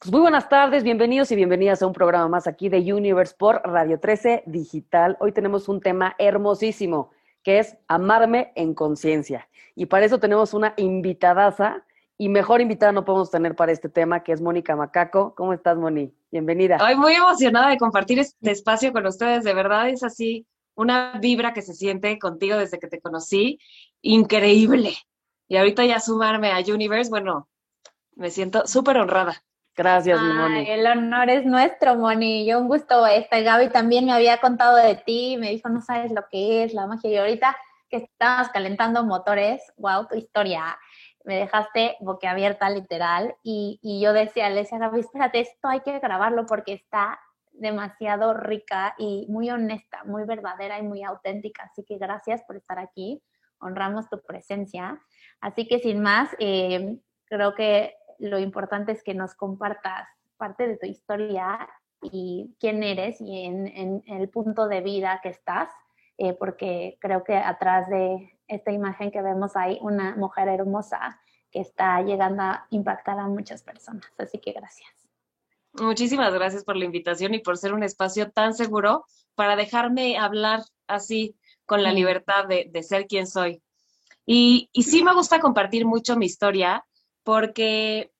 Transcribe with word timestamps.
Pues 0.00 0.12
muy 0.12 0.20
buenas 0.20 0.48
tardes, 0.48 0.84
bienvenidos 0.84 1.32
y 1.32 1.34
bienvenidas 1.34 1.82
a 1.82 1.86
un 1.88 1.92
programa 1.92 2.28
más 2.28 2.46
aquí 2.46 2.68
de 2.68 2.78
Universe 2.92 3.34
por 3.36 3.60
Radio 3.64 3.98
13 3.98 4.44
Digital. 4.46 5.16
Hoy 5.18 5.32
tenemos 5.32 5.68
un 5.68 5.80
tema 5.80 6.14
hermosísimo 6.20 7.10
que 7.42 7.58
es 7.58 7.76
amarme 7.88 8.52
en 8.54 8.74
conciencia. 8.74 9.48
Y 9.74 9.86
para 9.86 10.06
eso 10.06 10.20
tenemos 10.20 10.54
una 10.54 10.72
invitadaza 10.76 11.84
y 12.16 12.28
mejor 12.28 12.60
invitada 12.60 12.92
no 12.92 13.04
podemos 13.04 13.32
tener 13.32 13.56
para 13.56 13.72
este 13.72 13.88
tema 13.88 14.22
que 14.22 14.30
es 14.30 14.40
Mónica 14.40 14.76
Macaco. 14.76 15.34
¿Cómo 15.34 15.52
estás, 15.52 15.76
Moni? 15.76 16.14
Bienvenida. 16.30 16.76
Estoy 16.76 16.94
muy 16.94 17.14
emocionada 17.14 17.70
de 17.70 17.76
compartir 17.76 18.20
este 18.20 18.52
espacio 18.52 18.92
con 18.92 19.04
ustedes. 19.04 19.42
De 19.42 19.52
verdad 19.52 19.88
es 19.88 20.04
así 20.04 20.46
una 20.76 21.18
vibra 21.20 21.52
que 21.52 21.62
se 21.62 21.74
siente 21.74 22.20
contigo 22.20 22.56
desde 22.56 22.78
que 22.78 22.86
te 22.86 23.00
conocí. 23.00 23.58
Increíble. 24.02 24.94
Y 25.48 25.56
ahorita 25.56 25.84
ya 25.86 25.98
sumarme 25.98 26.52
a 26.52 26.60
Universe, 26.60 27.10
bueno, 27.10 27.48
me 28.14 28.30
siento 28.30 28.64
súper 28.64 28.96
honrada. 28.98 29.42
Gracias, 29.78 30.20
mi 30.20 30.32
Moni. 30.32 30.68
El 30.68 30.84
honor 30.88 31.30
es 31.30 31.46
nuestro, 31.46 31.94
Moni. 31.94 32.44
Yo 32.44 32.58
un 32.58 32.66
gusto. 32.66 33.06
Este 33.06 33.44
Gaby 33.44 33.68
también 33.68 34.06
me 34.06 34.12
había 34.12 34.38
contado 34.38 34.74
de 34.76 34.96
ti, 34.96 35.36
me 35.38 35.50
dijo, 35.50 35.68
no 35.68 35.80
sabes 35.80 36.10
lo 36.10 36.26
que 36.28 36.64
es 36.64 36.74
la 36.74 36.88
magia. 36.88 37.08
Y 37.08 37.16
ahorita 37.16 37.56
que 37.88 37.98
estabas 37.98 38.48
calentando 38.48 39.04
motores, 39.04 39.62
wow, 39.76 40.08
tu 40.08 40.16
historia. 40.16 40.76
Me 41.22 41.36
dejaste 41.36 41.96
boquiabierta, 42.00 42.68
literal. 42.70 43.36
Y, 43.44 43.78
y 43.80 44.00
yo 44.00 44.12
decía, 44.12 44.50
le 44.50 44.62
decía, 44.62 44.78
Gaby, 44.78 44.98
espérate, 44.98 45.38
esto 45.38 45.68
hay 45.68 45.78
que 45.82 46.00
grabarlo 46.00 46.44
porque 46.46 46.72
está 46.72 47.20
demasiado 47.52 48.34
rica 48.34 48.96
y 48.98 49.26
muy 49.28 49.48
honesta, 49.48 50.02
muy 50.02 50.24
verdadera 50.24 50.80
y 50.80 50.82
muy 50.82 51.04
auténtica. 51.04 51.70
Así 51.70 51.84
que 51.84 51.98
gracias 51.98 52.42
por 52.48 52.56
estar 52.56 52.80
aquí. 52.80 53.22
Honramos 53.60 54.10
tu 54.10 54.20
presencia. 54.22 55.00
Así 55.40 55.68
que 55.68 55.78
sin 55.78 56.02
más, 56.02 56.34
eh, 56.40 56.98
creo 57.26 57.54
que 57.54 57.94
lo 58.18 58.38
importante 58.38 58.92
es 58.92 59.02
que 59.02 59.14
nos 59.14 59.34
compartas 59.34 60.08
parte 60.36 60.66
de 60.66 60.76
tu 60.76 60.86
historia 60.86 61.68
y 62.02 62.54
quién 62.60 62.82
eres 62.82 63.20
y 63.20 63.44
en, 63.44 64.02
el 64.06 64.28
punto 64.28 64.68
de 64.68 64.80
vida 64.80 65.20
que 65.22 65.30
estás, 65.30 65.70
eh, 66.16 66.32
porque 66.34 66.96
creo 67.00 67.24
que 67.24 67.36
atrás 67.36 67.88
de 67.88 68.38
esta 68.46 68.72
imagen 68.72 69.10
que 69.10 69.22
vemos 69.22 69.56
hay 69.56 69.78
una 69.82 70.16
mujer 70.16 70.48
hermosa 70.48 71.20
que 71.50 71.60
está 71.60 72.00
llegando 72.02 72.42
a 72.42 72.66
impactar 72.70 73.18
a 73.18 73.26
muchas 73.26 73.62
personas. 73.62 74.06
Así 74.18 74.38
que 74.38 74.52
gracias. 74.52 74.88
Muchísimas 75.74 76.32
gracias 76.32 76.64
por 76.64 76.76
la 76.76 76.84
invitación 76.84 77.34
y 77.34 77.40
por 77.40 77.56
ser 77.56 77.72
un 77.72 77.82
espacio 77.82 78.30
tan 78.30 78.54
seguro 78.54 79.04
para 79.34 79.54
dejarme 79.54 80.18
hablar 80.18 80.62
así 80.86 81.36
con 81.66 81.82
la 81.82 81.92
libertad 81.92 82.46
de, 82.46 82.82
ser 82.82 83.06
quien 83.06 83.26
soy. 83.26 83.62
Y, 84.26 84.70
y 84.72 84.82
sí 84.82 85.02
me 85.02 85.14
gusta 85.14 85.40
compartir 85.40 85.86
mucho 85.86 86.16
mi 86.16 86.26
historia 86.26 86.84
porque 87.28 88.10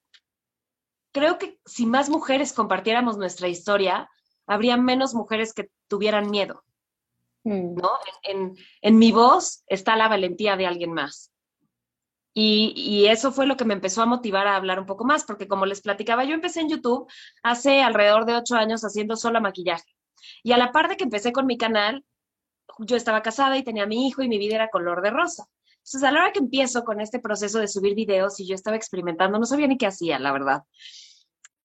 creo 1.13 1.39
que 1.39 1.59
si 1.65 1.87
más 1.87 2.11
mujeres 2.11 2.53
compartiéramos 2.53 3.17
nuestra 3.17 3.49
historia, 3.49 4.11
habría 4.47 4.77
menos 4.77 5.15
mujeres 5.15 5.55
que 5.55 5.71
tuvieran 5.89 6.29
miedo. 6.29 6.63
Mm. 7.43 7.77
¿no? 7.77 7.91
En, 8.83 8.99
mi 8.99 9.11
voz 9.11 9.65
está 9.67 9.97
la 9.97 10.09
valentía 10.09 10.59
de 10.59 10.67
alguien 10.67 10.93
más. 10.93 11.33
Y, 12.35 12.75
y, 12.77 13.07
eso 13.07 13.33
fue 13.33 13.47
lo 13.47 13.57
que 13.57 13.65
me 13.65 13.73
empezó 13.73 14.03
a 14.03 14.07
motivar 14.07 14.47
a 14.47 14.57
hablar 14.57 14.79
un 14.79 14.85
poco 14.85 15.07
más, 15.07 15.25
porque 15.25 15.49
como 15.49 15.65
les 15.65 15.81
platicaba, 15.81 16.25
yo 16.25 16.35
empecé 16.35 16.61
en 16.61 16.69
YouTube 16.69 17.11
hace 17.43 17.81
alrededor 17.81 18.27
de 18.27 18.37
ocho 18.37 18.57
años 18.57 18.85
haciendo 18.85 19.17
solo 19.17 19.41
maquillaje. 19.41 19.91
Y 20.43 20.53
a 20.53 20.59
la 20.59 20.71
par 20.71 20.91
de 20.91 20.99
que 20.99 21.05
empecé 21.05 21.33
con 21.33 21.47
mi 21.47 21.57
canal, 21.57 22.05
yo 22.77 22.95
estaba 22.95 23.23
casada 23.23 23.57
y 23.57 23.65
tenía 23.65 23.85
a 23.85 23.87
mi 23.87 24.07
hijo 24.07 24.23
y 24.23 24.29
mi 24.29 24.37
vida 24.37 24.57
era 24.57 24.69
color 24.69 25.01
de 25.01 25.09
rosa. 25.13 25.49
Entonces, 25.89 26.09
a 26.09 26.13
la 26.13 26.21
hora 26.21 26.33
que 26.33 26.41
empiezo 26.41 26.85
con 26.85 27.01
este 27.01 27.19
proceso 27.19 27.59
de 27.59 27.69
subir 27.69 27.95
videos 27.95 28.39
y 28.41 28.47
yo 28.47 28.55
estaba 28.55 28.77
experimentando, 28.77 29.39
no 29.39 29.47
sabía 29.47 29.67
ni 29.67 29.79
qué 29.79 29.87
hacía, 29.87 30.19
la 30.19 30.33
verdad. 30.33 30.63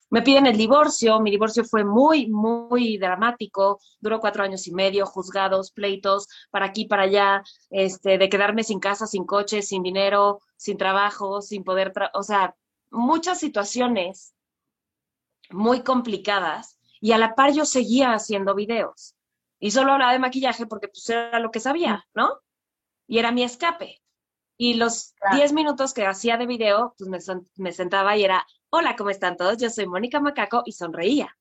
Me 0.10 0.22
piden 0.22 0.46
el 0.46 0.58
divorcio, 0.58 1.20
mi 1.20 1.32
divorcio 1.32 1.66
fue 1.66 1.84
muy, 1.84 2.28
muy 2.28 2.98
dramático, 2.98 3.80
duró 4.00 4.20
cuatro 4.20 4.44
años 4.44 4.68
y 4.68 4.72
medio, 4.72 5.06
juzgados, 5.08 5.72
pleitos, 5.72 6.28
para 6.52 6.68
aquí, 6.68 6.86
para 6.86 7.04
allá, 7.04 7.44
este, 7.72 8.18
de 8.18 8.30
quedarme 8.30 8.64
sin 8.64 8.80
casa, 8.80 9.08
sin 9.08 9.26
coche, 9.26 9.62
sin 9.62 9.82
dinero, 9.82 10.40
sin 10.56 10.78
trabajo, 10.78 11.42
sin 11.42 11.64
poder, 11.64 11.92
o 12.14 12.24
sea, 12.24 12.56
muchas 12.92 13.40
situaciones 13.40 14.36
muy 15.50 15.82
complicadas 15.82 16.78
y 17.02 17.12
a 17.12 17.18
la 17.18 17.36
par 17.36 17.52
yo 17.52 17.66
seguía 17.66 18.14
haciendo 18.14 18.56
videos 18.56 19.16
y 19.60 19.72
solo 19.72 19.94
hablaba 19.94 20.14
de 20.14 20.20
maquillaje 20.20 20.68
porque 20.68 20.90
pues 20.90 21.10
era 21.10 21.40
lo 21.40 21.50
que 21.50 21.60
sabía, 21.60 22.06
¿no? 22.14 22.40
Y 23.08 23.18
era 23.18 23.32
mi 23.32 23.44
escape. 23.44 24.03
Y 24.64 24.76
los 24.76 25.14
10 25.34 25.52
minutos 25.52 25.94
que 25.94 26.06
hacía 26.06 26.38
de 26.38 26.46
video, 26.46 26.96
pues 26.98 27.30
me, 27.58 27.74
sentaba 27.74 28.16
y 28.16 28.24
era, 28.24 28.48
hola, 28.70 28.96
¿cómo 28.96 29.10
están 29.10 29.36
todos? 29.36 29.58
Yo 29.58 29.70
soy 29.70 29.88
Mónica 29.88 30.22
Macaco 30.22 30.64
y 30.66 30.72
sonreía. 30.72 31.36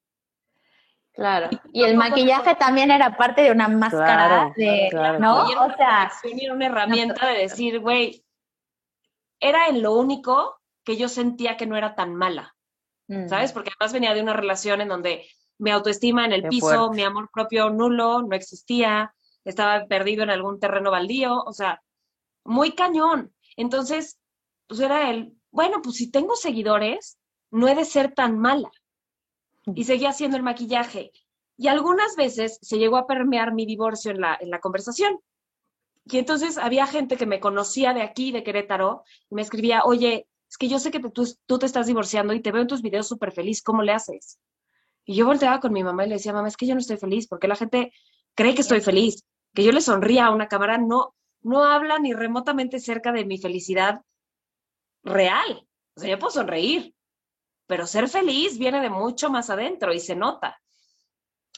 Claro. 1.12 1.48
Y, 1.72 1.84
el 1.84 1.96
maquillaje 1.96 2.56
también 2.56 2.90
era 2.90 3.16
parte 3.16 3.42
de 3.42 3.52
una 3.52 3.68
máscara 3.68 4.52
de, 4.56 4.90
¿no? 5.20 5.44
o 5.44 5.76
sea, 5.76 6.10
era 6.24 6.52
una 6.52 6.66
herramienta 6.66 7.28
de 7.28 7.38
decir, 7.42 7.78
güey, 7.78 8.24
era 9.38 9.68
en 9.68 9.82
lo 9.82 9.92
único 9.92 10.60
que 10.82 10.96
yo 10.96 11.08
sentía 11.08 11.56
que 11.56 11.66
no 11.66 11.76
era 11.76 11.94
tan 11.94 12.16
mala. 12.16 12.56
Mm. 13.06 13.28
¿Sabes? 13.28 13.52
Porque 13.52 13.70
además 13.70 13.92
venía 13.92 14.14
de 14.14 14.22
una 14.22 14.32
relación 14.32 14.80
en 14.80 14.88
donde 14.88 15.28
mi 15.58 15.70
autoestima 15.70 16.24
en 16.24 16.32
el 16.32 16.48
piso, 16.48 16.90
mi 16.90 17.04
amor 17.04 17.30
propio 17.32 17.70
nulo, 17.70 18.22
no 18.22 18.34
existía, 18.34 19.14
estaba 19.44 19.86
perdido 19.86 20.24
en 20.24 20.30
algún 20.30 20.58
terreno 20.58 20.90
baldío, 20.90 21.40
o 21.40 21.52
sea, 21.52 21.80
muy 22.44 22.72
cañón. 22.72 23.34
Entonces, 23.56 24.19
pues 24.66 24.80
era 24.80 25.10
el, 25.10 25.36
bueno, 25.50 25.82
pues 25.82 25.97
si 25.97 26.10
tengo 26.10 26.34
seguidores, 26.36 27.19
no 27.50 27.69
he 27.69 27.75
de 27.75 27.84
ser 27.84 28.12
tan 28.14 28.38
mala. 28.38 28.70
Y 29.75 29.84
seguía 29.84 30.10
haciendo 30.10 30.36
el 30.36 30.42
maquillaje. 30.42 31.12
Y 31.56 31.69
algunas 31.69 32.16
veces 32.16 32.58
se 32.62 32.78
llegó 32.78 32.97
a 32.97 33.06
permear 33.06 33.52
mi 33.52 33.66
divorcio 33.66 34.10
en 34.10 34.20
la, 34.20 34.36
en 34.41 34.50
la 34.50 34.60
conversación. 34.60 35.20
Y 36.04 36.19
entonces 36.19 36.58
había 36.58 36.86
gente 36.86 37.16
que 37.16 37.26
me 37.26 37.38
conocía 37.38 37.94
de 37.94 38.02
aquí, 38.02 38.32
de 38.32 38.42
Querétaro, 38.42 39.04
y 39.31 39.34
me 39.36 39.42
escribía, 39.42 39.82
oye, 39.84 40.26
es 40.50 40.56
que 40.58 40.69
yo 40.69 40.78
sé 40.78 40.91
que 40.91 41.00
tú, 41.00 41.28
tú 41.47 41.58
te 41.58 41.66
estás 41.66 41.86
divorciando 41.86 42.32
y 42.32 42.41
te 42.41 42.50
veo 42.50 42.62
en 42.62 42.69
tus 42.69 42.82
videos 42.82 43.06
súper 43.06 43.32
feliz, 43.32 43.62
¿cómo 43.62 43.82
le 43.82 43.92
haces? 43.92 44.38
Y 45.04 45.14
yo 45.14 45.26
volteaba 45.26 45.60
con 45.60 45.72
mi 45.72 45.84
mamá 45.84 46.04
y 46.04 46.08
le 46.08 46.16
decía, 46.16 46.32
mamá, 46.32 46.48
es 46.48 46.56
que 46.56 46.66
yo 46.66 46.75
no 46.75 46.81
estoy 46.81 46.97
feliz, 46.97 47.28
porque 47.28 47.48
la 47.48 47.56
gente 47.56 47.92
cree 48.34 48.54
que 48.54 48.62
estoy 48.62 48.81
feliz, 48.81 49.25
que 49.54 49.62
yo 49.62 49.72
le 49.72 49.81
sonría 49.81 50.26
a 50.26 50.31
una 50.31 50.48
cámara, 50.48 50.78
no, 50.78 51.14
no 51.42 51.64
habla 51.64 51.98
ni 51.98 52.12
remotamente 52.12 52.80
cerca 52.80 53.12
de 53.12 53.25
mi 53.25 53.38
felicidad 53.38 54.03
real. 55.03 55.66
O 55.97 56.00
sea, 56.00 56.10
yo 56.10 56.19
puedo 56.19 56.32
sonreír, 56.32 56.94
pero 57.66 57.86
ser 57.86 58.08
feliz 58.08 58.58
viene 58.58 58.80
de 58.80 58.91
mucho 58.91 59.30
más 59.30 59.50
adentro 59.50 59.92
y 59.92 60.00
se 60.00 60.16
nota. 60.16 60.60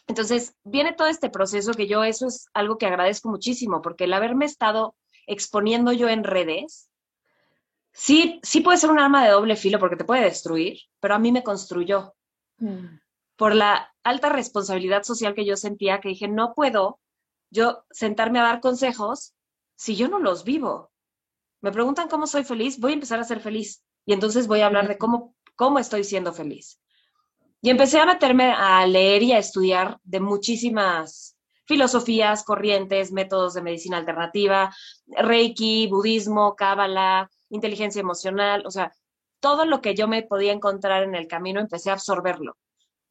Entonces, 0.06 0.55
viene 0.65 0.93
todo 0.93 1.09
este 1.09 1.31
proceso 1.31 1.73
que 1.73 1.87
yo, 1.87 2.05
eso 2.05 2.27
es 2.27 2.49
algo 2.53 2.77
que 2.77 2.87
agradezco 2.87 3.28
muchísimo, 3.28 3.81
porque 3.81 4.05
el 4.05 4.12
haberme 4.12 4.44
estado 4.44 4.94
exponiendo 5.27 5.93
yo 5.93 6.09
en 6.09 6.25
redes, 6.25 6.91
sí, 7.93 8.41
sí 8.43 8.61
puede 8.61 8.78
ser 8.78 8.91
un 8.91 8.99
arma 8.99 9.25
de 9.25 9.31
doble 9.31 9.56
filo 9.56 9.78
porque 9.78 9.97
te 9.97 10.05
puede 10.05 10.25
destruir, 10.25 10.78
pero 11.00 11.15
a 11.15 11.19
mí 11.19 11.33
me 11.33 11.43
construyó. 11.43 12.15
Mm. 12.59 12.99
Por 13.37 13.55
la 13.55 13.93
alta 14.05 14.28
responsabilidad 14.28 15.03
social 15.03 15.34
que 15.34 15.47
yo 15.47 15.56
sentía, 15.56 16.00
que 16.00 16.11
dije, 16.11 16.28
no 16.28 16.55
puedo 16.55 17.00
yo 17.50 17.84
sentarme 17.91 18.39
a 18.41 18.44
dar 18.44 18.61
consejos 18.61 19.34
si 19.77 19.97
yo 19.97 20.09
no 20.09 20.19
los 20.19 20.45
vivo? 20.45 20.91
Me 21.61 21.73
preguntan 21.73 22.09
cómo 22.09 22.27
soy 22.27 22.45
feliz, 22.45 22.79
voy 22.79 22.93
a 22.93 22.95
empezar 22.95 23.19
a 23.19 23.25
ser 23.25 23.41
feliz 23.41 23.85
y 24.07 24.12
entonces 24.12 24.47
voy 24.47 24.61
a 24.61 24.67
hablar 24.67 24.89
de 24.89 24.99
cómo, 24.99 25.35
cómo 25.57 25.79
estoy 25.79 26.05
siendo 26.05 26.33
feliz. 26.33 26.81
Y 27.62 27.71
empecé 27.71 27.99
a 27.99 28.07
meterme 28.07 28.53
a 28.53 28.87
leer 28.87 29.23
y 29.23 29.33
a 29.33 29.39
estudiar 29.39 29.99
de 30.03 30.21
muchísimas 30.21 31.39
filosofías, 31.67 32.45
corrientes, 32.45 33.12
métodos 33.12 33.55
de 33.55 33.62
medicina 33.62 33.97
alternativa, 33.97 34.75
reiki, 35.07 35.87
budismo, 35.87 36.56
cábala, 36.56 37.31
inteligencia 37.49 38.01
emocional, 38.01 38.65
o 38.67 38.70
sea, 38.70 38.93
todo 39.41 39.65
lo 39.65 39.81
que 39.81 39.94
yo 39.94 40.09
me 40.09 40.23
podía 40.23 40.53
encontrar 40.53 41.03
en 41.05 41.15
el 41.15 41.27
camino 41.27 41.61
empecé 41.61 41.91
a 41.91 41.94
absorberlo, 41.94 42.59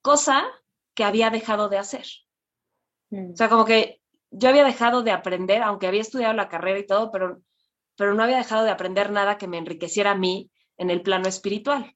cosa 0.01 0.45
que 0.93 1.03
había 1.03 1.29
dejado 1.29 1.69
de 1.69 1.77
hacer. 1.79 2.05
Mm. 3.09 3.33
O 3.33 3.35
sea, 3.35 3.49
como 3.49 3.65
que 3.65 4.02
yo 4.33 4.49
había 4.49 4.63
dejado 4.63 5.03
de 5.03 5.11
aprender, 5.11 5.61
aunque 5.61 5.87
había 5.87 6.01
estudiado 6.01 6.33
la 6.33 6.49
carrera 6.49 6.79
y 6.79 6.87
todo, 6.87 7.11
pero, 7.11 7.41
pero 7.95 8.15
no 8.15 8.23
había 8.23 8.37
dejado 8.37 8.63
de 8.63 8.71
aprender 8.71 9.11
nada 9.11 9.37
que 9.37 9.47
me 9.47 9.59
enriqueciera 9.59 10.11
a 10.11 10.15
mí 10.15 10.51
en 10.77 10.89
el 10.89 11.03
plano 11.03 11.29
espiritual. 11.29 11.95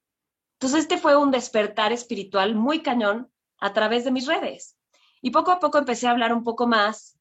Entonces, 0.54 0.80
este 0.80 0.98
fue 0.98 1.16
un 1.16 1.32
despertar 1.32 1.92
espiritual 1.92 2.54
muy 2.54 2.80
cañón 2.80 3.30
a 3.58 3.72
través 3.72 4.04
de 4.04 4.12
mis 4.12 4.26
redes. 4.26 4.76
Y 5.20 5.30
poco 5.30 5.50
a 5.50 5.58
poco 5.58 5.78
empecé 5.78 6.06
a 6.06 6.12
hablar 6.12 6.32
un 6.32 6.44
poco 6.44 6.68
más 6.68 7.18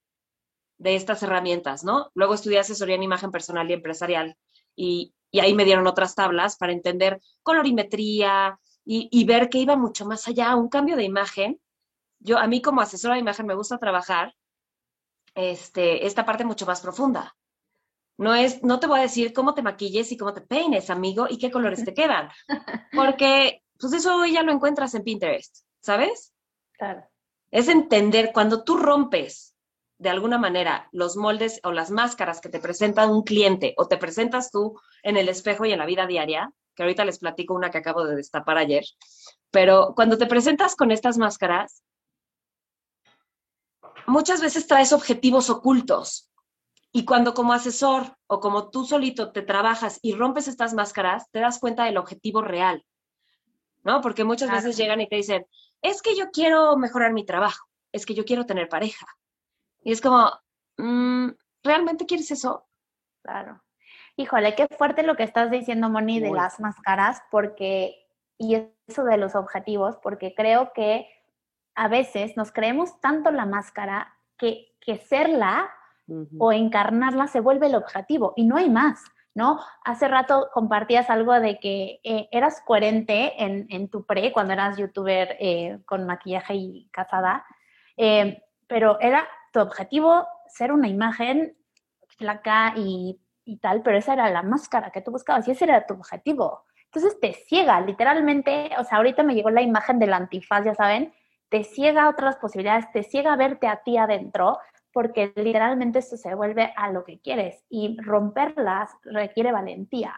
de 0.77 0.95
estas 0.95 1.23
herramientas, 1.23 1.83
¿no? 1.83 2.11
Luego 2.13 2.35
estudié 2.35 2.59
asesoría 2.59 2.95
en 2.95 3.03
imagen 3.03 3.31
personal 3.31 3.69
y 3.69 3.73
empresarial 3.73 4.37
y, 4.75 5.13
ahí 5.39 5.53
me 5.53 5.65
dieron 5.65 5.85
otras 5.85 6.15
tablas 6.15 6.57
para 6.57 6.73
entender 6.73 7.21
colorimetría 7.43 8.59
y, 8.85 9.07
y, 9.11 9.25
ver 9.25 9.49
que 9.49 9.59
iba 9.59 9.75
mucho 9.75 10.05
más 10.05 10.27
allá, 10.27 10.55
un 10.55 10.69
cambio 10.69 10.95
de 10.95 11.03
imagen. 11.03 11.59
Yo, 12.19 12.37
a 12.39 12.47
mí 12.47 12.61
como 12.61 12.81
asesora 12.81 13.15
de 13.15 13.19
imagen 13.21 13.45
me 13.45 13.53
gusta 13.53 13.77
trabajar 13.77 14.33
este, 15.37 16.07
esta 16.07 16.25
parte 16.25 16.43
mucho 16.43 16.65
más 16.65 16.81
profunda. 16.81 17.35
No 18.17 18.33
es, 18.33 18.63
no 18.63 18.79
te 18.79 18.87
voy 18.87 18.99
a 18.99 19.03
decir 19.03 19.31
cómo 19.31 19.53
te 19.53 19.61
maquilles 19.61 20.11
y 20.11 20.17
cómo 20.17 20.33
te 20.33 20.41
peines, 20.41 20.89
amigo, 20.89 21.27
y 21.29 21.37
qué 21.37 21.51
colores 21.51 21.85
te 21.85 21.93
quedan. 21.93 22.29
Porque 22.91 23.61
pues 23.79 23.93
eso 23.93 24.25
ya 24.25 24.41
lo 24.41 24.51
encuentras 24.51 24.95
en 24.95 25.03
Pinterest, 25.03 25.59
¿sabes? 25.79 26.33
Claro. 26.71 27.07
Es 27.51 27.67
entender 27.67 28.31
cuando 28.33 28.63
tú 28.63 28.77
rompes 28.77 29.55
de 29.99 30.09
alguna 30.09 30.39
manera 30.39 30.89
los 30.91 31.15
moldes 31.15 31.59
o 31.63 31.71
las 31.71 31.91
máscaras 31.91 32.41
que 32.41 32.49
te 32.49 32.59
presenta 32.59 33.07
un 33.07 33.23
cliente 33.23 33.75
o 33.77 33.87
te 33.87 33.97
presentas 33.97 34.49
tú 34.51 34.79
en 35.03 35.17
el 35.17 35.29
espejo 35.29 35.65
y 35.65 35.71
en 35.71 35.79
la 35.79 35.85
vida 35.85 36.07
diaria, 36.07 36.51
que 36.75 36.83
ahorita 36.83 37.05
les 37.05 37.19
platico 37.19 37.53
una 37.53 37.69
que 37.69 37.77
acabo 37.77 38.03
de 38.05 38.15
destapar 38.15 38.57
ayer, 38.57 38.83
pero 39.51 39.93
cuando 39.95 40.17
te 40.17 40.25
presentas 40.25 40.75
con 40.75 40.91
estas 40.91 41.17
máscaras, 41.17 41.83
muchas 44.07 44.41
veces 44.41 44.65
traes 44.65 44.93
objetivos 44.93 45.49
ocultos. 45.49 46.31
Y 46.91 47.05
cuando 47.05 47.33
como 47.33 47.53
asesor 47.53 48.17
o 48.25 48.39
como 48.39 48.69
tú 48.69 48.85
solito 48.85 49.31
te 49.31 49.43
trabajas 49.43 49.99
y 50.01 50.15
rompes 50.15 50.47
estas 50.47 50.73
máscaras, 50.73 51.29
te 51.31 51.39
das 51.39 51.59
cuenta 51.59 51.83
del 51.83 51.97
objetivo 51.97 52.41
real, 52.41 52.83
¿no? 53.83 54.01
Porque 54.01 54.23
muchas 54.23 54.49
veces 54.49 54.77
llegan 54.77 55.01
y 55.01 55.07
te 55.07 55.17
dicen, 55.17 55.45
es 55.81 56.01
que 56.01 56.15
yo 56.15 56.31
quiero 56.31 56.75
mejorar 56.77 57.13
mi 57.13 57.25
trabajo, 57.25 57.67
es 57.91 58.05
que 58.05 58.15
yo 58.15 58.25
quiero 58.25 58.45
tener 58.45 58.69
pareja, 58.69 59.05
y 59.83 59.91
es 59.91 60.01
como, 60.01 60.31
mm, 60.77 61.29
¿realmente 61.63 62.05
quieres 62.05 62.31
eso? 62.31 62.67
Claro. 63.21 63.63
Híjole, 64.15 64.55
qué 64.55 64.67
fuerte 64.67 65.03
lo 65.03 65.15
que 65.15 65.23
estás 65.23 65.51
diciendo, 65.51 65.89
Moni, 65.89 66.19
de 66.19 66.31
las 66.31 66.59
máscaras, 66.59 67.21
porque, 67.29 68.07
y 68.37 68.55
eso 68.87 69.03
de 69.03 69.17
los 69.17 69.35
objetivos, 69.35 69.97
porque 70.01 70.33
creo 70.33 70.71
que 70.73 71.07
a 71.77 71.87
veces 71.87 72.35
nos 72.35 72.51
creemos 72.51 72.99
tanto 72.99 73.31
la 73.31 73.45
máscara 73.45 74.15
que, 74.37 74.75
que 74.81 74.97
serla 74.97 75.69
o 76.39 76.51
encarnarla 76.51 77.27
se 77.27 77.39
vuelve 77.39 77.67
el 77.67 77.75
objetivo 77.75 78.33
y 78.35 78.45
no 78.45 78.55
hay 78.55 78.69
más, 78.69 79.03
¿no? 79.35 79.59
Hace 79.83 80.07
rato 80.07 80.49
compartías 80.53 81.09
algo 81.09 81.33
de 81.33 81.59
que 81.59 81.99
eh, 82.03 82.29
eras 82.31 82.61
coherente 82.65 83.43
en, 83.43 83.67
en, 83.69 83.89
tu 83.89 84.05
pre, 84.05 84.31
cuando 84.31 84.53
eras 84.53 84.77
youtuber 84.77 85.35
eh, 85.39 85.79
con 85.85 86.05
maquillaje 86.05 86.55
y 86.55 86.89
casada, 86.91 87.45
eh, 87.97 88.41
pero 88.67 88.99
era 88.99 89.27
objetivo 89.55 90.27
ser 90.47 90.71
una 90.71 90.87
imagen 90.87 91.57
flaca 92.17 92.73
y, 92.75 93.19
y, 93.43 93.57
tal, 93.57 93.81
pero 93.81 93.97
esa 93.97 94.13
era 94.13 94.29
la 94.29 94.43
máscara 94.43 94.91
que 94.91 95.01
tú 95.01 95.11
buscabas 95.11 95.47
y 95.47 95.51
ese 95.51 95.65
era 95.65 95.85
tu 95.85 95.95
objetivo. 95.95 96.65
Entonces 96.85 97.19
te 97.19 97.33
ciega, 97.33 97.81
literalmente, 97.81 98.71
o 98.79 98.83
sea, 98.83 98.97
ahorita 98.97 99.23
me 99.23 99.35
llegó 99.35 99.49
la 99.49 99.61
imagen 99.61 99.99
del 99.99 100.13
antifaz, 100.13 100.63
ya 100.63 100.73
saben, 100.73 101.13
te 101.49 101.63
ciega 101.63 102.05
a 102.05 102.09
otras 102.09 102.37
posibilidades, 102.37 102.91
te 102.91 103.03
ciega 103.03 103.33
a 103.33 103.37
verte 103.37 103.67
a 103.67 103.81
ti 103.83 103.97
adentro, 103.97 104.57
porque 104.91 105.31
literalmente 105.35 105.99
esto 105.99 106.17
se 106.17 106.33
vuelve 106.35 106.73
a 106.75 106.91
lo 106.91 107.03
que 107.03 107.19
quieres 107.19 107.63
y 107.69 107.97
romperlas 108.01 108.91
requiere 109.03 109.51
valentía, 109.51 110.15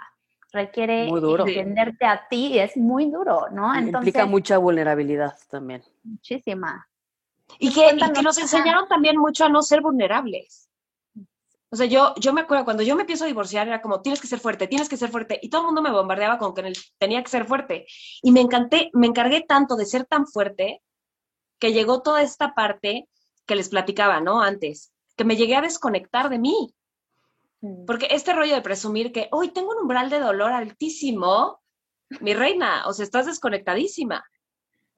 requiere 0.51 1.07
entenderte 1.07 2.05
a 2.05 2.27
ti 2.29 2.53
y 2.53 2.59
es 2.59 2.77
muy 2.77 3.09
duro, 3.11 3.47
¿no? 3.51 3.75
Entonces, 3.75 4.07
Implica 4.07 4.25
mucha 4.25 4.57
vulnerabilidad 4.57 5.35
también. 5.49 5.83
Muchísima. 6.03 6.87
Y 7.57 7.73
que, 7.73 7.93
nos 8.23 8.37
enseñaron 8.37 8.87
también 8.87 9.17
mucho 9.17 9.45
a 9.45 9.49
no 9.49 9.61
ser 9.61 9.81
vulnerables. 9.81 10.69
O 11.71 11.75
sea, 11.75 11.85
yo, 11.85 12.15
yo 12.15 12.33
me 12.33 12.41
acuerdo 12.41 12.65
cuando 12.65 12.81
yo 12.81 12.95
me 12.95 13.01
empiezo 13.01 13.25
a 13.25 13.27
divorciar, 13.27 13.67
era 13.67 13.81
como, 13.81 14.01
tienes 14.01 14.19
que 14.19 14.27
ser 14.27 14.39
fuerte, 14.39 14.67
tienes 14.67 14.89
que 14.89 14.97
ser 14.97 15.09
fuerte. 15.09 15.39
Y 15.41 15.49
todo 15.49 15.61
el 15.61 15.65
mundo 15.67 15.81
me 15.81 15.91
bombardeaba 15.91 16.39
con 16.39 16.55
que 16.55 16.73
tenía 16.97 17.21
que 17.21 17.29
ser 17.29 17.45
fuerte. 17.45 17.85
Y 18.23 18.31
me 18.31 18.41
encanté, 18.41 18.89
me 18.93 19.07
encargué 19.07 19.41
tanto 19.41 19.75
de 19.75 19.85
ser 19.85 20.05
tan 20.05 20.25
fuerte 20.25 20.81
que 21.59 21.73
llegó 21.73 22.01
toda 22.01 22.21
esta 22.21 22.53
parte 22.55 23.07
que 23.45 23.55
les 23.55 23.69
platicaba, 23.69 24.21
¿no? 24.21 24.41
Antes, 24.41 24.93
que 25.15 25.25
me 25.25 25.35
llegué 25.35 25.55
a 25.55 25.61
desconectar 25.61 26.29
de 26.29 26.39
mí. 26.39 26.73
Mm. 27.61 27.85
Porque 27.85 28.07
este 28.11 28.33
rollo 28.33 28.55
de 28.55 28.61
presumir 28.61 29.11
que 29.11 29.27
hoy 29.31 29.49
tengo 29.49 29.71
un 29.71 29.81
umbral 29.81 30.09
de 30.09 30.19
dolor 30.19 30.51
altísimo, 30.51 31.61
mi 32.21 32.33
reina, 32.33 32.83
o 32.87 32.93
sea, 32.93 33.03
estás 33.03 33.25
desconectadísima. 33.25 34.23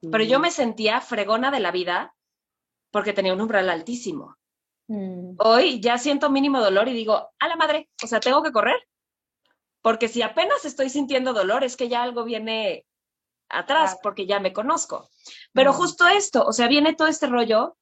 Pero 0.00 0.24
yo 0.24 0.38
mm. 0.38 0.42
me 0.42 0.50
sentía 0.50 1.00
fregona 1.00 1.50
de 1.50 1.60
la 1.60 1.70
vida 1.70 2.14
porque 2.90 3.12
tenía 3.12 3.32
un 3.32 3.40
umbral 3.40 3.68
altísimo. 3.68 4.36
Mm. 4.88 5.36
Hoy 5.38 5.80
ya 5.80 5.98
siento 5.98 6.30
mínimo 6.30 6.60
dolor 6.60 6.88
y 6.88 6.92
digo, 6.92 7.30
a 7.38 7.48
la 7.48 7.56
madre, 7.56 7.88
o 8.02 8.06
sea, 8.06 8.20
tengo 8.20 8.42
que 8.42 8.52
correr. 8.52 8.80
Porque 9.80 10.08
si 10.08 10.22
apenas 10.22 10.64
estoy 10.64 10.90
sintiendo 10.90 11.32
dolor, 11.32 11.64
es 11.64 11.76
que 11.76 11.88
ya 11.88 12.02
algo 12.02 12.24
viene 12.24 12.86
atrás, 13.52 13.98
porque 14.02 14.26
ya 14.26 14.40
me 14.40 14.52
conozco. 14.52 15.08
Pero 15.52 15.72
justo 15.72 16.06
esto, 16.08 16.44
o 16.44 16.52
sea, 16.52 16.68
viene 16.68 16.94
todo 16.94 17.08
este 17.08 17.26
rollo 17.26 17.76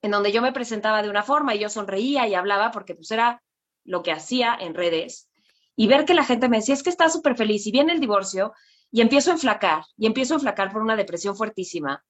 en 0.00 0.10
donde 0.10 0.32
yo 0.32 0.42
me 0.42 0.52
presentaba 0.52 1.02
de 1.02 1.10
una 1.10 1.22
forma 1.22 1.54
y 1.54 1.60
yo 1.60 1.68
sonreía 1.68 2.26
y 2.26 2.34
hablaba 2.34 2.72
porque 2.72 2.94
pues 2.94 3.10
era 3.10 3.42
lo 3.84 4.02
que 4.02 4.12
hacía 4.12 4.56
en 4.58 4.74
redes. 4.74 5.28
Y 5.76 5.86
ver 5.86 6.04
que 6.04 6.14
la 6.14 6.24
gente 6.24 6.48
me 6.48 6.58
decía, 6.58 6.74
es 6.74 6.82
que 6.82 6.90
está 6.90 7.08
súper 7.08 7.36
feliz 7.36 7.66
y 7.66 7.72
viene 7.72 7.92
el 7.92 8.00
divorcio 8.00 8.52
y 8.90 9.00
empiezo 9.00 9.30
a 9.30 9.34
enflacar, 9.34 9.84
y 9.96 10.06
empiezo 10.06 10.34
a 10.34 10.36
enflacar 10.36 10.70
por 10.70 10.82
una 10.82 10.96
depresión 10.96 11.34
fuertísima, 11.34 12.04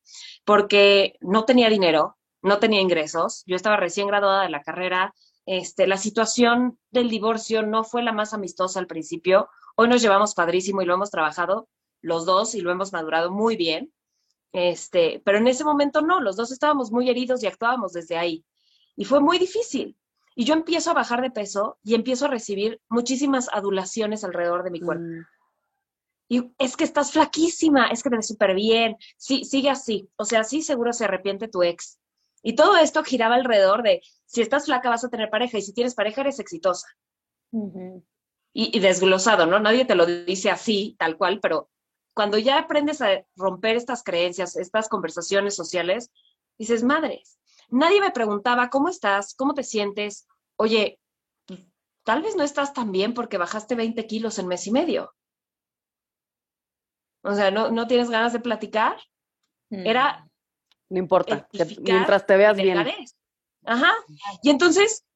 porque 0.45 1.15
no 1.21 1.45
tenía 1.45 1.69
dinero, 1.69 2.17
no 2.43 2.59
tenía 2.59 2.81
ingresos, 2.81 3.45
yo 3.47 3.55
estaba 3.55 3.77
recién 3.77 4.09
graduada 4.09 4.43
de 4.43 4.49
la 4.49 4.63
carrera, 4.63 5.15
este, 5.47 5.87
la 5.87 5.97
situación 5.97 6.79
del 6.91 7.09
divorcio 7.09 7.63
no 7.63 7.85
fue 7.85 8.03
la 8.03 8.13
más 8.13 8.35
amistosa 8.35 8.81
al 8.81 8.89
principio, 8.89 9.49
hoy 9.77 9.87
nos 9.87 10.03
llevamos 10.03 10.35
padrísimo 10.35 10.83
y 10.83 10.85
lo 10.85 10.95
hemos 10.95 11.13
trabajado 11.13 11.69
los 12.03 12.27
dos 12.27 12.55
y 12.55 12.61
lo 12.61 12.71
hemos 12.71 12.93
madurado 12.93 13.31
muy 13.31 13.57
bien, 13.57 13.93
este, 14.53 15.23
pero 15.25 15.39
en 15.39 15.49
ese 15.49 15.65
momento 15.65 16.03
no, 16.03 16.21
los 16.21 16.37
dos 16.37 16.53
estábamos 16.53 16.93
muy 16.93 17.09
heridos 17.09 17.43
y 17.43 17.47
actuábamos 17.47 17.93
desde 17.95 18.19
ahí. 18.19 18.45
Y 18.97 19.07
fue 19.07 19.21
muy 19.21 19.39
difícil. 19.39 19.97
Y 20.35 20.45
yo 20.45 20.55
empiezo 20.55 20.91
a 20.91 20.95
bajar 20.95 21.23
de 21.23 21.31
peso 21.31 21.79
y 21.83 21.95
empiezo 21.95 22.27
a 22.27 22.29
recibir 22.29 22.81
muchísimas 22.89 23.49
adulaciones 23.53 24.25
alrededor 24.25 24.63
de 24.63 24.71
mi 24.71 24.81
cuerpo. 24.81 25.05
Mm. 25.05 25.27
Y 26.29 26.55
es 26.59 26.77
que 26.77 26.85
estás 26.85 27.13
flaquísima, 27.13 27.89
es 27.89 28.03
que 28.03 28.09
te 28.09 28.17
ves 28.17 28.27
súper 28.27 28.55
bien, 28.55 28.97
sí, 29.19 29.45
sigue 29.45 29.71
así. 29.71 30.09
O 30.17 30.25
sea, 30.25 30.45
sí 30.45 30.63
seguro 30.63 30.93
se 30.93 31.05
arrepiente 31.05 31.49
tu 31.49 31.63
ex. 31.63 31.99
Y 32.43 32.55
todo 32.55 32.77
esto 32.77 33.05
giraba 33.05 33.35
alrededor 33.35 33.83
de, 33.83 34.03
si 34.27 34.41
estás 34.41 34.65
flaca 34.65 34.89
vas 34.89 35.05
a 35.05 35.11
tener 35.11 35.31
pareja 35.31 35.59
y 35.59 35.63
si 35.63 35.75
tienes 35.75 35.95
pareja 35.95 36.23
eres 36.23 36.41
exitosa. 36.41 36.87
y, 38.55 38.81
desglosado, 38.81 39.47
¿no? 39.47 39.61
Nadie 39.61 39.85
te 39.85 39.95
lo 39.95 40.07
dice 40.07 40.51
así, 40.51 40.97
tal 40.99 41.17
cual, 41.17 41.39
pero 41.41 41.71
cuando 42.15 42.39
ya 42.39 42.59
aprendes 42.59 43.01
a 43.01 43.25
romper 43.37 43.77
estas 43.77 44.03
creencias, 44.03 44.57
estas 44.57 44.89
conversaciones 44.89 45.55
sociales, 45.55 46.11
dices, 46.59 46.83
madres, 46.83 47.39
nadie 47.69 48.01
me 48.01 48.11
preguntaba, 48.11 48.71
¿cómo 48.71 48.89
estás? 48.89 49.35
¿Cómo 49.35 49.55
te 49.55 49.63
sientes? 49.63 50.27
Oye, 50.57 51.01
tal 52.05 52.23
vez 52.23 52.37
no 52.37 52.43
estás 52.43 52.73
tan 52.73 52.93
bien 52.93 53.15
porque 53.15 53.39
bajaste 53.39 53.75
20 53.75 54.07
kilos 54.07 54.39
en 54.39 54.49
mes 54.49 54.67
y 54.67 54.73
medio. 54.73 55.15
O 57.23 57.35
sea, 57.35 57.51
¿no, 57.51 57.71
no 57.71 57.87
tienes 57.87 58.11
ganas 58.11 58.33
de 58.33 58.41
platicar? 58.41 58.97
Era 59.71 60.29
no 60.93 60.99
importa, 60.99 61.49
mientras 61.81 62.27
te 62.27 62.37
veas 62.37 62.55
bien. 62.55 62.77
Ajá. 63.65 63.95
Y 64.43 64.51
entonces, 64.51 65.07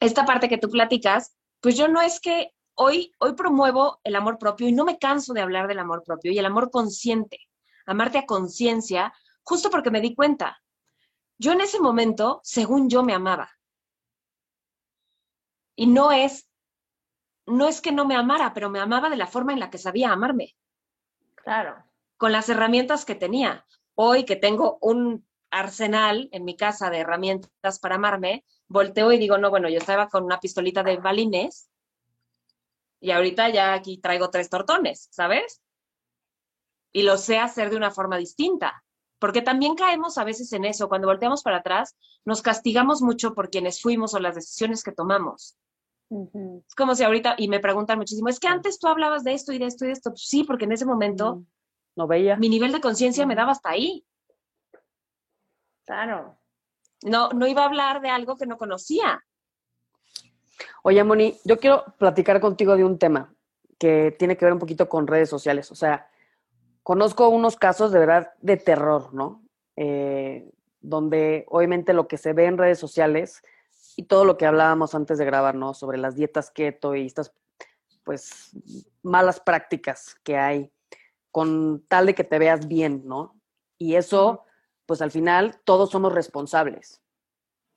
esta 0.00 0.26
parte 0.26 0.50
que 0.50 0.58
tú 0.58 0.68
platicas, 0.68 1.34
pues 1.60 1.78
yo 1.78 1.88
no 1.88 2.02
es 2.02 2.20
que 2.20 2.52
hoy, 2.78 3.12
hoy 3.18 3.34
promuevo 3.34 4.00
el 4.04 4.14
amor 4.16 4.38
propio 4.38 4.68
y 4.68 4.72
no 4.72 4.84
me 4.84 4.98
canso 4.98 5.32
de 5.32 5.40
hablar 5.40 5.66
del 5.66 5.80
amor 5.80 6.04
propio 6.04 6.32
y 6.32 6.38
el 6.38 6.46
amor 6.46 6.70
consciente, 6.70 7.40
amarte 7.86 8.18
a 8.18 8.26
conciencia, 8.26 9.12
justo 9.42 9.68
porque 9.68 9.90
me 9.90 10.00
di 10.00 10.14
cuenta. 10.14 10.62
Yo 11.38 11.52
en 11.52 11.60
ese 11.60 11.80
momento, 11.80 12.40
según 12.44 12.88
yo, 12.88 13.02
me 13.02 13.14
amaba. 13.14 13.50
Y 15.74 15.86
no 15.86 16.12
es, 16.12 16.48
no 17.46 17.66
es 17.68 17.80
que 17.80 17.92
no 17.92 18.04
me 18.04 18.14
amara, 18.14 18.54
pero 18.54 18.70
me 18.70 18.80
amaba 18.80 19.10
de 19.10 19.16
la 19.16 19.26
forma 19.26 19.52
en 19.52 19.60
la 19.60 19.70
que 19.70 19.78
sabía 19.78 20.12
amarme. 20.12 20.56
Claro. 21.34 21.84
Con 22.16 22.32
las 22.32 22.48
herramientas 22.48 23.04
que 23.04 23.14
tenía 23.14 23.66
hoy 23.94 24.24
que 24.24 24.36
tengo 24.36 24.78
un 24.80 25.26
arsenal 25.50 26.28
en 26.30 26.44
mi 26.44 26.56
casa 26.56 26.90
de 26.90 26.98
herramientas 26.98 27.80
para 27.80 27.96
amarme, 27.96 28.44
volteo 28.68 29.10
y 29.12 29.18
digo, 29.18 29.38
no, 29.38 29.50
bueno, 29.50 29.68
yo 29.68 29.78
estaba 29.78 30.08
con 30.08 30.24
una 30.24 30.38
pistolita 30.38 30.84
de 30.84 30.98
balines 30.98 31.70
y 33.00 33.10
ahorita 33.10 33.48
ya 33.50 33.74
aquí 33.74 33.98
traigo 33.98 34.30
tres 34.30 34.50
tortones, 34.50 35.08
¿sabes? 35.10 35.62
Y 36.92 37.02
lo 37.02 37.16
sé 37.16 37.38
hacer 37.38 37.70
de 37.70 37.76
una 37.76 37.90
forma 37.90 38.16
distinta, 38.16 38.84
porque 39.18 39.42
también 39.42 39.74
caemos 39.74 40.18
a 40.18 40.24
veces 40.24 40.52
en 40.52 40.64
eso, 40.64 40.88
cuando 40.88 41.08
volteamos 41.08 41.42
para 41.42 41.58
atrás, 41.58 41.96
nos 42.24 42.42
castigamos 42.42 43.02
mucho 43.02 43.34
por 43.34 43.50
quienes 43.50 43.80
fuimos 43.80 44.14
o 44.14 44.18
las 44.18 44.34
decisiones 44.34 44.82
que 44.82 44.92
tomamos. 44.92 45.56
Es 46.10 46.74
como 46.74 46.94
si 46.94 47.04
ahorita, 47.04 47.34
y 47.36 47.48
me 47.48 47.60
preguntan 47.60 47.98
muchísimo, 47.98 48.28
es 48.28 48.40
que 48.40 48.48
antes 48.48 48.78
tú 48.78 48.88
hablabas 48.88 49.24
de 49.24 49.34
esto 49.34 49.52
y 49.52 49.58
de 49.58 49.66
esto 49.66 49.84
y 49.84 49.88
de 49.88 49.92
esto. 49.92 50.12
sí, 50.16 50.44
porque 50.44 50.64
en 50.64 50.72
ese 50.72 50.86
momento 50.86 51.44
no 51.96 52.06
veía. 52.06 52.36
Mi 52.36 52.48
nivel 52.48 52.72
de 52.72 52.80
conciencia 52.80 53.26
me 53.26 53.34
daba 53.34 53.52
hasta 53.52 53.70
ahí. 53.70 54.04
Claro. 55.84 56.38
No, 57.02 57.28
no 57.30 57.46
iba 57.46 57.62
a 57.62 57.66
hablar 57.66 58.00
de 58.00 58.08
algo 58.08 58.36
que 58.36 58.46
no 58.46 58.56
conocía. 58.56 59.22
Oye, 60.82 61.02
Moni, 61.04 61.38
yo 61.44 61.58
quiero 61.58 61.84
platicar 61.98 62.40
contigo 62.40 62.76
de 62.76 62.84
un 62.84 62.98
tema 62.98 63.34
que 63.78 64.14
tiene 64.18 64.36
que 64.36 64.44
ver 64.44 64.54
un 64.54 64.58
poquito 64.58 64.88
con 64.88 65.06
redes 65.06 65.28
sociales. 65.28 65.70
O 65.70 65.74
sea, 65.74 66.10
conozco 66.82 67.28
unos 67.28 67.56
casos 67.56 67.92
de 67.92 67.98
verdad 67.98 68.32
de 68.40 68.56
terror, 68.56 69.14
¿no? 69.14 69.42
Eh, 69.76 70.50
donde 70.80 71.44
obviamente 71.48 71.92
lo 71.92 72.08
que 72.08 72.18
se 72.18 72.32
ve 72.32 72.46
en 72.46 72.58
redes 72.58 72.78
sociales 72.78 73.42
y 73.96 74.04
todo 74.04 74.24
lo 74.24 74.36
que 74.36 74.46
hablábamos 74.46 74.94
antes 74.94 75.18
de 75.18 75.24
grabar, 75.24 75.54
¿no? 75.54 75.74
Sobre 75.74 75.98
las 75.98 76.14
dietas 76.14 76.50
keto 76.50 76.94
y 76.94 77.06
estas, 77.06 77.32
pues, 78.04 78.56
malas 79.02 79.40
prácticas 79.40 80.16
que 80.22 80.36
hay 80.36 80.72
con 81.30 81.84
tal 81.88 82.06
de 82.06 82.14
que 82.14 82.24
te 82.24 82.38
veas 82.38 82.66
bien, 82.66 83.02
¿no? 83.04 83.36
Y 83.76 83.94
eso, 83.94 84.44
pues 84.86 85.02
al 85.02 85.10
final, 85.10 85.60
todos 85.64 85.90
somos 85.90 86.12
responsables. 86.12 87.00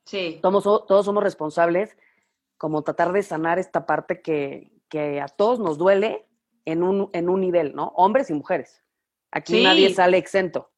Sí. 0.04 0.40
Todos, 0.42 0.86
todos 0.86 1.04
somos 1.04 1.22
responsables 1.22 1.96
como 2.62 2.82
tratar 2.82 3.12
de 3.12 3.24
sanar 3.24 3.58
esta 3.58 3.86
parte 3.86 4.22
que, 4.22 4.70
que 4.88 5.20
a 5.20 5.26
todos 5.26 5.58
nos 5.58 5.78
duele 5.78 6.28
en 6.64 6.84
un, 6.84 7.10
en 7.12 7.28
un 7.28 7.40
nivel, 7.40 7.74
¿no? 7.74 7.88
Hombres 7.96 8.30
y 8.30 8.34
mujeres. 8.34 8.84
Aquí 9.32 9.64
nadie 9.64 9.92
sale 9.92 10.16
exento. 10.16 10.70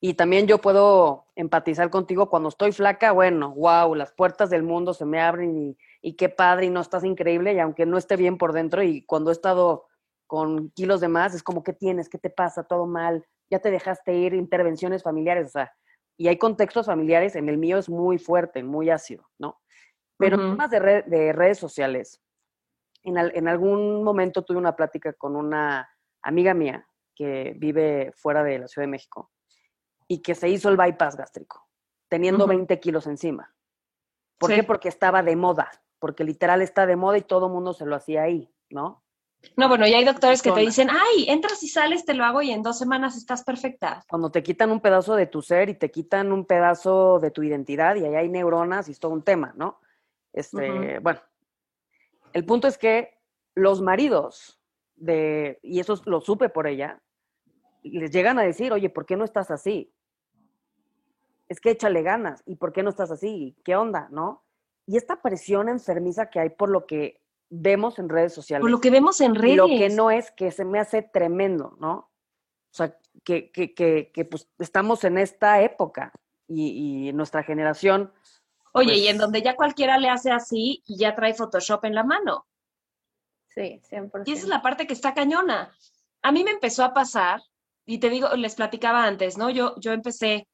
Y 0.00 0.14
también 0.14 0.46
yo 0.46 0.56
puedo 0.56 1.26
empatizar 1.36 1.90
contigo 1.90 2.30
cuando 2.30 2.48
estoy 2.48 2.72
flaca, 2.72 3.12
bueno, 3.12 3.52
wow, 3.54 3.94
las 3.94 4.10
puertas 4.12 4.48
del 4.48 4.62
mundo 4.62 4.94
se 4.94 5.04
me 5.04 5.20
abren 5.20 5.54
y, 5.54 5.76
y 6.00 6.14
qué 6.14 6.30
padre 6.30 6.64
y 6.64 6.70
no 6.70 6.80
estás 6.80 7.04
increíble 7.04 7.52
y 7.52 7.58
aunque 7.58 7.84
no 7.84 7.98
esté 7.98 8.16
bien 8.16 8.38
por 8.38 8.54
dentro 8.54 8.82
y 8.82 9.02
cuando 9.02 9.28
he 9.28 9.34
estado 9.34 9.84
con 10.26 10.70
kilos 10.70 11.02
de 11.02 11.08
más, 11.08 11.34
es 11.34 11.42
como, 11.42 11.62
¿qué 11.62 11.74
tienes? 11.74 12.08
¿Qué 12.08 12.16
te 12.16 12.30
pasa? 12.30 12.64
¿Todo 12.64 12.86
mal? 12.86 13.26
Ya 13.50 13.58
te 13.58 13.70
dejaste 13.70 14.14
ir, 14.14 14.32
intervenciones 14.32 15.02
familiares, 15.02 15.48
o 15.48 15.50
sea, 15.50 15.74
y 16.16 16.28
hay 16.28 16.38
contextos 16.38 16.86
familiares, 16.86 17.36
en 17.36 17.50
el 17.50 17.58
mío 17.58 17.76
es 17.76 17.90
muy 17.90 18.16
fuerte, 18.16 18.62
muy 18.62 18.88
ácido, 18.88 19.28
¿no? 19.38 19.60
Pero 20.18 20.36
uh 20.36 20.50
temas 20.50 20.70
de, 20.70 21.02
de, 21.06 21.32
redes 21.32 21.58
sociales, 21.58 22.20
en, 23.02 23.16
en 23.16 23.48
algún 23.48 24.02
momento 24.02 24.42
tuve 24.42 24.58
una 24.58 24.74
plática 24.74 25.12
con 25.12 25.36
una 25.36 25.88
amiga 26.22 26.54
mía 26.54 26.86
que 27.14 27.54
vive 27.56 28.12
fuera 28.16 28.42
de 28.42 28.58
la 28.58 28.68
Ciudad 28.68 28.84
de 28.84 28.90
México 28.90 29.30
y 30.06 30.20
que 30.20 30.34
se 30.34 30.48
hizo 30.48 30.68
el 30.68 30.76
bypass 30.76 31.16
gástrico, 31.16 31.68
teniendo 32.08 32.46
20 32.46 32.80
kilos 32.80 33.06
encima. 33.06 33.54
¿Por 34.38 34.50
qué? 34.50 34.62
Porque 34.62 34.88
estaba 34.88 35.22
de 35.22 35.36
moda, 35.36 35.70
porque 35.98 36.24
literal 36.24 36.62
está 36.62 36.86
de 36.86 36.96
moda 36.96 37.18
y 37.18 37.22
todo 37.22 37.46
el 37.46 37.52
mundo 37.52 37.72
se 37.72 37.86
lo 37.86 37.96
hacía 37.96 38.22
ahí, 38.22 38.52
¿no? 38.70 39.02
No, 39.56 39.68
bueno, 39.68 39.86
y 39.86 39.94
hay 39.94 40.04
doctores 40.04 40.42
que 40.42 40.50
te 40.50 40.60
dicen, 40.60 40.88
ay, 40.90 41.26
entras 41.28 41.62
y 41.62 41.68
sales, 41.68 42.04
te 42.04 42.14
lo 42.14 42.24
hago 42.24 42.42
y 42.42 42.50
en 42.50 42.62
dos 42.62 42.78
semanas 42.78 43.16
estás 43.16 43.44
perfecta. 43.44 44.04
Cuando 44.08 44.30
te 44.30 44.42
quitan 44.42 44.70
un 44.70 44.80
pedazo 44.80 45.14
de 45.14 45.26
tu 45.26 45.42
ser 45.42 45.68
y 45.68 45.74
te 45.74 45.90
quitan 45.90 46.32
un 46.32 46.44
pedazo 46.44 47.18
de 47.20 47.30
tu 47.30 47.42
identidad 47.42 47.96
y 47.96 48.04
ahí 48.04 48.16
hay 48.16 48.28
neuronas 48.28 48.88
y 48.88 48.92
es 48.92 49.00
todo 49.00 49.12
un 49.12 49.22
tema, 49.22 49.52
¿no? 49.56 49.80
Este, 50.38 51.00
bueno, 51.00 51.20
el 52.32 52.44
punto 52.44 52.68
es 52.68 52.78
que 52.78 53.18
los 53.56 53.82
maridos 53.82 54.60
de, 54.94 55.58
y 55.64 55.80
eso 55.80 56.00
lo 56.04 56.20
supe 56.20 56.48
por 56.48 56.68
ella, 56.68 57.02
les 57.82 58.12
llegan 58.12 58.38
a 58.38 58.42
decir, 58.42 58.72
oye, 58.72 58.88
¿por 58.88 59.04
qué 59.04 59.16
no 59.16 59.24
estás 59.24 59.50
así? 59.50 59.92
Es 61.48 61.58
que 61.58 61.70
échale 61.70 62.02
ganas, 62.02 62.44
¿y 62.46 62.54
por 62.54 62.72
qué 62.72 62.84
no 62.84 62.90
estás 62.90 63.10
así? 63.10 63.56
¿Qué 63.64 63.74
onda? 63.74 64.06
¿No? 64.12 64.44
Y 64.86 64.96
esta 64.96 65.20
presión 65.20 65.68
enfermiza 65.68 66.30
que 66.30 66.38
hay 66.38 66.50
por 66.50 66.68
lo 66.68 66.86
que 66.86 67.20
vemos 67.50 67.98
en 67.98 68.08
redes 68.08 68.32
sociales. 68.32 68.62
Por 68.62 68.70
lo 68.70 68.80
que 68.80 68.90
vemos 68.90 69.20
en 69.20 69.34
redes. 69.34 69.56
Lo 69.56 69.66
que 69.66 69.88
no 69.88 70.12
es 70.12 70.30
que 70.30 70.52
se 70.52 70.64
me 70.64 70.78
hace 70.78 71.02
tremendo, 71.02 71.76
¿no? 71.80 71.94
O 72.70 72.74
sea, 72.74 72.96
que, 73.24 73.50
que, 73.50 73.74
que, 73.74 74.12
que 74.14 74.24
pues 74.24 74.48
estamos 74.60 75.02
en 75.02 75.18
esta 75.18 75.62
época 75.62 76.12
y, 76.46 77.08
y 77.08 77.12
nuestra 77.12 77.42
generación. 77.42 78.12
Oye, 78.72 78.96
y 78.96 79.08
en 79.08 79.16
pues 79.16 79.20
donde 79.22 79.42
ya 79.42 79.56
cualquiera 79.56 79.98
le 79.98 80.08
hace 80.08 80.30
así 80.30 80.82
y 80.86 80.98
ya 80.98 81.14
trae 81.14 81.34
Photoshop 81.34 81.84
en 81.84 81.94
la 81.94 82.04
mano. 82.04 82.46
Sí, 83.48 83.80
100%. 83.90 84.22
Y 84.26 84.32
esa 84.32 84.42
es 84.42 84.48
la 84.48 84.62
parte 84.62 84.86
que 84.86 84.92
está 84.92 85.14
cañona. 85.14 85.74
A 86.22 86.32
mí 86.32 86.44
me 86.44 86.50
empezó 86.50 86.84
a 86.84 86.92
pasar, 86.92 87.40
y 87.86 87.98
te 87.98 88.10
digo, 88.10 88.28
les 88.36 88.54
platicaba 88.54 89.04
antes, 89.04 89.38
¿no? 89.38 89.50
Yo, 89.50 89.74
yo 89.78 89.92
empecé 89.92 90.46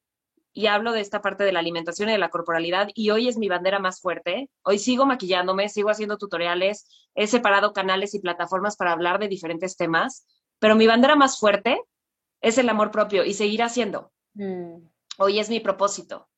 y 0.52 0.68
hablo 0.68 0.92
de 0.92 1.00
esta 1.00 1.20
parte 1.20 1.42
de 1.42 1.50
la 1.50 1.58
alimentación 1.58 2.08
y 2.08 2.12
de 2.12 2.18
la 2.18 2.30
corporalidad 2.30 2.88
y 2.94 3.10
hoy 3.10 3.28
es 3.28 3.36
mi 3.36 3.48
bandera 3.48 3.80
más 3.80 4.00
fuerte. 4.00 4.48
Hoy 4.62 4.78
sigo 4.78 5.04
maquillándome, 5.04 5.68
sigo 5.68 5.90
haciendo 5.90 6.16
tutoriales, 6.16 6.86
he 7.16 7.26
separado 7.26 7.72
canales 7.72 8.14
y 8.14 8.20
plataformas 8.20 8.76
para 8.76 8.92
hablar 8.92 9.18
de 9.18 9.26
diferentes 9.26 9.76
temas, 9.76 10.26
pero 10.60 10.76
mi 10.76 10.86
bandera 10.86 11.16
más 11.16 11.40
fuerte 11.40 11.82
es 12.40 12.56
el 12.56 12.68
amor 12.68 12.92
propio 12.92 13.24
y 13.24 13.34
seguir 13.34 13.64
haciendo. 13.64 14.12
Mm. 14.34 14.76
Hoy 15.18 15.40
es 15.40 15.50
mi 15.50 15.58
propósito, 15.58 16.28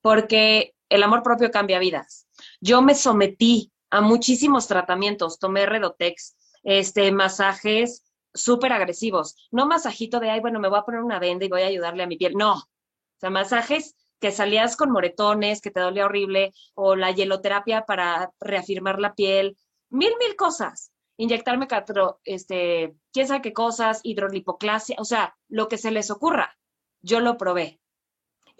porque 0.00 0.74
el 0.90 1.02
amor 1.02 1.22
propio 1.22 1.50
cambia 1.50 1.78
vidas. 1.78 2.28
Yo 2.60 2.82
me 2.82 2.94
sometí 2.94 3.72
a 3.90 4.02
muchísimos 4.02 4.68
tratamientos, 4.68 5.38
tomé 5.38 5.64
Redotex, 5.64 6.36
este, 6.62 7.10
masajes 7.12 8.04
súper 8.34 8.72
agresivos, 8.72 9.48
no 9.50 9.66
masajito 9.66 10.20
de, 10.20 10.30
ay, 10.30 10.40
bueno, 10.40 10.60
me 10.60 10.68
voy 10.68 10.78
a 10.78 10.84
poner 10.84 11.00
una 11.00 11.18
venda 11.18 11.46
y 11.46 11.48
voy 11.48 11.62
a 11.62 11.66
ayudarle 11.66 12.02
a 12.02 12.06
mi 12.06 12.16
piel, 12.16 12.34
no, 12.34 12.54
o 12.54 13.18
sea, 13.18 13.30
masajes 13.30 13.96
que 14.20 14.30
salías 14.30 14.76
con 14.76 14.90
moretones, 14.90 15.60
que 15.60 15.70
te 15.70 15.80
dolía 15.80 16.04
horrible, 16.04 16.52
o 16.74 16.94
la 16.94 17.10
hieloterapia 17.10 17.86
para 17.86 18.30
reafirmar 18.38 19.00
la 19.00 19.14
piel, 19.14 19.56
mil, 19.88 20.12
mil 20.18 20.36
cosas. 20.36 20.92
Inyectarme 21.16 21.66
catro, 21.66 22.20
este, 22.24 22.94
quién 23.12 23.28
sabe 23.28 23.42
qué 23.42 23.52
cosas, 23.52 24.00
hidrolipoclasia, 24.02 24.96
o 24.98 25.04
sea, 25.04 25.36
lo 25.48 25.68
que 25.68 25.78
se 25.78 25.90
les 25.90 26.10
ocurra. 26.10 26.56
Yo 27.02 27.20
lo 27.20 27.36
probé. 27.36 27.79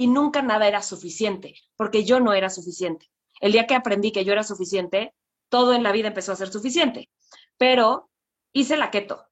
Y 0.00 0.06
nunca 0.06 0.40
nada 0.40 0.66
era 0.66 0.80
suficiente, 0.80 1.56
porque 1.76 2.04
yo 2.04 2.20
no 2.20 2.32
era 2.32 2.48
suficiente. 2.48 3.10
El 3.38 3.52
día 3.52 3.66
que 3.66 3.74
aprendí 3.74 4.12
que 4.12 4.24
yo 4.24 4.32
era 4.32 4.42
suficiente, 4.42 5.12
todo 5.50 5.74
en 5.74 5.82
la 5.82 5.92
vida 5.92 6.08
empezó 6.08 6.32
a 6.32 6.36
ser 6.36 6.50
suficiente. 6.50 7.10
Pero 7.58 8.08
hice 8.54 8.78
la 8.78 8.90
keto. 8.90 9.26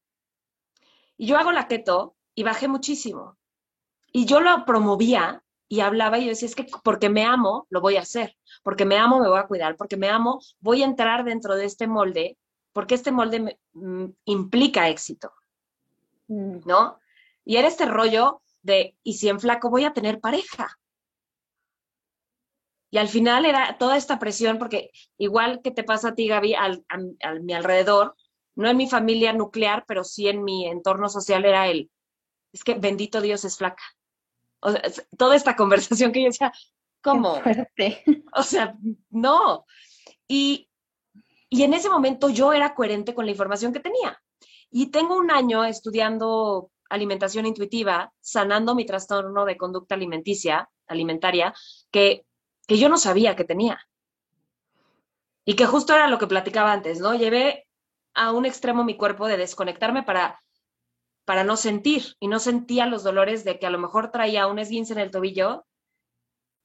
Y 1.17 1.25
yo 1.25 1.39
hago 1.39 1.51
la 1.51 1.67
keto 1.67 2.15
y 2.35 2.43
bajé 2.43 2.67
muchísimo. 2.67 3.35
Y 4.11 4.27
yo 4.27 4.41
lo 4.41 4.63
promovía 4.63 5.43
y 5.67 5.79
hablaba 5.79 6.19
y 6.19 6.25
yo 6.25 6.29
decía, 6.29 6.47
es 6.47 6.53
que 6.53 6.67
porque 6.83 7.09
me 7.09 7.25
amo, 7.25 7.65
lo 7.71 7.81
voy 7.81 7.95
a 7.95 8.01
hacer, 8.01 8.37
porque 8.61 8.85
me 8.85 8.99
amo, 8.99 9.19
me 9.19 9.27
voy 9.27 9.39
a 9.39 9.47
cuidar, 9.47 9.75
porque 9.75 9.97
me 9.97 10.09
amo, 10.09 10.39
voy 10.59 10.83
a 10.83 10.85
entrar 10.85 11.23
dentro 11.23 11.55
de 11.55 11.65
este 11.65 11.87
molde, 11.87 12.37
porque 12.73 12.93
este 12.93 13.11
molde 13.11 13.39
me, 13.39 13.59
mm, 13.73 14.05
implica 14.25 14.87
éxito, 14.87 15.33
mm. 16.27 16.59
¿no? 16.67 16.99
Y 17.43 17.55
era 17.55 17.67
este 17.67 17.87
rollo 17.87 18.43
de, 18.69 18.95
y 19.03 19.15
si 19.15 19.27
en 19.27 19.39
flaco 19.39 19.69
voy 19.69 19.83
a 19.83 19.93
tener 19.93 20.19
pareja. 20.19 20.79
Y 22.91 22.97
al 22.97 23.09
final 23.09 23.45
era 23.45 23.77
toda 23.77 23.97
esta 23.97 24.17
presión, 24.17 24.57
porque 24.57 24.91
igual 25.17 25.61
que 25.61 25.71
te 25.71 25.83
pasa 25.83 26.09
a 26.09 26.15
ti, 26.15 26.27
Gaby, 26.27 26.55
al, 26.55 26.85
a 26.89 27.33
mi 27.33 27.53
alrededor, 27.53 28.15
no 28.55 28.69
en 28.69 28.77
mi 28.77 28.89
familia 28.89 29.33
nuclear, 29.33 29.85
pero 29.87 30.03
sí 30.03 30.27
en 30.27 30.43
mi 30.43 30.67
entorno 30.67 31.07
social 31.09 31.45
era 31.45 31.67
el, 31.67 31.91
es 32.51 32.63
que 32.63 32.73
bendito 32.75 33.21
Dios 33.21 33.45
es 33.45 33.57
flaca. 33.57 33.83
O 34.61 34.71
sea, 34.71 34.81
toda 35.17 35.35
esta 35.35 35.55
conversación 35.55 36.11
que 36.11 36.21
yo 36.21 36.27
decía, 36.27 36.51
¿cómo? 37.01 37.41
O 38.33 38.43
sea, 38.43 38.75
no. 39.09 39.65
Y, 40.27 40.69
y 41.49 41.63
en 41.63 41.73
ese 41.73 41.89
momento 41.89 42.29
yo 42.29 42.53
era 42.53 42.75
coherente 42.75 43.13
con 43.13 43.25
la 43.25 43.31
información 43.31 43.73
que 43.73 43.79
tenía. 43.79 44.21
Y 44.71 44.87
tengo 44.87 45.15
un 45.15 45.31
año 45.31 45.65
estudiando 45.65 46.71
alimentación 46.89 47.45
intuitiva, 47.45 48.11
sanando 48.19 48.75
mi 48.75 48.85
trastorno 48.85 49.45
de 49.45 49.57
conducta 49.57 49.95
alimenticia, 49.95 50.69
alimentaria, 50.87 51.53
que, 51.91 52.25
que 52.67 52.77
yo 52.77 52.89
no 52.89 52.97
sabía 52.97 53.35
que 53.35 53.45
tenía. 53.45 53.79
Y 55.45 55.55
que 55.55 55.65
justo 55.65 55.93
era 55.93 56.07
lo 56.07 56.19
que 56.19 56.27
platicaba 56.27 56.73
antes, 56.73 56.99
¿no? 56.99 57.15
Llevé 57.15 57.67
a 58.13 58.31
un 58.31 58.45
extremo 58.45 58.83
mi 58.83 58.97
cuerpo 58.97 59.27
de 59.27 59.37
desconectarme 59.37 60.03
para 60.03 60.39
para 61.29 61.43
no 61.43 61.57
sentir 61.57 62.15
y 62.19 62.27
no 62.27 62.39
sentía 62.39 62.87
los 62.87 63.03
dolores 63.03 63.43
de 63.43 63.59
que 63.59 63.67
a 63.67 63.69
lo 63.69 63.77
mejor 63.77 64.09
traía 64.09 64.47
un 64.47 64.57
esguince 64.57 64.93
en 64.93 64.99
el 64.99 65.11
tobillo 65.11 65.63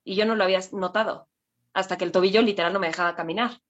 y 0.05 0.15
yo 0.15 0.25
no 0.25 0.37
lo 0.37 0.43
había 0.43 0.61
notado 0.73 1.29
hasta 1.75 1.99
que 1.99 2.05
el 2.05 2.13
tobillo 2.13 2.41
literal 2.41 2.73
no 2.73 2.81
me 2.81 2.87
dejaba 2.87 3.15
caminar. 3.15 3.61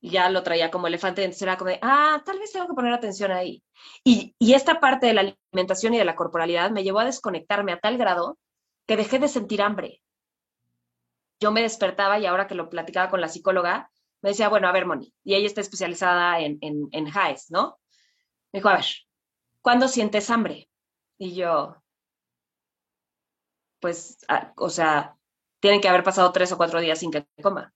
Ya 0.00 0.30
lo 0.30 0.42
traía 0.44 0.70
como 0.70 0.86
elefante, 0.86 1.24
entonces 1.24 1.42
era 1.42 1.56
como 1.56 1.70
de, 1.70 1.78
ah, 1.82 2.22
tal 2.24 2.38
vez 2.38 2.52
tengo 2.52 2.68
que 2.68 2.74
poner 2.74 2.92
atención 2.92 3.32
ahí. 3.32 3.64
Y, 4.04 4.34
y 4.38 4.54
esta 4.54 4.78
parte 4.80 5.06
de 5.06 5.14
la 5.14 5.34
alimentación 5.52 5.94
y 5.94 5.98
de 5.98 6.04
la 6.04 6.14
corporalidad 6.14 6.70
me 6.70 6.84
llevó 6.84 7.00
a 7.00 7.04
desconectarme 7.04 7.72
a 7.72 7.80
tal 7.80 7.98
grado 7.98 8.38
que 8.86 8.96
dejé 8.96 9.18
de 9.18 9.28
sentir 9.28 9.60
hambre. 9.60 10.00
Yo 11.40 11.50
me 11.50 11.62
despertaba 11.62 12.18
y 12.18 12.26
ahora 12.26 12.46
que 12.46 12.54
lo 12.54 12.68
platicaba 12.68 13.10
con 13.10 13.20
la 13.20 13.28
psicóloga, 13.28 13.90
me 14.22 14.30
decía, 14.30 14.48
bueno, 14.48 14.68
a 14.68 14.72
ver, 14.72 14.86
Moni, 14.86 15.12
y 15.24 15.34
ella 15.34 15.46
está 15.46 15.60
especializada 15.60 16.40
en, 16.40 16.58
en, 16.60 16.88
en 16.92 17.06
HAES, 17.08 17.50
¿no? 17.50 17.78
Me 18.52 18.58
dijo, 18.60 18.68
a 18.68 18.74
ver, 18.76 18.86
¿cuándo 19.62 19.88
sientes 19.88 20.30
hambre? 20.30 20.68
Y 21.18 21.34
yo, 21.34 21.76
pues, 23.80 24.18
ah, 24.28 24.52
o 24.56 24.70
sea, 24.70 25.16
tienen 25.60 25.80
que 25.80 25.88
haber 25.88 26.02
pasado 26.04 26.32
tres 26.32 26.52
o 26.52 26.56
cuatro 26.56 26.80
días 26.80 26.98
sin 26.98 27.10
que 27.10 27.26
coma. 27.42 27.72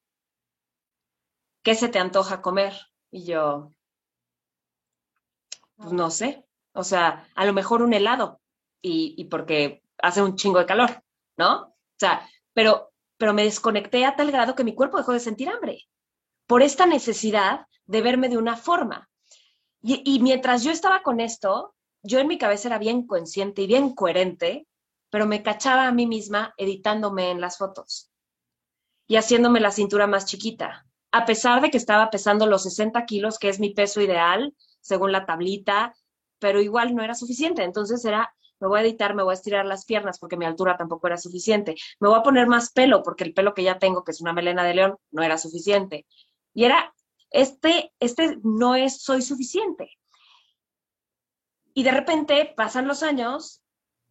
¿Qué 1.63 1.75
se 1.75 1.89
te 1.89 1.99
antoja 1.99 2.43
comer? 2.43 2.75
Y 3.11 3.25
yo, 3.25 3.73
pues 5.77 5.93
no 5.93 6.11
sé, 6.11 6.45
o 6.73 6.85
sea, 6.85 7.29
a 7.35 7.45
lo 7.45 7.53
mejor 7.53 7.83
un 7.83 7.93
helado 7.93 8.41
y, 8.81 9.25
porque 9.25 9.83
hace 9.99 10.23
un 10.23 10.37
chingo 10.37 10.59
de 10.59 10.67
calor, 10.67 11.03
¿no? 11.37 11.63
O 11.63 11.99
sea, 11.99 12.29
pero, 12.53 12.93
pero 13.17 13.35
me 13.35 13.45
desconecté 13.45 14.05
a 14.05 14.17
tal 14.17 14.31
grado 14.33 14.55
que 14.55 14.65
mi 14.65 14.75
cuerpo 14.75 14.97
dejó 14.97 15.13
de 15.13 15.21
sentir 15.21 15.49
hambre 15.49 15.87
por 16.47 16.63
esta 16.63 16.87
necesidad 16.87 17.67
de 17.87 18.03
verme 18.03 18.29
de 18.29 18.39
una 18.39 18.57
forma. 18.57 19.09
Y, 19.85 20.21
mientras 20.21 20.63
yo 20.63 20.71
estaba 20.71 21.03
con 21.03 21.19
esto, 21.19 21.75
yo 22.03 22.21
en 22.21 22.29
mi 22.29 22.39
cabeza 22.39 22.69
era 22.69 22.79
bien 22.79 23.07
consciente 23.07 23.63
y 23.63 23.67
bien 23.67 23.95
coherente, 23.95 24.69
pero 25.11 25.27
me 25.27 25.43
cachaba 25.43 25.89
a 25.89 25.93
mí 25.93 26.07
misma 26.07 26.55
editándome 26.57 27.31
en 27.31 27.41
las 27.41 27.59
fotos 27.59 28.11
y 29.09 29.17
haciéndome 29.17 29.59
la 29.59 29.73
cintura 29.73 30.07
más 30.07 30.27
chiquita, 30.27 30.87
a 31.13 31.27
pesar 31.27 31.61
de 31.61 31.71
que 31.71 31.77
estaba 31.77 32.11
pesando 32.11 32.47
los 32.47 32.63
60 32.65 33.05
kilos, 33.05 33.39
que 33.39 33.51
es 33.51 33.61
mi 33.61 33.75
peso 33.75 34.01
ideal, 34.01 34.55
según 34.81 35.13
la 35.13 35.27
tablita, 35.27 35.95
pero 36.39 36.61
igual 36.61 36.95
no 36.95 37.05
era 37.05 37.15
suficiente. 37.15 37.63
Entonces 37.63 38.05
era, 38.05 38.35
me 38.59 38.67
voy 38.67 38.81
a 38.81 38.83
editar, 38.83 39.15
me 39.15 39.23
voy 39.23 39.33
a 39.33 39.35
estirar 39.35 39.67
las 39.67 39.85
piernas 39.85 40.19
porque 40.19 40.39
mi 40.39 40.47
altura 40.47 40.77
tampoco 40.77 41.07
era 41.07 41.19
suficiente. 41.19 41.77
Me 42.01 42.09
voy 42.09 42.19
a 42.19 42.23
poner 42.23 42.47
más 42.47 42.73
pelo 42.73 43.03
porque 43.03 43.25
el 43.25 43.35
pelo 43.35 43.53
que 43.53 43.63
ya 43.63 43.79
tengo, 43.79 44.05
que 44.05 44.13
es 44.13 44.23
una 44.23 44.33
melena 44.33 44.65
de 44.65 44.75
león, 44.75 44.97
no 45.11 45.23
era 45.23 45.37
suficiente. 45.37 46.07
Y 46.55 46.65
era, 46.65 46.95
este, 47.31 47.93
este 48.01 48.39
no 48.43 48.75
es, 48.75 49.03
soy 49.03 49.21
suficiente. 49.21 49.91
Y 51.75 51.83
de 51.83 51.91
repente 51.91 52.53
pasan 52.57 52.89
los 52.89 53.03
años 53.03 53.63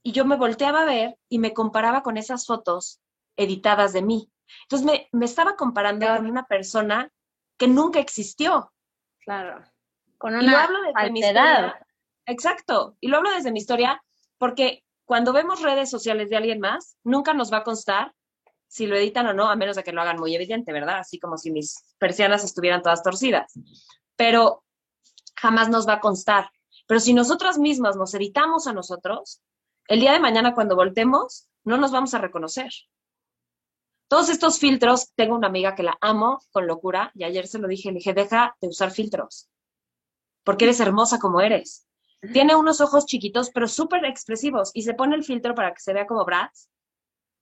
y 0.03 0.11
yo 0.11 0.23
me 0.23 0.37
volteaba 0.37 0.83
a 0.83 0.85
ver 0.85 1.17
y 1.29 1.39
me 1.39 1.53
comparaba 1.53 2.03
con 2.03 2.17
esas 2.17 2.45
fotos 2.45 3.01
editadas 3.37 3.91
de 3.91 4.03
mí. 4.03 4.31
Entonces 4.63 4.85
me, 4.85 5.09
me 5.11 5.25
estaba 5.25 5.55
comparando 5.55 6.07
con 6.07 6.25
una 6.25 6.45
persona 6.45 7.11
que 7.57 7.67
nunca 7.67 7.99
existió. 7.99 8.71
Claro. 9.19 9.63
Con 10.17 10.35
una 10.35 10.43
y 10.43 10.47
lo 10.47 10.57
hablo 10.57 10.79
desde 10.81 11.11
mi 11.11 11.19
historia. 11.19 11.87
Exacto. 12.25 12.97
Y 12.99 13.07
lo 13.07 13.17
hablo 13.17 13.31
desde 13.31 13.51
mi 13.51 13.59
historia 13.59 14.01
porque 14.37 14.83
cuando 15.05 15.33
vemos 15.33 15.61
redes 15.61 15.89
sociales 15.89 16.29
de 16.29 16.37
alguien 16.37 16.59
más, 16.59 16.97
nunca 17.03 17.33
nos 17.33 17.51
va 17.51 17.57
a 17.57 17.63
constar 17.63 18.13
si 18.67 18.87
lo 18.87 18.95
editan 18.95 19.27
o 19.27 19.33
no, 19.33 19.49
a 19.49 19.55
menos 19.57 19.75
de 19.75 19.83
que 19.83 19.91
lo 19.91 20.01
hagan 20.01 20.17
muy 20.17 20.33
evidente, 20.33 20.71
¿verdad? 20.71 20.99
Así 20.99 21.19
como 21.19 21.37
si 21.37 21.51
mis 21.51 21.83
persianas 21.99 22.45
estuvieran 22.45 22.81
todas 22.81 23.03
torcidas. 23.03 23.51
Pero 24.15 24.63
jamás 25.35 25.67
nos 25.67 25.85
va 25.85 25.95
a 25.95 25.99
constar. 25.99 26.49
Pero 26.87 27.01
si 27.01 27.13
nosotras 27.13 27.57
mismas 27.57 27.97
nos 27.97 28.13
editamos 28.13 28.67
a 28.67 28.73
nosotros, 28.73 29.41
el 29.87 29.99
día 29.99 30.13
de 30.13 30.21
mañana 30.21 30.55
cuando 30.55 30.77
voltemos, 30.77 31.49
no 31.65 31.75
nos 31.75 31.91
vamos 31.91 32.13
a 32.13 32.19
reconocer. 32.19 32.71
Todos 34.11 34.27
estos 34.27 34.59
filtros, 34.59 35.13
tengo 35.15 35.37
una 35.37 35.47
amiga 35.47 35.73
que 35.73 35.83
la 35.83 35.97
amo 36.01 36.41
con 36.51 36.67
locura 36.67 37.13
y 37.15 37.23
ayer 37.23 37.47
se 37.47 37.59
lo 37.59 37.69
dije, 37.69 37.91
le 37.91 37.99
dije, 37.99 38.13
deja 38.13 38.57
de 38.59 38.67
usar 38.67 38.91
filtros, 38.91 39.49
porque 40.43 40.65
eres 40.65 40.81
hermosa 40.81 41.17
como 41.17 41.39
eres. 41.39 41.87
Tiene 42.33 42.57
unos 42.57 42.81
ojos 42.81 43.05
chiquitos, 43.05 43.51
pero 43.51 43.69
súper 43.69 44.03
expresivos 44.03 44.71
y 44.73 44.81
se 44.81 44.95
pone 44.95 45.15
el 45.15 45.23
filtro 45.23 45.55
para 45.55 45.73
que 45.73 45.79
se 45.79 45.93
vea 45.93 46.07
como 46.07 46.25
Bratz. 46.25 46.67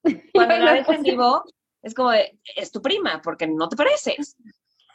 Cuando 0.31 0.57
la 0.57 0.73
ves 0.73 0.87
en 0.89 1.01
vivo, 1.01 1.43
es 1.81 1.95
como, 1.95 2.11
es 2.13 2.71
tu 2.71 2.83
prima, 2.83 3.19
porque 3.23 3.47
no 3.47 3.67
te 3.67 3.75
pareces. 3.75 4.37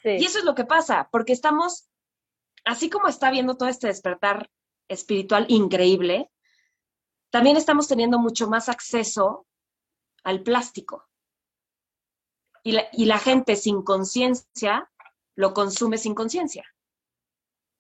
Y 0.04 0.25
eso 0.25 0.38
es 0.38 0.45
lo 0.45 0.54
que 0.54 0.64
pasa, 0.64 1.09
porque 1.11 1.33
estamos, 1.33 1.88
así 2.64 2.88
como 2.88 3.09
está 3.09 3.33
viendo 3.33 3.57
todo 3.57 3.69
este 3.69 3.88
despertar 3.88 4.49
espiritual 4.87 5.47
increíble, 5.49 6.31
también 7.31 7.57
estamos 7.57 7.88
teniendo 7.88 8.21
mucho 8.21 8.49
más 8.49 8.69
acceso 8.69 9.49
al 10.23 10.45
plástico 10.45 11.09
y 12.64 13.04
la, 13.04 13.18
gente 13.18 13.56
sin 13.56 13.83
conciencia 13.83 14.90
lo 15.37 15.52
consume 15.52 15.99
sin 15.99 16.14
conciencia. 16.14 16.64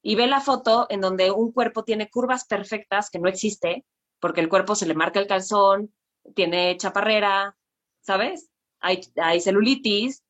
Y 0.02 0.14
ve 0.14 0.26
la 0.26 0.42
foto 0.42 0.86
en 0.90 1.00
donde 1.00 1.30
un 1.30 1.52
cuerpo 1.52 1.84
tiene 1.84 2.10
curvas 2.10 2.44
perfectas 2.44 3.08
que 3.08 3.18
no 3.18 3.28
existe, 3.28 3.86
porque 4.20 4.42
el 4.42 4.50
cuerpo 4.50 4.74
se 4.74 4.86
le 4.86 4.94
marca 4.94 5.20
el 5.20 5.26
calzón, 5.26 5.94
tiene 6.34 6.76
chaparrera, 6.76 7.56
¿sabes? 8.02 8.50
Hay, 8.80 9.00
hay 9.16 9.40
celulitis. 9.40 10.22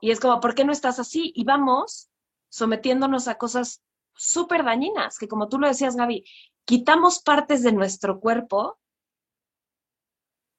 Y 0.00 0.12
es 0.12 0.20
como, 0.20 0.38
¿por 0.40 0.54
qué 0.54 0.64
no 0.64 0.70
estás 0.70 1.00
así? 1.00 1.32
Y 1.34 1.42
vamos 1.42 2.08
sometiéndonos 2.48 3.26
a 3.26 3.36
cosas 3.36 3.82
súper 4.14 4.64
dañinas, 4.64 5.18
que 5.18 5.26
como 5.26 5.48
tú 5.48 5.58
lo 5.58 5.66
decías, 5.66 5.96
Gaby, 5.96 6.24
quitamos 6.64 7.20
partes 7.20 7.64
de 7.64 7.72
nuestro 7.72 8.20
cuerpo 8.20 8.78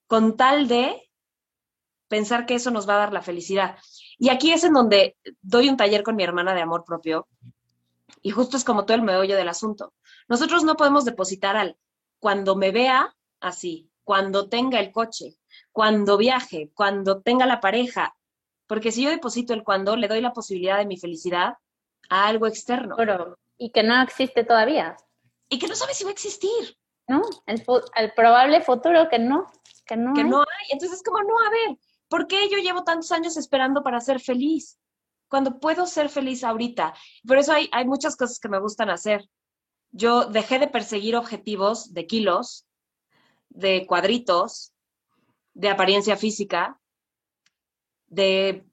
con 0.07 0.35
tal 0.35 0.67
de 0.67 1.06
pensar 2.07 2.45
que 2.45 2.55
eso 2.55 2.71
nos 2.71 2.87
va 2.87 2.95
a 2.95 2.99
dar 2.99 3.13
la 3.13 3.21
felicidad. 3.21 3.77
Y 4.17 4.29
aquí 4.29 4.51
es 4.51 4.63
en 4.63 4.73
donde 4.73 5.15
doy 5.41 5.69
un 5.69 5.77
taller 5.77 6.03
con 6.03 6.15
mi 6.15 6.23
hermana 6.23 6.53
de 6.53 6.61
amor 6.61 6.83
propio 6.83 7.27
y 8.21 8.31
justo 8.31 8.57
es 8.57 8.63
como 8.63 8.85
todo 8.85 8.95
el 8.95 9.03
meollo 9.03 9.35
del 9.35 9.49
asunto. 9.49 9.93
Nosotros 10.27 10.63
no 10.63 10.75
podemos 10.75 11.05
depositar 11.05 11.55
al 11.55 11.77
cuando 12.19 12.55
me 12.55 12.71
vea 12.71 13.15
así, 13.39 13.89
cuando 14.03 14.49
tenga 14.49 14.79
el 14.79 14.91
coche, 14.91 15.37
cuando 15.71 16.17
viaje, 16.17 16.71
cuando 16.73 17.21
tenga 17.21 17.45
la 17.45 17.59
pareja, 17.59 18.15
porque 18.67 18.91
si 18.91 19.03
yo 19.03 19.09
deposito 19.09 19.53
el 19.53 19.63
cuando, 19.63 19.95
le 19.95 20.07
doy 20.07 20.21
la 20.21 20.33
posibilidad 20.33 20.77
de 20.77 20.85
mi 20.85 20.97
felicidad 20.97 21.53
a 22.09 22.27
algo 22.27 22.47
externo. 22.47 22.95
Pero, 22.97 23.37
y 23.57 23.71
que 23.71 23.83
no 23.83 24.01
existe 24.01 24.43
todavía. 24.43 24.97
Y 25.49 25.59
que 25.59 25.67
no 25.67 25.75
sabe 25.75 25.93
si 25.93 26.03
va 26.03 26.09
a 26.09 26.13
existir. 26.13 26.77
¿No? 27.07 27.21
El, 27.45 27.63
el 27.95 28.11
probable 28.13 28.59
futuro 28.61 29.07
que 29.09 29.19
no. 29.19 29.47
Que 29.85 29.95
no, 29.95 30.13
que 30.13 30.25
no 30.25 30.41
hay. 30.41 30.71
Entonces 30.71 30.97
es 30.97 31.03
como, 31.03 31.19
no, 31.23 31.39
a 31.39 31.49
ver, 31.49 31.77
¿Por 32.07 32.27
qué 32.27 32.49
yo 32.49 32.57
llevo 32.57 32.83
tantos 32.83 33.11
años 33.11 33.37
esperando 33.37 33.83
para 33.83 33.99
ser 33.99 34.19
feliz? 34.19 34.79
Cuando 35.29 35.59
puedo 35.59 35.85
ser 35.85 36.09
feliz 36.09 36.43
ahorita. 36.43 36.93
Por 37.27 37.37
eso 37.37 37.51
hay, 37.51 37.69
hay 37.71 37.85
muchas 37.85 38.15
cosas 38.15 38.39
que 38.39 38.49
me 38.49 38.59
gustan 38.59 38.89
hacer. 38.89 39.29
Yo 39.91 40.25
dejé 40.25 40.59
de 40.59 40.67
perseguir 40.67 41.15
objetivos 41.15 41.93
de 41.93 42.07
kilos, 42.07 42.65
de 43.49 43.85
cuadritos, 43.85 44.73
de 45.53 45.69
apariencia 45.69 46.15
física, 46.17 46.79
de 48.07 48.65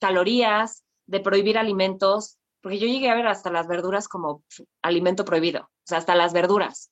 calorías, 0.00 0.84
de 1.06 1.20
prohibir 1.20 1.58
alimentos, 1.58 2.38
porque 2.60 2.78
yo 2.78 2.86
llegué 2.86 3.10
a 3.10 3.14
ver 3.14 3.26
hasta 3.26 3.50
las 3.50 3.68
verduras 3.68 4.08
como 4.08 4.42
alimento 4.82 5.24
prohibido, 5.24 5.62
o 5.62 5.86
sea, 5.86 5.98
hasta 5.98 6.14
las 6.14 6.32
verduras 6.32 6.90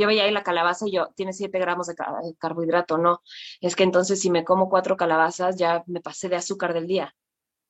yo 0.00 0.06
veía 0.06 0.24
ahí 0.24 0.30
la 0.30 0.42
calabaza 0.42 0.86
y 0.86 0.92
yo, 0.92 1.08
tiene 1.16 1.32
7 1.32 1.58
gramos 1.58 1.86
de 1.86 1.94
carbohidrato, 2.38 2.98
no. 2.98 3.22
Es 3.60 3.74
que 3.76 3.84
entonces 3.84 4.20
si 4.20 4.30
me 4.30 4.44
como 4.44 4.68
cuatro 4.68 4.96
calabazas 4.96 5.56
ya 5.56 5.82
me 5.86 6.00
pasé 6.00 6.28
de 6.28 6.36
azúcar 6.36 6.74
del 6.74 6.86
día. 6.86 7.14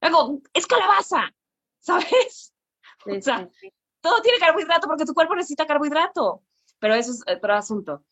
Luego, 0.01 0.41
es 0.53 0.67
calabaza, 0.67 1.31
¿sabes? 1.79 2.53
o 3.07 3.21
sea, 3.21 3.49
todo 4.01 4.21
tiene 4.23 4.39
carbohidrato 4.39 4.89
porque 4.89 5.05
tu 5.05 5.15
cuerpo 5.15 5.37
necesita 5.37 5.67
carbohidrato. 5.67 6.43
Pero 6.79 6.95
eso 6.95 7.13
es 7.13 7.23
otro 7.27 7.55
asunto. 7.55 8.05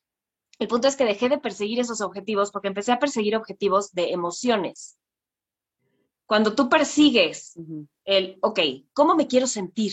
El 0.58 0.68
punto 0.68 0.88
es 0.88 0.96
que 0.96 1.04
dejé 1.04 1.28
de 1.28 1.38
perseguir 1.38 1.80
esos 1.80 2.00
objetivos 2.00 2.50
porque 2.50 2.68
empecé 2.68 2.92
a 2.92 2.98
perseguir 2.98 3.36
objetivos 3.36 3.92
de 3.92 4.12
emociones. 4.12 4.96
Cuando 6.26 6.54
tú 6.54 6.68
persigues 6.68 7.58
el, 8.04 8.38
ok, 8.40 8.60
¿cómo 8.92 9.14
me 9.14 9.26
quiero 9.26 9.46
sentir? 9.46 9.92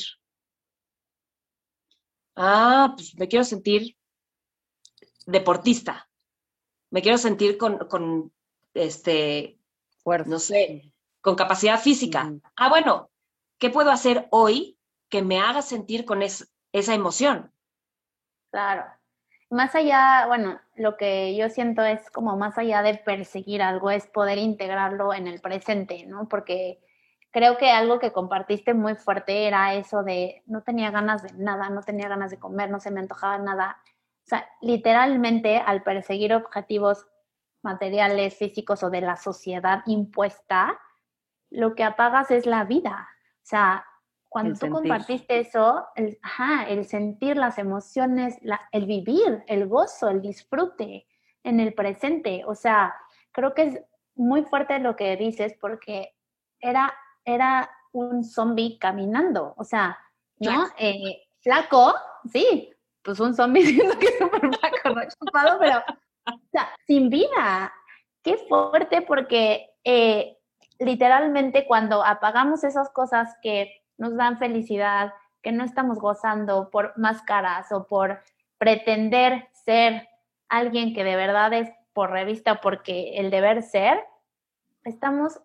Ah, 2.35 2.93
pues 2.95 3.17
me 3.17 3.27
quiero 3.27 3.43
sentir 3.43 3.97
deportista. 5.25 6.09
Me 6.89 7.01
quiero 7.01 7.17
sentir 7.17 7.57
con, 7.57 8.31
este, 8.73 9.57
no 10.25 10.39
sé, 10.39 10.93
con 11.21 11.35
capacidad 11.35 11.79
física. 11.79 12.33
Ah, 12.55 12.69
bueno, 12.69 13.09
¿qué 13.57 13.69
puedo 13.69 13.91
hacer 13.91 14.27
hoy 14.31 14.77
que 15.09 15.21
me 15.21 15.39
haga 15.39 15.61
sentir 15.61 16.05
con 16.05 16.21
esa 16.21 16.93
emoción? 16.93 17.51
Claro. 18.51 18.83
Más 19.49 19.75
allá, 19.75 20.27
bueno, 20.27 20.61
lo 20.75 20.95
que 20.95 21.35
yo 21.35 21.49
siento 21.49 21.83
es 21.83 22.09
como 22.11 22.37
más 22.37 22.57
allá 22.57 22.81
de 22.81 22.95
perseguir 22.95 23.61
algo, 23.61 23.91
es 23.91 24.07
poder 24.07 24.37
integrarlo 24.37 25.13
en 25.13 25.27
el 25.27 25.41
presente, 25.41 26.05
¿no? 26.05 26.29
Porque 26.29 26.79
creo 27.31 27.57
que 27.57 27.69
algo 27.69 27.99
que 27.99 28.13
compartiste 28.13 28.73
muy 28.73 28.95
fuerte 28.95 29.47
era 29.47 29.73
eso 29.75 30.03
de 30.03 30.41
no 30.45 30.61
tenía 30.61 30.91
ganas 30.91 31.23
de 31.23 31.33
nada, 31.33 31.69
no 31.69 31.81
tenía 31.81 32.07
ganas 32.07 32.31
de 32.31 32.39
comer, 32.39 32.69
no 32.69 32.79
se 32.79 32.91
me 32.91 33.01
antojaba 33.01 33.37
nada. 33.39 33.81
Sea, 34.31 34.47
literalmente 34.61 35.57
al 35.57 35.83
perseguir 35.83 36.33
objetivos 36.33 37.05
materiales, 37.63 38.37
físicos 38.37 38.81
o 38.81 38.89
de 38.89 39.01
la 39.01 39.17
sociedad 39.17 39.83
impuesta, 39.87 40.79
lo 41.49 41.75
que 41.75 41.83
apagas 41.83 42.31
es 42.31 42.45
la 42.45 42.63
vida. 42.63 43.09
O 43.35 43.45
sea, 43.45 43.85
cuando 44.29 44.57
tú 44.57 44.69
compartiste 44.69 45.41
eso, 45.41 45.85
el, 45.97 46.17
el 46.69 46.85
sentir 46.85 47.35
las 47.35 47.57
emociones, 47.57 48.37
el 48.71 48.85
vivir, 48.85 49.43
el 49.47 49.67
gozo, 49.67 50.07
el 50.07 50.21
disfrute 50.21 51.05
en 51.43 51.59
el 51.59 51.73
presente. 51.73 52.43
O 52.47 52.55
sea, 52.55 52.95
creo 53.33 53.53
que 53.53 53.63
es 53.63 53.81
muy 54.15 54.43
fuerte 54.43 54.79
lo 54.79 54.95
que 54.95 55.17
dices 55.17 55.55
porque 55.59 56.15
era, 56.61 56.93
era 57.25 57.69
un 57.91 58.23
zombie 58.23 58.79
caminando. 58.79 59.53
O 59.57 59.65
sea, 59.65 59.99
¿no? 60.39 60.67
Eh, 60.77 61.27
flaco, 61.41 61.93
sí, 62.31 62.70
pues 63.03 63.19
un 63.19 63.33
zombie 63.33 63.63
que 63.99 64.07
es 64.07 64.17
súper 64.17 64.41
flaco, 64.41 64.89
¿no? 64.95 65.01
Chupado, 65.09 65.59
pero, 65.59 65.79
o 66.27 66.39
sea, 66.51 66.69
sin 66.87 67.09
vida. 67.09 67.73
Qué 68.23 68.37
fuerte 68.47 69.01
porque 69.01 69.69
eh, 69.83 70.37
literalmente 70.79 71.65
cuando 71.65 72.03
apagamos 72.03 72.63
esas 72.63 72.89
cosas 72.89 73.35
que 73.41 73.71
nos 73.97 74.15
dan 74.15 74.37
felicidad, 74.37 75.13
que 75.41 75.51
no 75.51 75.63
estamos 75.63 75.99
gozando 75.99 76.69
por 76.69 76.97
máscaras 76.97 77.71
o 77.71 77.87
por 77.87 78.21
pretender 78.57 79.47
ser 79.53 80.07
alguien 80.49 80.93
que 80.93 81.03
de 81.03 81.15
verdad 81.15 81.53
es 81.53 81.69
por 81.93 82.11
revista 82.11 82.61
porque 82.61 83.17
el 83.17 83.31
deber 83.31 83.63
ser, 83.63 83.99
estamos 84.83 85.39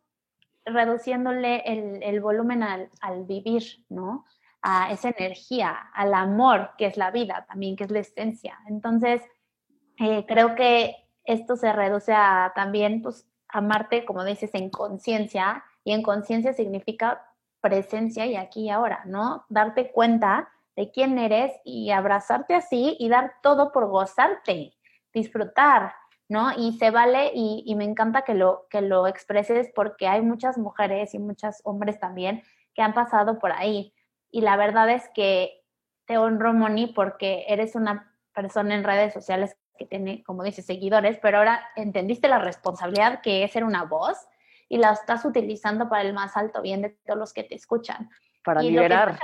reduciéndole 0.64 1.62
el, 1.64 2.20
volumen 2.20 2.62
al, 2.62 3.24
vivir, 3.24 3.84
¿no? 3.88 4.24
A 4.68 4.90
esa 4.90 5.10
energía, 5.10 5.70
al 5.94 6.12
amor, 6.12 6.72
que 6.76 6.86
es 6.86 6.96
la 6.96 7.12
vida 7.12 7.46
también, 7.48 7.76
que 7.76 7.84
es 7.84 7.90
la 7.92 8.00
esencia. 8.00 8.58
Entonces, 8.66 9.22
eh, 10.00 10.26
creo 10.26 10.56
que 10.56 10.96
esto 11.22 11.54
se 11.54 11.72
reduce 11.72 12.12
a 12.12 12.50
también, 12.52 13.00
pues, 13.00 13.28
amarte, 13.48 14.04
como 14.04 14.24
dices, 14.24 14.50
en 14.54 14.70
conciencia, 14.70 15.62
y 15.84 15.92
en 15.92 16.02
conciencia 16.02 16.52
significa 16.52 17.24
presencia 17.60 18.26
y 18.26 18.34
aquí 18.34 18.64
y 18.64 18.70
ahora, 18.70 19.04
¿no? 19.06 19.44
Darte 19.48 19.92
cuenta 19.92 20.48
de 20.74 20.90
quién 20.90 21.16
eres 21.16 21.52
y 21.64 21.92
abrazarte 21.92 22.56
así 22.56 22.96
y 22.98 23.08
dar 23.08 23.34
todo 23.44 23.70
por 23.70 23.86
gozarte, 23.86 24.74
disfrutar, 25.14 25.94
¿no? 26.28 26.50
Y 26.58 26.76
se 26.78 26.90
vale 26.90 27.30
y, 27.32 27.72
me 27.76 27.84
encanta 27.84 28.22
que 28.22 28.34
lo, 28.34 28.66
que 28.68 28.80
lo 28.80 29.06
expreses 29.06 29.70
porque 29.76 30.08
hay 30.08 30.22
muchas 30.22 30.58
mujeres 30.58 31.14
y 31.14 31.20
muchos 31.20 31.60
hombres 31.62 32.00
también 32.00 32.42
que 32.74 32.82
han 32.82 32.94
pasado 32.94 33.38
por 33.38 33.52
ahí. 33.52 33.92
Y 34.30 34.40
la 34.40 34.56
verdad 34.56 34.90
es 34.90 35.08
que 35.14 35.62
te 36.06 36.18
honro, 36.18 36.52
Moni, 36.52 36.88
porque 36.88 37.44
eres 37.48 37.74
una 37.74 38.12
persona 38.32 38.74
en 38.74 38.84
redes 38.84 39.12
sociales 39.12 39.56
que 39.76 39.86
tiene, 39.86 40.22
como 40.24 40.42
dices, 40.42 40.66
seguidores, 40.66 41.18
pero 41.20 41.38
ahora 41.38 41.68
entendiste 41.76 42.28
la 42.28 42.38
responsabilidad 42.38 43.20
que 43.20 43.44
es 43.44 43.52
ser 43.52 43.64
una 43.64 43.84
voz 43.84 44.16
y 44.68 44.78
la 44.78 44.92
estás 44.92 45.24
utilizando 45.24 45.88
para 45.88 46.02
el 46.02 46.12
más 46.12 46.36
alto 46.36 46.62
bien 46.62 46.82
de 46.82 46.90
todos 47.06 47.18
los 47.18 47.32
que 47.32 47.44
te 47.44 47.54
escuchan. 47.54 48.10
Para 48.44 48.62
liberar. 48.62 49.18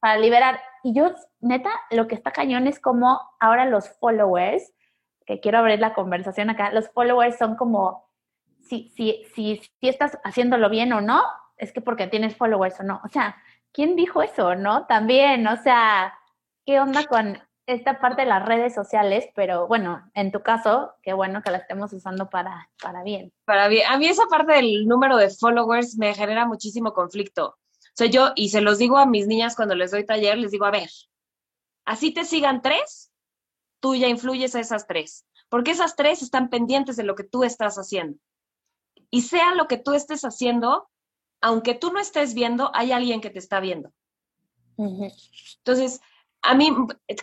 para 0.00 0.18
liberar. 0.18 0.60
Y 0.82 0.94
yo, 0.94 1.14
neta, 1.40 1.70
lo 1.90 2.06
que 2.06 2.14
está 2.14 2.30
cañón 2.30 2.66
es 2.66 2.80
como 2.80 3.20
ahora 3.40 3.66
los 3.66 3.88
followers, 3.98 4.72
que 5.26 5.40
quiero 5.40 5.58
abrir 5.58 5.80
la 5.80 5.94
conversación 5.94 6.50
acá, 6.50 6.72
los 6.72 6.88
followers 6.90 7.36
son 7.36 7.56
como, 7.56 8.08
si, 8.60 8.90
si, 8.96 9.24
si, 9.34 9.60
si 9.80 9.88
estás 9.88 10.18
haciéndolo 10.24 10.70
bien 10.70 10.92
o 10.92 11.00
no, 11.00 11.22
es 11.56 11.72
que 11.72 11.80
porque 11.80 12.06
tienes 12.06 12.36
followers 12.36 12.78
o 12.80 12.82
no. 12.82 13.00
O 13.04 13.08
sea, 13.08 13.36
¿quién 13.72 13.96
dijo 13.96 14.22
eso, 14.22 14.54
no? 14.54 14.86
También, 14.86 15.46
o 15.46 15.56
sea, 15.62 16.18
¿qué 16.64 16.80
onda 16.80 17.04
con 17.06 17.38
esta 17.66 18.00
parte 18.00 18.22
de 18.22 18.28
las 18.28 18.44
redes 18.44 18.74
sociales? 18.74 19.28
Pero 19.34 19.66
bueno, 19.66 20.08
en 20.14 20.32
tu 20.32 20.42
caso, 20.42 20.94
qué 21.02 21.12
bueno 21.12 21.42
que 21.42 21.50
la 21.50 21.58
estemos 21.58 21.92
usando 21.92 22.30
para, 22.30 22.70
para 22.82 23.02
bien. 23.02 23.32
Para 23.44 23.68
bien. 23.68 23.86
A 23.90 23.98
mí 23.98 24.06
esa 24.06 24.26
parte 24.26 24.54
del 24.54 24.86
número 24.86 25.16
de 25.16 25.30
followers 25.30 25.96
me 25.98 26.14
genera 26.14 26.46
muchísimo 26.46 26.92
conflicto. 26.92 27.58
O 27.96 27.98
sea, 27.98 28.08
yo, 28.08 28.32
y 28.34 28.50
se 28.50 28.60
los 28.60 28.78
digo 28.78 28.98
a 28.98 29.06
mis 29.06 29.26
niñas 29.26 29.56
cuando 29.56 29.74
les 29.74 29.90
doy 29.90 30.04
taller, 30.04 30.36
les 30.36 30.50
digo, 30.50 30.66
a 30.66 30.70
ver, 30.70 30.90
así 31.86 32.12
te 32.12 32.24
sigan 32.24 32.60
tres, 32.60 33.10
tú 33.80 33.94
ya 33.94 34.06
influyes 34.06 34.54
a 34.54 34.60
esas 34.60 34.86
tres, 34.86 35.24
porque 35.48 35.70
esas 35.70 35.96
tres 35.96 36.20
están 36.20 36.50
pendientes 36.50 36.96
de 36.96 37.04
lo 37.04 37.14
que 37.14 37.24
tú 37.24 37.42
estás 37.42 37.76
haciendo. 37.76 38.18
Y 39.10 39.22
sea 39.22 39.54
lo 39.54 39.66
que 39.66 39.78
tú 39.78 39.94
estés 39.94 40.24
haciendo, 40.24 40.90
aunque 41.46 41.74
tú 41.74 41.92
no 41.92 42.00
estés 42.00 42.34
viendo, 42.34 42.72
hay 42.74 42.90
alguien 42.90 43.20
que 43.20 43.30
te 43.30 43.38
está 43.38 43.60
viendo. 43.60 43.92
Entonces, 44.76 46.00
a 46.42 46.56
mí 46.56 46.74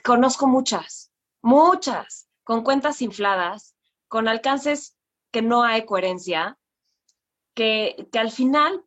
conozco 0.02 0.48
muchas, 0.48 1.12
muchas, 1.42 2.30
con 2.46 2.64
cuentas 2.64 3.02
infladas, 3.02 3.76
con 4.08 4.30
alcances 4.30 4.98
que 5.30 5.42
no 5.42 5.64
hay 5.64 5.86
coherencia, 5.86 6.58
que, 7.54 8.08
que 8.14 8.20
al 8.20 8.32
final 8.32 8.86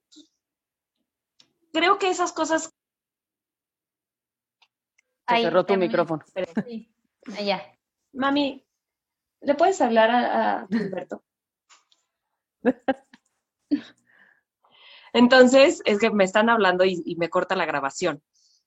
creo 1.70 1.98
que 1.98 2.08
esas 2.08 2.32
cosas... 2.32 2.74
Se 5.28 5.42
cerró 5.42 5.66
tu 5.66 5.76
micrófono. 5.76 6.24
Sí, 6.64 6.90
allá. 7.36 7.78
Mami, 8.14 8.66
¿le 9.42 9.54
puedes 9.54 9.82
hablar 9.82 10.10
a, 10.10 10.60
a 10.60 10.64
Humberto? 10.70 11.22
Entonces, 15.16 15.82
es 15.86 15.98
que 15.98 16.10
me 16.10 16.24
están 16.24 16.50
hablando 16.50 16.84
y, 16.84 17.16
me 17.18 17.30
corta 17.30 17.56
la 17.56 17.64
grabación. 17.64 18.22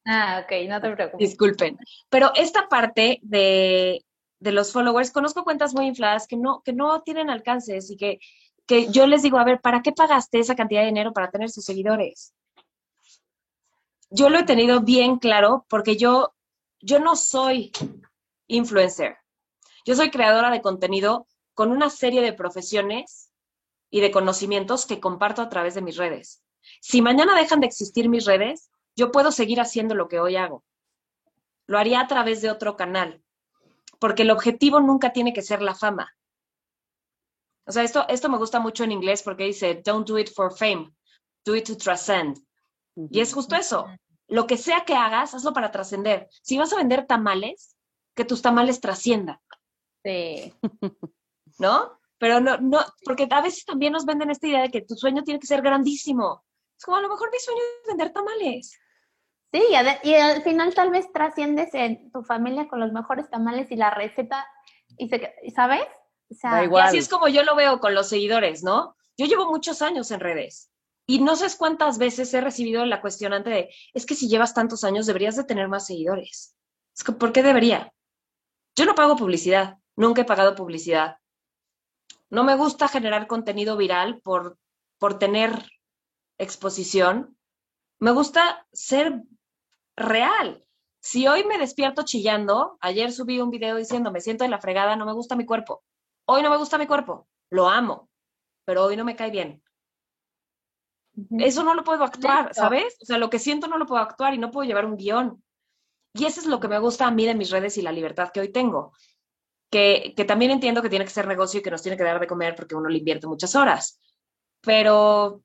Ah, 0.06 0.44
ok, 0.44 0.68
no 0.68 0.82
te 0.82 0.92
preocupes. 0.92 1.30
Disculpen. 1.30 1.78
Pero 2.10 2.32
esta 2.36 2.68
parte 2.68 3.20
de, 3.22 4.04
los 4.40 4.72
followers, 4.72 5.12
conozco 5.12 5.44
cuentas 5.44 5.76
muy 5.76 5.86
infladas 5.86 6.26
que 6.26 6.38
no, 6.38 6.62
que 6.64 6.74
no 6.74 7.02
tienen 7.02 7.30
alcances 7.30 7.92
y 7.92 7.98
que, 7.98 8.20
que 8.66 8.90
yo 8.92 9.06
les 9.06 9.22
digo, 9.22 9.38
a 9.38 9.44
ver, 9.44 9.62
¿para 9.62 9.82
qué 9.82 9.92
pagaste 9.92 10.40
esa 10.40 10.56
cantidad 10.56 10.82
de 10.82 10.88
dinero 10.88 11.14
para 11.14 11.30
tener 11.30 11.50
sus 11.52 11.66
seguidores? 11.66 12.34
Yo 14.10 14.30
lo 14.30 14.40
he 14.40 14.44
tenido 14.44 14.82
bien 14.82 15.18
claro 15.18 15.68
porque 15.70 15.98
yo, 15.98 16.34
yo 16.82 17.00
no 17.00 17.16
soy 17.16 17.72
influencer. 18.48 19.18
Yo 19.86 19.96
soy 19.96 20.10
creadora 20.10 20.50
de 20.50 20.62
contenido 20.62 21.28
con 21.54 21.72
una 21.72 21.92
serie 21.92 22.22
de 22.22 22.34
profesiones 22.34 23.29
y 23.90 24.02
de 24.02 24.12
conocimientos 24.12 24.86
que 24.86 25.00
comparto 25.00 25.42
a 25.42 25.50
través 25.50 25.76
de 25.76 25.82
mis 25.82 25.98
redes. 25.98 26.44
Si 26.82 27.02
mañana 27.02 27.36
dejan 27.36 27.60
de 27.60 27.68
existir 27.68 28.10
mis 28.10 28.26
redes, 28.26 28.70
yo 28.96 29.12
puedo 29.12 29.32
seguir 29.32 29.60
haciendo 29.62 29.96
lo 29.96 30.08
que 30.08 30.20
hoy 30.20 30.36
hago. 30.36 30.64
Lo 31.68 31.78
haría 31.78 32.02
a 32.02 32.08
través 32.08 32.42
de 32.42 32.50
otro 32.50 32.76
canal, 32.76 33.24
porque 34.00 34.24
el 34.24 34.32
objetivo 34.32 34.80
nunca 34.80 35.14
tiene 35.14 35.34
que 35.34 35.42
ser 35.42 35.62
la 35.62 35.76
fama. 35.76 36.16
O 37.66 37.72
sea, 37.72 37.84
esto, 37.84 38.08
esto 38.10 38.30
me 38.30 38.38
gusta 38.38 38.60
mucho 38.60 38.84
en 38.84 38.92
inglés 38.92 39.22
porque 39.22 39.46
dice, 39.46 39.82
don't 39.86 40.08
do 40.08 40.18
it 40.18 40.30
for 40.34 40.52
fame, 40.56 40.92
do 41.46 41.56
it 41.56 41.66
to 41.68 41.78
transcend. 41.78 42.38
Y 42.96 43.20
es 43.20 43.34
justo 43.34 43.56
eso. 43.56 43.88
Lo 44.28 44.48
que 44.48 44.58
sea 44.58 44.86
que 44.86 44.96
hagas, 44.96 45.34
hazlo 45.34 45.54
para 45.54 45.72
trascender. 45.72 46.28
Si 46.42 46.58
vas 46.58 46.74
a 46.74 46.78
vender 46.78 47.06
tamales, 47.06 47.76
que 48.16 48.26
tus 48.26 48.42
tamales 48.42 48.82
trasciendan. 48.82 49.40
Sí. 50.04 50.54
¿No? 51.60 51.99
Pero 52.20 52.40
no, 52.40 52.58
no, 52.58 52.80
porque 53.06 53.28
a 53.30 53.42
veces 53.42 53.66
también 53.66 53.94
nos 53.94 54.06
venden 54.06 54.30
esta 54.30 54.48
idea 54.48 54.62
de 54.62 54.70
que 54.70 54.82
tu 54.82 54.96
sueño 54.96 55.24
tiene 55.24 55.40
que 55.40 55.48
ser 55.48 55.62
grandísimo. 55.62 56.44
Es 56.78 56.86
como 56.86 56.98
a 56.98 57.02
lo 57.02 57.10
mejor 57.10 57.32
mi 57.32 57.40
sueño 57.40 57.62
es 57.62 57.88
vender 57.88 58.12
tamales. 58.12 58.78
Sí, 59.52 59.64
y, 60.04 60.14
al 60.14 60.44
final 60.44 60.76
tal 60.76 60.92
vez 60.92 61.12
trasciendes 61.12 61.74
en 61.74 62.12
tu 62.12 62.22
familia 62.24 62.68
con 62.68 62.80
los 62.80 62.92
mejores 62.92 63.30
tamales 63.30 63.72
y 63.72 63.76
la 63.76 63.90
receta, 63.90 64.46
y 64.98 65.10
¿sabes? 65.52 65.88
O 66.30 66.36
sea, 66.36 66.64
y 66.64 66.70
así 66.80 66.98
es 66.98 67.10
como 67.10 67.28
yo 67.28 67.44
lo 67.44 67.56
veo 67.56 67.80
con 67.80 67.96
los 67.96 68.10
seguidores, 68.10 68.64
¿no? 68.64 68.96
Yo 69.18 69.26
llevo 69.26 69.50
muchos 69.50 69.82
años 69.82 70.12
en 70.12 70.20
redes 70.20 70.70
y 71.08 71.20
no 71.20 71.36
sé 71.36 71.48
cuántas 71.58 71.98
veces 71.98 72.32
he 72.36 72.42
recibido 72.42 72.86
la 72.86 73.02
cuestionante 73.02 73.50
de, 73.50 73.70
es 73.96 74.06
que 74.06 74.14
si 74.14 74.30
llevas 74.30 74.54
tantos 74.54 74.84
años 74.84 75.08
deberías 75.08 75.36
de 75.36 75.44
tener 75.44 75.68
más 75.68 75.88
seguidores. 75.88 76.56
Es 76.96 77.04
que, 77.04 77.14
¿por 77.14 77.32
qué 77.32 77.42
debería? 77.42 77.92
Yo 78.76 78.86
no 78.86 78.94
pago 78.94 79.16
publicidad, 79.16 79.78
nunca 79.96 80.22
he 80.22 80.26
pagado 80.26 80.54
publicidad. 80.54 81.18
No 82.30 82.44
me 82.44 82.56
gusta 82.56 82.88
generar 82.88 83.28
contenido 83.28 83.76
viral 83.76 84.22
por, 84.22 84.58
por 85.00 85.18
tener 85.18 85.52
exposición. 86.38 87.38
Me 88.00 88.12
gusta 88.12 88.68
ser 88.72 89.24
real. 89.96 90.66
Si 91.02 91.28
hoy 91.28 91.44
me 91.46 91.58
despierto 91.58 92.04
chillando, 92.04 92.78
ayer 92.82 93.12
subí 93.12 93.40
un 93.40 93.50
video 93.50 93.78
diciendo 93.78 94.12
me 94.12 94.22
siento 94.22 94.44
en 94.44 94.52
la 94.52 94.60
fregada, 94.60 94.96
no 94.96 95.06
me 95.06 95.14
gusta 95.14 95.36
mi 95.36 95.46
cuerpo. 95.46 95.84
Hoy 96.26 96.44
no 96.44 96.50
me 96.50 96.58
gusta 96.58 96.78
mi 96.78 96.86
cuerpo, 96.86 97.28
lo 97.50 97.68
amo, 97.68 98.10
pero 98.66 98.84
hoy 98.84 98.96
no 98.96 99.06
me 99.06 99.16
cae 99.16 99.32
bien. 99.32 99.64
Eso 101.40 101.64
no 101.64 101.74
lo 101.74 101.84
puedo 101.84 102.04
actuar, 102.04 102.54
¿sabes? 102.54 102.98
O 103.02 103.06
sea, 103.06 103.18
lo 103.18 103.30
que 103.30 103.40
siento 103.40 103.68
no 103.68 103.78
lo 103.78 103.86
puedo 103.86 104.02
actuar 104.02 104.34
y 104.34 104.38
no 104.38 104.52
puedo 104.52 104.68
llevar 104.68 104.86
un 104.86 104.96
guion. 104.96 105.44
Y 106.14 106.26
eso 106.26 106.40
es 106.40 106.46
lo 106.46 106.60
que 106.60 106.68
me 106.68 106.80
gusta 106.80 107.08
a 107.08 107.12
mí 107.12 107.26
de 107.26 107.36
mis 107.36 107.50
redes 107.50 107.78
y 107.78 107.82
la 107.82 107.92
libertad 107.92 108.30
que 108.32 108.42
hoy 108.42 108.52
tengo 108.52 108.94
que, 109.70 110.14
también 110.28 110.52
entiendo 110.52 110.82
que 110.82 110.90
tiene 110.90 111.06
que 111.06 111.12
ser 111.12 111.28
negocio 111.28 111.60
y 111.60 111.64
que 111.64 111.72
nos 111.72 111.82
tiene 111.82 111.98
que 111.98 112.04
dar 112.04 112.20
de 112.20 112.28
comer 112.28 112.56
porque 112.56 112.76
uno 112.76 112.90
le 112.90 113.00
invierte 113.00 113.28
muchas 113.28 113.56
horas. 113.56 114.00
Pero 114.62 115.44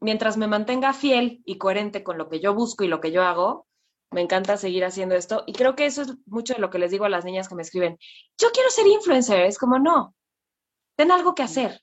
mientras 0.00 0.36
me 0.36 0.46
mantenga 0.46 0.92
fiel 0.92 1.42
y 1.44 1.58
coherente 1.58 2.02
con 2.02 2.18
lo 2.18 2.28
que 2.28 2.40
yo 2.40 2.54
busco 2.54 2.84
y 2.84 2.88
lo 2.88 3.00
que 3.00 3.12
yo 3.12 3.22
hago, 3.22 3.66
me 4.10 4.20
encanta 4.20 4.56
seguir 4.56 4.84
haciendo 4.84 5.14
esto. 5.16 5.42
Y 5.46 5.52
creo 5.52 5.74
que 5.74 5.86
eso 5.86 6.02
es 6.02 6.14
mucho 6.26 6.54
de 6.54 6.60
lo 6.60 6.70
que 6.70 6.78
les 6.78 6.90
digo 6.90 7.04
a 7.04 7.08
las 7.08 7.24
niñas 7.24 7.48
que 7.48 7.56
me 7.56 7.62
escriben. 7.62 7.98
Yo 8.38 8.50
quiero 8.52 8.70
ser 8.70 8.86
influencer. 8.86 9.40
Es 9.40 9.58
como, 9.58 9.78
no, 9.78 10.14
ten 10.96 11.10
algo 11.10 11.34
que 11.34 11.42
hacer. 11.42 11.80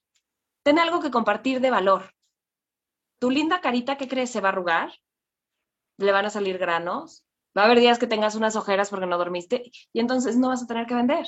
Ten 0.64 0.80
algo 0.80 1.02
que 1.02 1.12
compartir 1.12 1.60
de 1.60 1.72
valor. 1.72 2.14
Tu 3.20 3.30
linda 3.30 3.62
carita, 3.62 3.98
¿qué 3.98 4.08
crees? 4.08 4.32
¿Se 4.32 4.42
va 4.42 4.50
a 4.50 4.52
arrugar? 4.54 4.94
¿Le 5.98 6.12
van 6.12 6.26
a 6.26 6.30
salir 6.30 6.58
granos? 6.58 7.26
Va 7.58 7.64
a 7.64 7.66
haber 7.66 7.80
días 7.80 8.00
que 8.00 8.08
tengas 8.08 8.36
unas 8.36 8.56
ojeras 8.56 8.90
porque 8.90 9.06
no 9.08 9.18
dormiste 9.18 9.72
y 9.92 10.00
entonces 10.00 10.38
no 10.38 10.48
vas 10.48 10.64
a 10.64 10.68
tener 10.68 10.88
que 10.88 10.96
vender. 10.96 11.26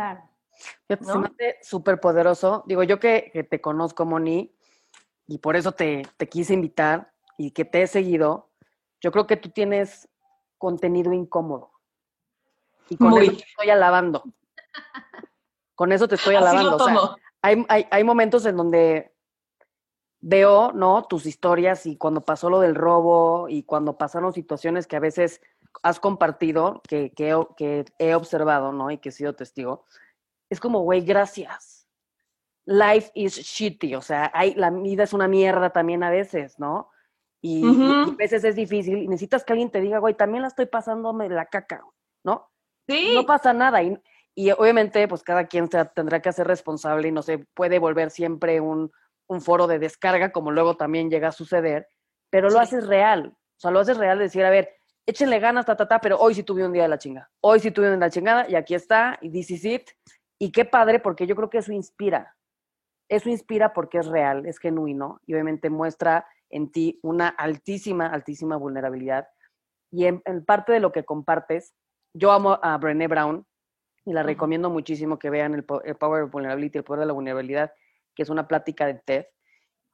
Claro. 0.00 0.22
Se 0.88 0.96
me 0.96 1.26
hace 1.26 1.58
súper 1.62 2.00
poderoso. 2.00 2.64
Digo, 2.66 2.82
yo 2.84 2.98
que, 2.98 3.46
te 3.50 3.60
conozco, 3.60 4.06
Moni, 4.06 4.56
y 5.26 5.38
por 5.38 5.56
eso 5.56 5.72
te, 5.72 6.06
quise 6.30 6.54
invitar 6.54 7.12
y 7.36 7.50
que 7.50 7.66
te 7.66 7.82
he 7.82 7.86
seguido, 7.86 8.48
yo 9.02 9.12
creo 9.12 9.26
que 9.26 9.36
tú 9.36 9.50
tienes 9.50 10.08
contenido 10.56 11.12
incómodo. 11.12 11.72
Y 12.88 12.96
con 12.96 13.12
eso 13.18 13.32
te 13.32 13.44
estoy 13.44 13.68
alabando. 13.68 14.24
Con 15.74 15.92
eso 15.92 16.08
te 16.08 16.14
estoy 16.14 16.36
alabando. 16.36 16.76
O 16.76 16.84
sea, 16.84 16.96
hay, 17.42 17.66
hay, 17.90 18.04
momentos 18.04 18.46
en 18.46 18.56
donde 18.56 19.14
veo, 20.20 20.72
¿no? 20.72 21.04
Tus 21.04 21.26
historias 21.26 21.84
y 21.84 21.98
cuando 21.98 22.22
pasó 22.22 22.48
lo 22.48 22.60
del 22.60 22.74
robo 22.74 23.50
y 23.50 23.64
cuando 23.64 23.98
pasaron 23.98 24.32
situaciones 24.32 24.86
que 24.86 24.96
a 24.96 25.00
veces 25.00 25.42
has 25.82 26.00
compartido, 26.00 26.82
que, 26.88 27.12
que, 27.12 27.84
he 27.98 28.14
observado, 28.14 28.72
¿no? 28.72 28.90
Y 28.90 28.98
que 28.98 29.10
he 29.10 29.12
sido 29.12 29.34
testigo, 29.34 29.84
es 30.50 30.60
como, 30.60 30.80
güey, 30.80 31.02
gracias. 31.02 31.86
Life 32.66 33.10
is 33.14 33.36
shitty, 33.36 33.94
o 33.94 34.02
sea, 34.02 34.30
hay, 34.34 34.54
la 34.54 34.70
vida 34.70 35.04
es 35.04 35.12
una 35.12 35.28
mierda 35.28 35.70
también 35.70 36.02
a 36.02 36.10
veces, 36.10 36.58
¿no? 36.58 36.90
Y, 37.42 37.64
a 37.64 38.14
veces 38.16 38.44
es 38.44 38.54
difícil 38.54 38.98
y 38.98 39.08
necesitas 39.08 39.44
que 39.44 39.52
alguien 39.52 39.70
te 39.70 39.80
diga, 39.80 39.98
güey, 39.98 40.14
también 40.14 40.42
la 40.42 40.48
estoy 40.48 40.66
pasándome 40.66 41.28
la 41.28 41.46
caca, 41.46 41.82
¿no? 42.22 42.50
Sí. 42.86 43.14
No 43.14 43.24
pasa 43.24 43.52
nada. 43.52 43.82
Y, 43.82 43.98
y 44.34 44.50
obviamente, 44.50 45.08
pues 45.08 45.22
cada 45.22 45.46
quien 45.46 45.70
se 45.70 45.82
tendrá 45.86 46.20
que 46.20 46.28
hacer 46.28 46.46
responsable 46.46 47.08
y 47.08 47.12
no 47.12 47.22
se 47.22 47.38
puede 47.38 47.78
volver 47.78 48.10
siempre 48.10 48.60
un, 48.60 48.92
un 49.30 49.40
foro 49.40 49.68
de 49.68 49.78
descarga, 49.78 50.32
como 50.32 50.50
luego 50.50 50.76
también 50.76 51.08
llega 51.08 51.28
a 51.28 51.32
suceder, 51.32 51.88
pero 52.30 52.50
lo 52.50 52.58
haces 52.58 52.86
real, 52.88 53.36
O 53.36 53.60
sea, 53.60 53.70
lo 53.70 53.78
haces 53.78 53.96
real 53.96 54.18
de 54.18 54.24
decir, 54.24 54.44
a 54.44 54.50
ver, 54.50 54.74
échenle 55.06 55.38
ganas, 55.38 55.66
ta, 55.66 55.76
ta, 55.76 55.86
ta, 55.88 56.00
pero 56.00 56.18
hoy 56.18 56.34
sí 56.34 56.42
tuve 56.42 56.64
un 56.64 56.72
día 56.72 56.82
de 56.82 56.88
la 56.88 56.98
chingada. 56.98 57.30
Hoy 57.40 57.60
sí 57.60 57.70
tuve 57.70 57.86
un 57.86 57.92
día 57.92 57.98
de 57.98 58.06
la 58.06 58.10
chingada 58.10 58.48
y 58.48 58.54
aquí 58.54 58.74
está, 58.74 59.18
y 59.20 59.30
this 59.30 59.50
is 59.50 59.64
it. 59.64 59.90
Y 60.38 60.52
qué 60.52 60.64
padre, 60.64 61.00
porque 61.00 61.26
yo 61.26 61.36
creo 61.36 61.50
que 61.50 61.58
eso 61.58 61.72
inspira. 61.72 62.36
Eso 63.08 63.28
inspira 63.28 63.72
porque 63.72 63.98
es 63.98 64.06
real, 64.06 64.46
es 64.46 64.58
genuino 64.58 65.20
y 65.26 65.34
obviamente 65.34 65.68
muestra 65.68 66.26
en 66.48 66.70
ti 66.70 66.98
una 67.02 67.28
altísima, 67.28 68.06
altísima 68.06 68.56
vulnerabilidad. 68.56 69.28
Y 69.90 70.06
en, 70.06 70.22
parte 70.46 70.72
de 70.72 70.80
lo 70.80 70.92
que 70.92 71.04
compartes, 71.04 71.74
yo 72.14 72.30
amo 72.30 72.58
a 72.62 72.78
Brené 72.78 73.08
Brown 73.08 73.44
y 74.04 74.12
la 74.12 74.22
recomiendo 74.22 74.70
muchísimo 74.70 75.18
que 75.18 75.28
vean 75.28 75.54
el, 75.54 75.64
Power 75.64 76.22
of 76.22 76.30
Vulnerability, 76.30 76.78
el 76.78 76.84
poder 76.84 77.00
de 77.00 77.06
la 77.06 77.12
vulnerabilidad, 77.12 77.72
que 78.14 78.22
es 78.22 78.30
una 78.30 78.46
plática 78.46 78.86
de 78.86 78.94
TED. 78.94 79.26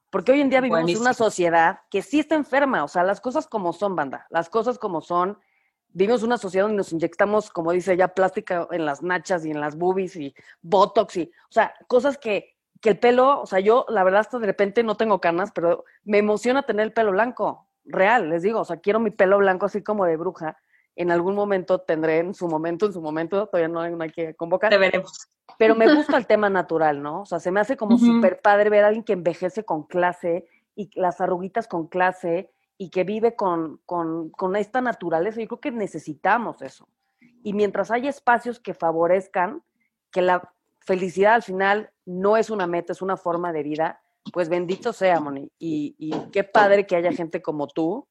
Porque 0.09 0.31
hoy 0.31 0.41
en 0.41 0.49
día 0.49 0.61
vivimos 0.61 0.89
en 0.89 1.01
una 1.01 1.13
sociedad 1.13 1.79
que 1.89 2.01
sí 2.01 2.19
está 2.19 2.35
enferma, 2.35 2.83
o 2.83 2.87
sea, 2.87 3.03
las 3.03 3.19
cosas 3.19 3.47
como 3.47 3.73
son, 3.73 3.95
banda, 3.95 4.25
las 4.29 4.49
cosas 4.49 4.79
como 4.79 5.01
son. 5.01 5.37
Vivimos 5.89 6.23
una 6.23 6.37
sociedad 6.37 6.65
donde 6.65 6.77
nos 6.77 6.93
inyectamos, 6.93 7.49
como 7.49 7.71
dice 7.71 7.93
ella, 7.93 8.09
plástica 8.09 8.67
en 8.71 8.85
las 8.85 9.01
nachas 9.01 9.45
y 9.45 9.51
en 9.51 9.59
las 9.59 9.75
boobies 9.75 10.15
y 10.15 10.33
botox 10.61 11.17
y, 11.17 11.23
o 11.23 11.51
sea, 11.51 11.73
cosas 11.87 12.17
que, 12.17 12.55
que 12.81 12.89
el 12.89 12.99
pelo, 12.99 13.41
o 13.41 13.45
sea, 13.45 13.59
yo 13.59 13.85
la 13.89 14.03
verdad 14.03 14.21
hasta 14.21 14.39
de 14.39 14.45
repente 14.45 14.83
no 14.83 14.95
tengo 14.95 15.19
canas, 15.19 15.51
pero 15.53 15.83
me 16.03 16.19
emociona 16.19 16.63
tener 16.63 16.85
el 16.85 16.93
pelo 16.93 17.11
blanco, 17.11 17.67
real, 17.83 18.29
les 18.29 18.43
digo, 18.43 18.61
o 18.61 18.65
sea, 18.65 18.77
quiero 18.77 18.99
mi 18.99 19.11
pelo 19.11 19.37
blanco 19.37 19.65
así 19.65 19.81
como 19.81 20.05
de 20.05 20.17
bruja. 20.17 20.57
En 20.99 21.11
algún 21.11 21.35
momento 21.35 21.79
tendré 21.79 22.17
en 22.17 22.33
su 22.33 22.47
momento, 22.47 22.87
en 22.87 22.93
su 22.93 23.01
momento, 23.01 23.45
todavía 23.45 23.67
no, 23.67 24.01
hay 24.01 24.09
que 24.09 24.33
convocar. 24.33 24.71
Te 24.71 24.79
veremos. 24.79 25.27
Pero 25.59 25.75
me 25.75 25.93
gusta 25.93 26.17
el 26.17 26.25
tema 26.25 26.49
natural, 26.49 27.03
¿no? 27.03 27.21
O 27.21 27.25
sea, 27.25 27.39
se 27.39 27.51
me 27.51 27.59
hace 27.59 27.77
como 27.77 27.99
súper 27.99 28.41
padre 28.41 28.71
ver 28.71 28.83
a 28.83 28.87
alguien 28.87 29.03
que 29.03 29.13
envejece 29.13 29.63
con 29.63 29.83
clase 29.83 30.47
y 30.75 30.89
las 30.99 31.21
arruguitas 31.21 31.67
con 31.67 31.87
clase 31.87 32.51
y 32.79 32.89
que 32.89 33.03
vive 33.03 33.35
con, 33.35 33.79
con, 33.85 34.31
con 34.31 34.55
esta 34.55 34.81
naturaleza. 34.81 35.39
Yo 35.39 35.47
creo 35.47 35.61
que 35.61 35.71
necesitamos 35.71 36.63
eso. 36.63 36.87
Y 37.43 37.53
mientras 37.53 37.91
haya 37.91 38.09
espacios 38.09 38.59
que 38.59 38.73
favorezcan 38.73 39.63
que 40.11 40.23
la 40.23 40.51
felicidad 40.79 41.35
al 41.35 41.43
final 41.43 41.91
no 42.05 42.37
es 42.37 42.49
una 42.49 42.65
meta, 42.65 42.91
es 42.91 43.03
una 43.03 43.17
forma 43.17 43.53
de 43.53 43.61
vida, 43.61 44.01
pues 44.33 44.49
bendito 44.49 44.93
sea, 44.93 45.19
Moni. 45.19 45.51
Y, 45.59 45.95
y, 45.99 46.11
qué 46.31 46.43
padre 46.43 46.87
que 46.87 46.95
haya 46.95 47.11
gente 47.11 47.41
como 47.41 47.67
tú 47.67 48.07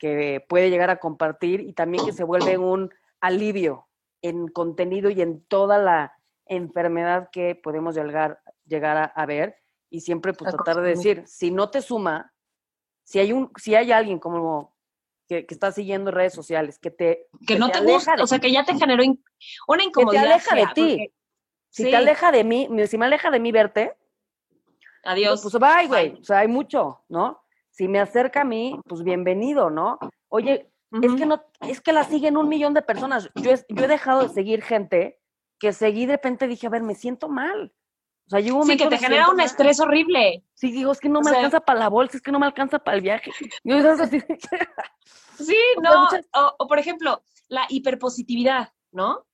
que 0.00 0.44
puede 0.48 0.70
llegar 0.70 0.90
a 0.90 0.98
compartir 0.98 1.60
y 1.60 1.74
también 1.74 2.04
que 2.04 2.12
se 2.12 2.24
vuelve 2.24 2.58
un 2.58 2.90
alivio 3.20 3.86
en 4.22 4.48
contenido 4.48 5.10
y 5.10 5.20
en 5.20 5.44
toda 5.44 5.78
la 5.78 6.14
enfermedad 6.46 7.28
que 7.30 7.54
podemos 7.54 7.94
llegar, 7.94 8.40
llegar 8.66 9.12
a, 9.14 9.26
ver. 9.26 9.56
Y 9.90 10.00
siempre 10.00 10.32
pues 10.32 10.52
tratar 10.52 10.82
de 10.82 10.88
decir, 10.88 11.22
si 11.26 11.50
no 11.50 11.70
te 11.70 11.82
suma, 11.82 12.32
si 13.04 13.18
hay, 13.18 13.32
un, 13.32 13.52
si 13.56 13.74
hay 13.74 13.92
alguien 13.92 14.18
como 14.18 14.74
que, 15.28 15.46
que 15.46 15.54
está 15.54 15.70
siguiendo 15.70 16.10
redes 16.10 16.32
sociales, 16.32 16.78
que 16.78 16.90
te... 16.90 17.28
Que, 17.46 17.58
no 17.58 17.70
te, 17.70 17.80
gusta, 17.80 18.14
o 18.20 18.26
sea, 18.26 18.38
que 18.38 18.50
ya 18.50 18.64
te 18.64 18.74
generó 18.76 19.02
una 19.68 19.84
incomodidad. 19.84 20.22
Que 20.22 20.28
te 20.28 20.32
aleja 20.32 20.56
de 20.56 20.66
ti. 20.74 21.12
Si 21.68 21.84
te 21.84 21.96
aleja 21.96 22.32
de 22.32 22.42
mí, 22.42 22.68
si 22.86 22.98
me 22.98 23.06
aleja 23.06 23.30
de 23.30 23.38
mí 23.38 23.52
verte, 23.52 23.96
adiós. 25.04 25.40
Pues 25.42 25.54
bye, 25.54 25.86
güey. 25.86 26.18
O 26.20 26.24
sea, 26.24 26.40
hay 26.40 26.48
mucho, 26.48 27.04
¿no? 27.08 27.42
Si 27.70 27.88
me 27.88 28.00
acerca 28.00 28.42
a 28.42 28.44
mí, 28.44 28.78
pues 28.86 29.02
bienvenido, 29.02 29.70
¿no? 29.70 29.98
Oye, 30.28 30.70
es 31.02 31.14
que 31.14 31.26
no, 31.26 31.42
es 31.60 31.80
que 31.80 31.92
la 31.92 32.04
siguen 32.04 32.36
un 32.36 32.48
millón 32.48 32.74
de 32.74 32.82
personas. 32.82 33.30
Yo, 33.36 33.52
yo 33.68 33.84
he 33.84 33.88
dejado 33.88 34.22
de 34.22 34.28
seguir 34.28 34.62
gente 34.62 35.20
que 35.58 35.72
seguí 35.72 36.06
de 36.06 36.14
repente 36.14 36.48
dije, 36.48 36.66
a 36.66 36.70
ver, 36.70 36.82
me 36.82 36.94
siento 36.94 37.28
mal. 37.28 37.72
O 38.26 38.30
sea, 38.30 38.40
yo 38.40 38.62
sí, 38.62 38.76
que 38.76 38.86
te 38.86 38.98
genera 38.98 39.28
un 39.28 39.40
estrés 39.40 39.80
horrible. 39.80 40.44
Sí, 40.54 40.72
digo, 40.72 40.92
es 40.92 41.00
que 41.00 41.08
no 41.08 41.20
me 41.20 41.30
alcanza 41.30 41.60
para 41.60 41.80
la 41.80 41.88
bolsa, 41.88 42.16
es 42.16 42.22
que 42.22 42.32
no 42.32 42.38
me 42.38 42.46
alcanza 42.46 42.78
para 42.78 42.96
el 42.96 43.02
viaje. 43.02 43.30
sí, 45.38 45.56
no, 45.82 46.08
o, 46.58 46.66
por 46.66 46.78
ejemplo, 46.78 47.22
la 47.48 47.66
hiperpositividad, 47.68 48.72
¿no? 48.92 49.26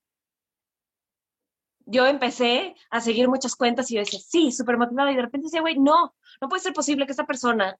yo 1.88 2.04
empecé 2.04 2.74
a 2.90 3.00
seguir 3.00 3.28
muchas 3.28 3.54
cuentas 3.54 3.88
y 3.90 3.94
yo 3.94 4.00
decía, 4.00 4.18
sí, 4.18 4.50
súper 4.50 4.76
motivada, 4.76 5.12
y 5.12 5.14
de 5.14 5.22
repente 5.22 5.46
decía, 5.46 5.60
güey, 5.60 5.78
no, 5.78 6.16
no 6.40 6.48
puede 6.48 6.60
ser 6.60 6.72
posible 6.72 7.06
que 7.06 7.12
esta 7.12 7.26
persona, 7.26 7.78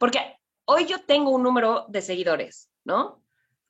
porque 0.00 0.38
hoy 0.64 0.86
yo 0.86 1.04
tengo 1.04 1.30
un 1.30 1.42
número 1.42 1.84
de 1.88 2.00
seguidores, 2.00 2.70
¿no? 2.84 3.22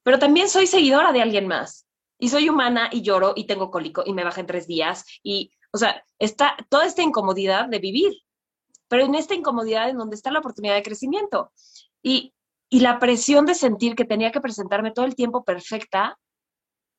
Pero 0.04 0.20
también 0.20 0.48
soy 0.48 0.68
seguidora 0.68 1.12
de 1.12 1.20
alguien 1.20 1.48
más, 1.48 1.88
y 2.18 2.28
soy 2.28 2.48
humana 2.48 2.88
y 2.92 3.02
lloro 3.02 3.32
y 3.34 3.46
tengo 3.46 3.70
cólico 3.70 4.04
y 4.06 4.12
me 4.12 4.22
baja 4.22 4.40
en 4.40 4.46
tres 4.46 4.68
días, 4.68 5.04
y, 5.24 5.50
o 5.72 5.78
sea, 5.78 6.04
está 6.20 6.56
toda 6.68 6.86
esta 6.86 7.02
incomodidad 7.02 7.66
de 7.66 7.80
vivir, 7.80 8.12
pero 8.86 9.04
en 9.04 9.16
esta 9.16 9.34
incomodidad 9.34 9.88
en 9.88 9.98
donde 9.98 10.14
está 10.14 10.30
la 10.30 10.38
oportunidad 10.38 10.74
de 10.74 10.82
crecimiento. 10.82 11.52
Y, 12.02 12.32
y 12.68 12.80
la 12.80 13.00
presión 13.00 13.44
de 13.44 13.54
sentir 13.54 13.96
que 13.96 14.04
tenía 14.04 14.30
que 14.30 14.40
presentarme 14.40 14.92
todo 14.92 15.06
el 15.06 15.16
tiempo 15.16 15.44
perfecta, 15.44 16.16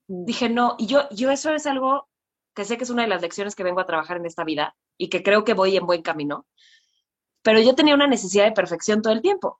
dije, 0.07 0.49
no, 0.49 0.75
y 0.77 0.87
yo, 0.87 1.07
yo 1.11 1.31
eso 1.31 1.53
es 1.53 1.65
algo 1.65 2.09
que 2.53 2.65
sé 2.65 2.77
que 2.77 2.83
es 2.83 2.89
una 2.89 3.03
de 3.03 3.07
las 3.07 3.21
lecciones 3.21 3.55
que 3.55 3.63
vengo 3.63 3.79
a 3.79 3.85
trabajar 3.85 4.17
en 4.17 4.25
esta 4.25 4.43
vida 4.43 4.75
y 4.97 5.09
que 5.09 5.23
creo 5.23 5.45
que 5.45 5.53
voy 5.53 5.77
en 5.77 5.85
buen 5.85 6.01
camino, 6.01 6.45
pero 7.41 7.59
yo 7.59 7.75
tenía 7.75 7.95
una 7.95 8.07
necesidad 8.07 8.45
de 8.45 8.51
perfección 8.51 9.01
todo 9.01 9.13
el 9.13 9.21
tiempo. 9.21 9.59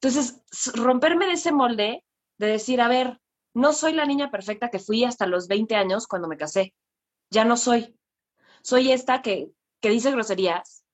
Entonces, 0.00 0.42
romperme 0.74 1.26
de 1.26 1.32
ese 1.32 1.52
molde 1.52 2.04
de 2.38 2.46
decir, 2.46 2.80
a 2.80 2.88
ver, 2.88 3.20
no 3.54 3.72
soy 3.72 3.92
la 3.92 4.06
niña 4.06 4.30
perfecta 4.30 4.70
que 4.70 4.78
fui 4.78 5.04
hasta 5.04 5.26
los 5.26 5.48
20 5.48 5.76
años 5.76 6.06
cuando 6.06 6.28
me 6.28 6.36
casé, 6.36 6.74
ya 7.30 7.44
no 7.44 7.56
soy. 7.56 7.96
Soy 8.62 8.92
esta 8.92 9.22
que, 9.22 9.50
que 9.80 9.90
dice 9.90 10.10
groserías, 10.10 10.84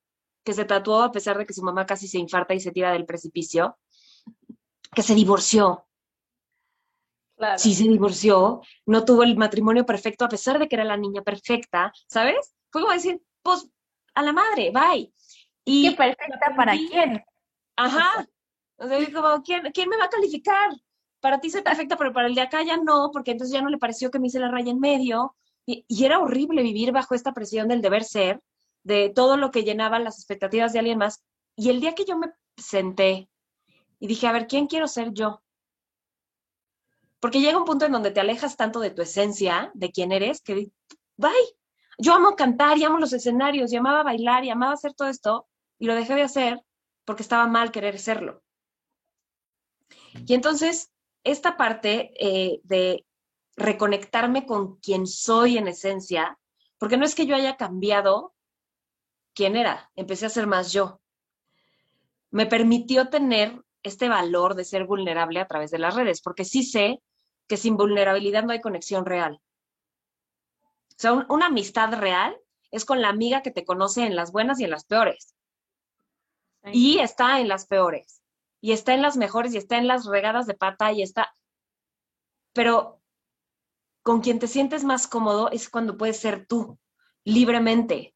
que 0.44 0.52
se 0.52 0.64
tatuó 0.64 1.02
a 1.02 1.12
pesar 1.12 1.38
de 1.38 1.46
que 1.46 1.54
su 1.54 1.62
mamá 1.62 1.86
casi 1.86 2.08
se 2.08 2.18
infarta 2.18 2.54
y 2.54 2.60
se 2.60 2.72
tira 2.72 2.92
del 2.92 3.06
precipicio, 3.06 3.78
que 4.94 5.02
se 5.02 5.14
divorció, 5.14 5.86
Sí 7.56 7.74
se 7.74 7.84
divorció, 7.84 8.60
no 8.86 9.04
tuvo 9.04 9.22
el 9.22 9.36
matrimonio 9.36 9.86
perfecto 9.86 10.24
a 10.24 10.28
pesar 10.28 10.58
de 10.58 10.68
que 10.68 10.76
era 10.76 10.84
la 10.84 10.96
niña 10.96 11.22
perfecta, 11.22 11.92
¿sabes? 12.06 12.54
Fue 12.70 12.82
como 12.82 12.92
decir, 12.92 13.22
pues 13.42 13.66
a 14.14 14.22
la 14.22 14.32
madre, 14.32 14.70
bye. 14.70 15.12
Y 15.64 15.90
¿Qué 15.90 15.96
perfecta 15.96 16.54
para 16.56 16.72
quién? 16.72 17.22
Ajá. 17.76 18.26
O 18.76 18.88
sea, 18.88 19.12
como, 19.12 19.42
¿quién, 19.42 19.62
¿quién 19.72 19.88
me 19.88 19.96
va 19.96 20.04
a 20.04 20.10
calificar? 20.10 20.70
Para 21.20 21.40
ti 21.40 21.50
soy 21.50 21.62
perfecta, 21.62 21.96
pero 21.96 22.12
para 22.12 22.28
el 22.28 22.34
de 22.34 22.40
acá 22.40 22.62
ya 22.62 22.78
no, 22.78 23.10
porque 23.12 23.32
entonces 23.32 23.52
ya 23.52 23.62
no 23.62 23.68
le 23.68 23.78
pareció 23.78 24.10
que 24.10 24.18
me 24.18 24.28
hice 24.28 24.38
la 24.38 24.50
raya 24.50 24.70
en 24.70 24.80
medio. 24.80 25.36
Y, 25.66 25.84
y 25.86 26.04
era 26.04 26.18
horrible 26.18 26.62
vivir 26.62 26.92
bajo 26.92 27.14
esta 27.14 27.32
presión 27.32 27.68
del 27.68 27.82
deber 27.82 28.04
ser, 28.04 28.40
de 28.82 29.10
todo 29.14 29.36
lo 29.36 29.50
que 29.50 29.62
llenaba 29.62 29.98
las 29.98 30.18
expectativas 30.18 30.72
de 30.72 30.78
alguien 30.78 30.98
más. 30.98 31.22
Y 31.56 31.68
el 31.68 31.80
día 31.80 31.94
que 31.94 32.06
yo 32.06 32.16
me 32.16 32.32
senté 32.56 33.28
y 33.98 34.06
dije, 34.06 34.26
a 34.26 34.32
ver, 34.32 34.46
¿quién 34.46 34.66
quiero 34.66 34.88
ser 34.88 35.12
yo? 35.12 35.42
Porque 37.20 37.40
llega 37.40 37.58
un 37.58 37.66
punto 37.66 37.84
en 37.84 37.92
donde 37.92 38.10
te 38.10 38.20
alejas 38.20 38.56
tanto 38.56 38.80
de 38.80 38.90
tu 38.90 39.02
esencia, 39.02 39.70
de 39.74 39.92
quién 39.92 40.10
eres, 40.10 40.40
que, 40.40 40.70
bye, 41.18 41.30
yo 41.98 42.14
amo 42.14 42.34
cantar 42.34 42.78
y 42.78 42.84
amo 42.84 42.98
los 42.98 43.12
escenarios 43.12 43.70
y 43.72 43.76
amaba 43.76 44.02
bailar 44.02 44.42
y 44.46 44.50
amaba 44.50 44.72
hacer 44.72 44.94
todo 44.94 45.08
esto 45.08 45.49
y 45.80 45.86
lo 45.86 45.96
dejé 45.96 46.14
de 46.14 46.22
hacer 46.22 46.60
porque 47.04 47.24
estaba 47.24 47.48
mal 47.48 47.72
querer 47.72 47.98
serlo. 47.98 48.44
Y 50.26 50.34
entonces, 50.34 50.92
esta 51.24 51.56
parte 51.56 52.12
eh, 52.20 52.60
de 52.62 53.04
reconectarme 53.56 54.46
con 54.46 54.76
quien 54.76 55.06
soy 55.06 55.58
en 55.58 55.66
esencia, 55.66 56.38
porque 56.78 56.96
no 56.96 57.04
es 57.04 57.14
que 57.14 57.26
yo 57.26 57.34
haya 57.34 57.56
cambiado 57.56 58.34
quién 59.34 59.56
era, 59.56 59.90
empecé 59.96 60.26
a 60.26 60.30
ser 60.30 60.46
más 60.46 60.72
yo. 60.72 61.00
Me 62.30 62.46
permitió 62.46 63.08
tener 63.08 63.64
este 63.82 64.08
valor 64.08 64.54
de 64.54 64.64
ser 64.64 64.84
vulnerable 64.84 65.40
a 65.40 65.48
través 65.48 65.70
de 65.70 65.78
las 65.78 65.94
redes, 65.94 66.20
porque 66.20 66.44
sí 66.44 66.62
sé 66.62 67.02
que 67.48 67.56
sin 67.56 67.76
vulnerabilidad 67.76 68.44
no 68.44 68.52
hay 68.52 68.60
conexión 68.60 69.06
real. 69.06 69.40
O 70.62 70.98
sea, 70.98 71.12
una 71.30 71.46
amistad 71.46 71.98
real 71.98 72.36
es 72.70 72.84
con 72.84 73.00
la 73.00 73.08
amiga 73.08 73.42
que 73.42 73.50
te 73.50 73.64
conoce 73.64 74.04
en 74.04 74.14
las 74.14 74.30
buenas 74.30 74.60
y 74.60 74.64
en 74.64 74.70
las 74.70 74.84
peores. 74.84 75.34
Y 76.72 76.98
está 76.98 77.40
en 77.40 77.48
las 77.48 77.66
peores. 77.66 78.22
Y 78.60 78.72
está 78.72 78.94
en 78.94 79.02
las 79.02 79.16
mejores 79.16 79.54
y 79.54 79.56
está 79.56 79.78
en 79.78 79.86
las 79.86 80.06
regadas 80.06 80.46
de 80.46 80.54
pata 80.54 80.92
y 80.92 81.02
está... 81.02 81.32
Pero 82.52 83.00
con 84.02 84.20
quien 84.20 84.38
te 84.38 84.48
sientes 84.48 84.84
más 84.84 85.06
cómodo 85.06 85.50
es 85.50 85.68
cuando 85.68 85.96
puedes 85.96 86.18
ser 86.18 86.46
tú, 86.46 86.78
libremente. 87.24 88.14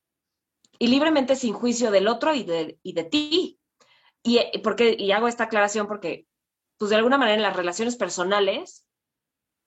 Y 0.79 0.89
libremente 0.89 1.37
sin 1.37 1.55
juicio 1.55 1.91
del 1.91 2.09
otro 2.09 2.35
y 2.35 2.43
de, 2.43 2.79
y 2.83 2.93
de 2.93 3.05
ti. 3.05 3.61
Y, 4.23 4.41
porque, 4.63 4.97
y 4.99 5.13
hago 5.13 5.29
esta 5.29 5.45
aclaración 5.45 5.87
porque, 5.87 6.27
pues 6.79 6.91
de 6.91 6.97
alguna 6.97 7.19
manera 7.19 7.37
en 7.37 7.43
las 7.43 7.57
relaciones 7.57 7.97
personales, 7.97 8.87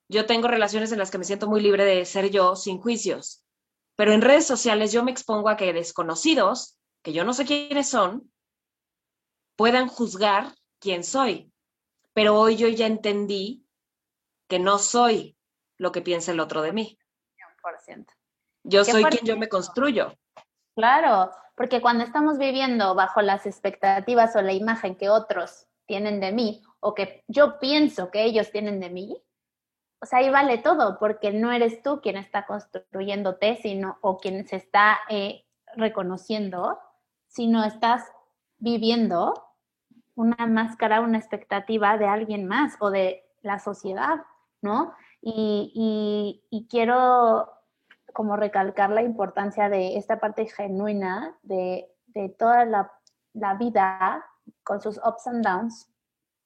yo 0.10 0.26
tengo 0.26 0.48
relaciones 0.48 0.92
en 0.92 1.00
las 1.00 1.12
que 1.12 1.18
me 1.18 1.26
siento 1.26 1.48
muy 1.48 1.62
libre 1.62 1.86
de 1.86 2.06
ser 2.06 2.30
yo 2.30 2.56
sin 2.56 2.80
juicios, 2.80 3.44
pero 3.96 4.14
en 4.14 4.22
redes 4.22 4.46
sociales 4.46 4.92
yo 4.92 5.04
me 5.04 5.12
expongo 5.12 5.50
a 5.50 5.58
que 5.58 5.74
desconocidos, 5.74 6.78
que 7.04 7.14
yo 7.14 7.26
no 7.26 7.34
sé 7.34 7.46
quiénes 7.46 7.90
son, 7.90 8.32
puedan 9.58 9.90
juzgar 9.90 10.54
quién 10.80 11.04
soy. 11.04 11.52
Pero 12.14 12.40
hoy 12.40 12.56
yo 12.56 12.70
ya 12.70 12.88
entendí 12.88 13.68
que 14.48 14.60
no 14.60 14.78
soy 14.78 15.38
lo 15.78 15.92
que 15.92 16.02
piensa 16.02 16.32
el 16.32 16.40
otro 16.40 16.62
de 16.62 16.72
mí. 16.72 16.98
100%. 17.86 18.06
Yo 18.64 18.86
soy 18.86 19.04
quien 19.04 19.26
yo 19.26 19.38
me 19.38 19.50
construyo. 19.50 20.14
Claro, 20.76 21.32
porque 21.56 21.82
cuando 21.82 22.04
estamos 22.04 22.38
viviendo 22.38 22.96
bajo 22.96 23.22
las 23.22 23.46
expectativas 23.46 24.36
o 24.36 24.42
la 24.42 24.54
imagen 24.54 24.96
que 24.96 25.10
otros 25.10 25.68
tienen 25.86 26.20
de 26.20 26.32
mí 26.32 26.62
o 26.80 26.94
que 26.94 27.24
yo 27.28 27.60
pienso 27.60 28.12
que 28.12 28.24
ellos 28.24 28.52
tienen 28.52 28.80
de 28.80 28.90
mí, 28.90 29.24
o 30.00 30.06
sea, 30.06 30.20
ahí 30.20 30.30
vale 30.30 30.60
todo, 30.60 31.00
porque 31.00 31.32
no 31.32 31.52
eres 31.52 31.82
tú 31.82 32.02
quien 32.02 32.18
está 32.18 32.46
construyéndote, 32.46 33.58
sino, 33.58 33.98
o 34.02 34.18
quien 34.18 34.48
se 34.48 34.58
está 34.58 35.00
eh, 35.10 35.46
reconociendo, 35.76 36.80
sino 37.28 37.64
estás 37.64 38.04
viviendo 38.60 39.47
una 40.18 40.48
máscara, 40.48 41.00
una 41.00 41.20
expectativa 41.20 41.96
de 41.98 42.08
alguien 42.08 42.48
más 42.48 42.76
o 42.80 42.90
de 42.90 43.24
la 43.44 43.60
sociedad, 43.60 44.24
¿no? 44.62 44.94
Y, 45.22 46.42
y, 46.50 46.68
quiero 46.70 47.54
como 48.14 48.36
recalcar 48.36 48.90
la 48.90 49.04
importancia 49.04 49.70
de 49.70 49.96
esta 49.98 50.20
parte 50.20 50.48
genuina 50.48 51.38
de, 51.44 51.88
de 52.08 52.30
toda 52.30 52.66
la, 52.66 52.92
la 53.34 53.54
vida 53.56 54.26
con 54.64 54.82
sus 54.82 54.98
ups 54.98 55.28
and 55.28 55.46
downs, 55.46 55.88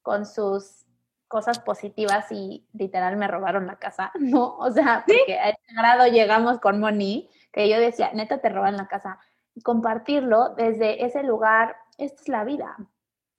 con 0.02 0.26
sus 0.26 0.86
cosas 1.30 1.60
positivas 1.60 2.30
y 2.30 2.68
literal 2.74 3.16
me 3.16 3.30
robaron 3.30 3.68
la 3.68 3.78
casa, 3.78 4.12
¿no? 4.20 4.58
O 4.58 4.70
sea, 4.70 5.06
porque 5.08 5.40
a 5.40 5.50
ese 5.50 5.74
grado 5.74 6.08
llegamos 6.08 6.60
con 6.60 6.82
Moni, 6.82 7.30
que 7.54 7.70
yo 7.70 7.80
decía, 7.80 8.12
neta, 8.14 8.42
te 8.42 8.50
roban 8.50 8.76
la 8.76 8.88
casa. 8.88 9.20
Y 9.56 9.62
compartirlo 9.62 10.50
desde 10.56 11.06
ese 11.06 11.24
lugar, 11.24 11.78
esta 11.98 12.22
es 12.22 12.28
la 12.28 12.44
vida, 12.44 12.78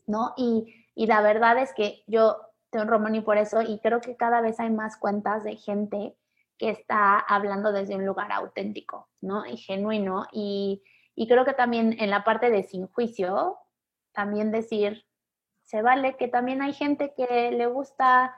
¿no? 0.06 0.34
Y, 0.36 0.86
y 0.94 1.06
la 1.06 1.22
verdad 1.22 1.58
es 1.58 1.72
que 1.74 2.02
yo 2.06 2.40
te 2.70 2.78
honro, 2.78 2.98
Moni, 2.98 3.20
por 3.20 3.38
eso, 3.38 3.62
y 3.62 3.78
creo 3.80 4.00
que 4.00 4.16
cada 4.16 4.40
vez 4.40 4.58
hay 4.60 4.70
más 4.70 4.96
cuentas 4.96 5.44
de 5.44 5.56
gente 5.56 6.16
que 6.58 6.70
está 6.70 7.18
hablando 7.18 7.72
desde 7.72 7.96
un 7.96 8.06
lugar 8.06 8.32
auténtico, 8.32 9.08
¿no? 9.20 9.44
Y 9.46 9.56
genuino. 9.56 10.26
Y, 10.32 10.82
y 11.14 11.28
creo 11.28 11.44
que 11.44 11.54
también 11.54 11.96
en 11.98 12.10
la 12.10 12.24
parte 12.24 12.50
de 12.50 12.62
sin 12.62 12.86
juicio, 12.86 13.58
también 14.12 14.50
decir, 14.50 15.04
se 15.64 15.82
vale, 15.82 16.16
que 16.16 16.28
también 16.28 16.62
hay 16.62 16.72
gente 16.72 17.14
que 17.14 17.50
le 17.50 17.66
gusta 17.66 18.34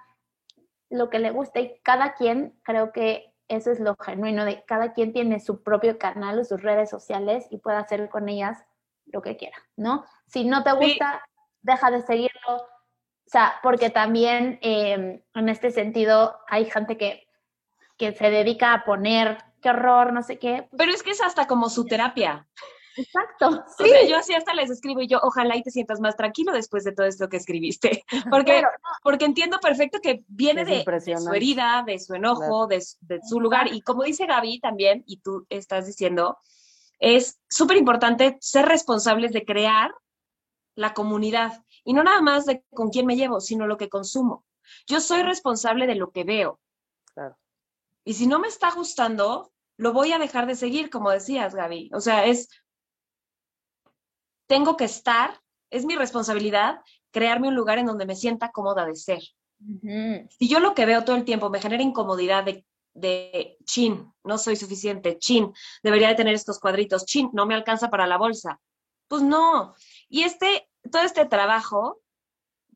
lo 0.90 1.10
que 1.10 1.18
le 1.18 1.30
gusta 1.30 1.60
y 1.60 1.80
cada 1.80 2.14
quien, 2.14 2.58
creo 2.62 2.92
que 2.92 3.34
eso 3.48 3.70
es 3.70 3.80
lo 3.80 3.96
genuino, 3.96 4.44
de 4.44 4.64
cada 4.64 4.92
quien 4.92 5.12
tiene 5.12 5.40
su 5.40 5.62
propio 5.62 5.98
canal 5.98 6.38
o 6.38 6.44
sus 6.44 6.62
redes 6.62 6.88
sociales 6.88 7.46
y 7.50 7.58
puede 7.58 7.76
hacer 7.76 8.08
con 8.08 8.28
ellas 8.28 8.64
lo 9.06 9.20
que 9.20 9.36
quiera, 9.36 9.56
¿no? 9.76 10.04
Si 10.26 10.44
no 10.44 10.62
te 10.62 10.72
gusta, 10.72 11.22
deja 11.64 11.90
de 11.90 12.02
seguirlo, 12.02 12.56
o 12.56 13.30
sea, 13.30 13.54
porque 13.62 13.90
también 13.90 14.58
em, 14.62 15.22
en 15.34 15.48
este 15.48 15.70
sentido 15.70 16.36
hay 16.46 16.70
gente 16.70 16.96
que, 16.96 17.26
que 17.96 18.12
se 18.12 18.30
dedica 18.30 18.74
a 18.74 18.84
poner, 18.84 19.38
qué 19.62 19.70
horror, 19.70 20.12
no 20.12 20.22
sé 20.22 20.38
qué. 20.38 20.68
Pero 20.76 20.92
es 20.92 21.02
que 21.02 21.10
es 21.10 21.22
hasta 21.22 21.46
como 21.46 21.68
su 21.70 21.86
terapia. 21.86 22.46
Exacto. 22.96 23.64
Sí. 23.76 23.84
O 23.84 23.86
sea, 23.86 24.06
yo 24.06 24.16
así 24.16 24.34
hasta 24.34 24.54
les 24.54 24.70
escribo 24.70 25.00
y 25.00 25.08
yo, 25.08 25.18
ojalá 25.22 25.56
y 25.56 25.62
te 25.62 25.70
sientas 25.70 26.00
más 26.00 26.16
tranquilo 26.16 26.52
después 26.52 26.84
de 26.84 26.92
todo 26.92 27.06
esto 27.06 27.28
que 27.28 27.38
escribiste. 27.38 28.04
Porque, 28.30 28.62
porque 29.02 29.24
entiendo 29.24 29.58
perfecto 29.58 29.98
que 30.00 30.22
viene 30.28 30.64
de, 30.64 30.84
su 31.18 31.32
herida, 31.32 31.82
de 31.86 31.98
su 31.98 32.14
enojo, 32.14 32.66
de, 32.66 32.80
su 32.80 33.40
lugar. 33.40 33.72
Y 33.72 33.80
como 33.80 34.04
dice 34.04 34.26
Gaby 34.26 34.60
también, 34.60 35.02
y 35.06 35.16
tú 35.22 35.46
estás 35.48 35.86
diciendo, 35.86 36.38
es 37.00 37.40
súper 37.48 37.78
importante 37.78 38.36
ser 38.40 38.66
responsables 38.66 39.32
de 39.32 39.44
crear 39.44 39.92
la 40.74 40.94
comunidad. 40.94 41.64
Y 41.84 41.92
no 41.92 42.02
nada 42.02 42.20
más 42.20 42.46
de 42.46 42.64
con 42.72 42.90
quién 42.90 43.06
me 43.06 43.16
llevo, 43.16 43.40
sino 43.40 43.66
lo 43.66 43.76
que 43.76 43.88
consumo. 43.88 44.44
Yo 44.86 45.00
soy 45.00 45.22
responsable 45.22 45.86
de 45.86 45.94
lo 45.94 46.10
que 46.10 46.24
veo. 46.24 46.60
Claro. 47.12 47.36
Y 48.04 48.14
si 48.14 48.26
no 48.26 48.38
me 48.38 48.48
está 48.48 48.70
gustando, 48.72 49.52
lo 49.76 49.92
voy 49.92 50.12
a 50.12 50.18
dejar 50.18 50.46
de 50.46 50.54
seguir, 50.54 50.90
como 50.90 51.10
decías, 51.10 51.54
Gaby. 51.54 51.90
O 51.94 52.00
sea, 52.00 52.24
es 52.26 52.48
tengo 54.46 54.76
que 54.76 54.84
estar, 54.84 55.40
es 55.70 55.84
mi 55.84 55.96
responsabilidad 55.96 56.80
crearme 57.10 57.48
un 57.48 57.54
lugar 57.54 57.78
en 57.78 57.86
donde 57.86 58.06
me 58.06 58.16
sienta 58.16 58.50
cómoda 58.50 58.84
de 58.84 58.96
ser. 58.96 59.22
Si 60.38 60.48
yo 60.48 60.60
lo 60.60 60.74
que 60.74 60.84
veo 60.84 61.04
todo 61.04 61.16
el 61.16 61.24
tiempo 61.24 61.48
me 61.48 61.60
genera 61.60 61.82
incomodidad 61.82 62.44
de, 62.44 62.66
de, 62.92 63.56
chin, 63.64 64.12
no 64.24 64.36
soy 64.36 64.56
suficiente, 64.56 65.18
chin, 65.18 65.52
debería 65.82 66.08
de 66.08 66.16
tener 66.16 66.34
estos 66.34 66.58
cuadritos, 66.58 67.06
chin, 67.06 67.30
no 67.32 67.46
me 67.46 67.54
alcanza 67.54 67.88
para 67.88 68.06
la 68.06 68.18
bolsa. 68.18 68.60
Pues 69.08 69.22
no. 69.22 69.74
Y 70.08 70.22
este, 70.22 70.68
todo 70.90 71.02
este 71.02 71.26
trabajo, 71.26 72.00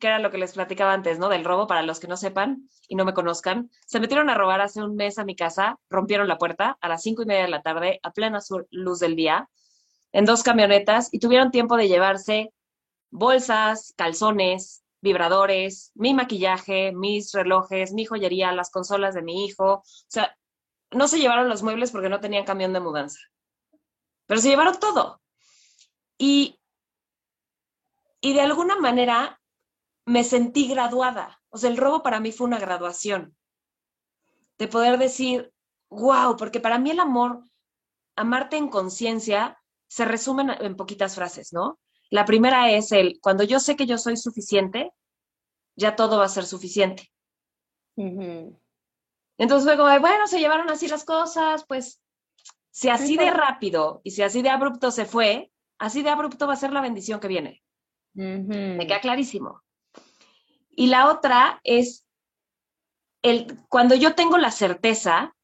que 0.00 0.06
era 0.06 0.18
lo 0.18 0.30
que 0.30 0.38
les 0.38 0.52
platicaba 0.52 0.92
antes, 0.92 1.18
¿no? 1.18 1.28
Del 1.28 1.44
robo, 1.44 1.66
para 1.66 1.82
los 1.82 2.00
que 2.00 2.08
no 2.08 2.16
sepan 2.16 2.68
y 2.88 2.94
no 2.94 3.04
me 3.04 3.14
conozcan, 3.14 3.70
se 3.86 4.00
metieron 4.00 4.30
a 4.30 4.34
robar 4.34 4.60
hace 4.60 4.82
un 4.82 4.96
mes 4.96 5.18
a 5.18 5.24
mi 5.24 5.36
casa, 5.36 5.78
rompieron 5.90 6.28
la 6.28 6.38
puerta 6.38 6.78
a 6.80 6.88
las 6.88 7.02
cinco 7.02 7.22
y 7.22 7.26
media 7.26 7.42
de 7.42 7.48
la 7.48 7.62
tarde, 7.62 8.00
a 8.02 8.12
plena 8.12 8.40
luz 8.70 9.00
del 9.00 9.16
día, 9.16 9.48
en 10.12 10.24
dos 10.24 10.42
camionetas 10.42 11.08
y 11.12 11.18
tuvieron 11.18 11.50
tiempo 11.50 11.76
de 11.76 11.88
llevarse 11.88 12.52
bolsas, 13.10 13.94
calzones, 13.96 14.84
vibradores, 15.00 15.92
mi 15.94 16.14
maquillaje, 16.14 16.92
mis 16.92 17.32
relojes, 17.32 17.92
mi 17.92 18.04
joyería, 18.04 18.52
las 18.52 18.70
consolas 18.70 19.14
de 19.14 19.22
mi 19.22 19.44
hijo. 19.44 19.74
O 19.74 19.82
sea, 20.08 20.36
no 20.90 21.08
se 21.08 21.18
llevaron 21.18 21.48
los 21.48 21.62
muebles 21.62 21.90
porque 21.90 22.08
no 22.08 22.20
tenían 22.20 22.44
camión 22.44 22.72
de 22.72 22.80
mudanza, 22.80 23.18
pero 24.26 24.40
se 24.40 24.48
llevaron 24.48 24.78
todo. 24.78 25.20
Y, 26.18 26.58
y 28.20 28.34
de 28.34 28.40
alguna 28.40 28.76
manera 28.76 29.40
me 30.06 30.24
sentí 30.24 30.68
graduada. 30.68 31.40
O 31.50 31.58
sea, 31.58 31.70
el 31.70 31.76
robo 31.76 32.02
para 32.02 32.20
mí 32.20 32.32
fue 32.32 32.46
una 32.46 32.58
graduación. 32.58 33.36
De 34.58 34.68
poder 34.68 34.98
decir, 34.98 35.52
wow, 35.90 36.36
porque 36.36 36.60
para 36.60 36.78
mí 36.78 36.90
el 36.90 37.00
amor, 37.00 37.44
amarte 38.16 38.56
en 38.56 38.68
conciencia, 38.68 39.62
se 39.86 40.04
resumen 40.04 40.50
en 40.50 40.76
poquitas 40.76 41.14
frases, 41.14 41.52
¿no? 41.52 41.78
La 42.10 42.24
primera 42.24 42.70
es 42.70 42.92
el, 42.92 43.18
cuando 43.20 43.44
yo 43.44 43.60
sé 43.60 43.76
que 43.76 43.86
yo 43.86 43.98
soy 43.98 44.16
suficiente, 44.16 44.92
ya 45.76 45.94
todo 45.94 46.18
va 46.18 46.24
a 46.24 46.30
ser 46.30 46.44
suficiente. 46.44 47.10
Entonces 49.38 49.64
luego, 49.64 49.84
bueno, 50.00 50.26
se 50.26 50.40
llevaron 50.40 50.68
así 50.70 50.88
las 50.88 51.04
cosas, 51.04 51.64
pues 51.66 52.00
si 52.70 52.88
así 52.88 53.16
de 53.16 53.30
rápido 53.30 54.00
y 54.04 54.10
si 54.12 54.22
así 54.22 54.42
de 54.42 54.50
abrupto 54.50 54.90
se 54.90 55.04
fue, 55.04 55.52
así 55.78 56.02
de 56.02 56.10
abrupto 56.10 56.46
va 56.46 56.54
a 56.54 56.56
ser 56.56 56.72
la 56.72 56.80
bendición 56.80 57.20
que 57.20 57.28
viene. 57.28 57.62
Me 58.14 58.86
queda 58.86 59.00
clarísimo. 59.00 59.62
Y 60.70 60.86
la 60.86 61.10
otra 61.10 61.60
es 61.64 62.06
el, 63.22 63.58
cuando 63.68 63.94
yo 63.94 64.14
tengo 64.14 64.38
la 64.38 64.50
certeza 64.50 65.34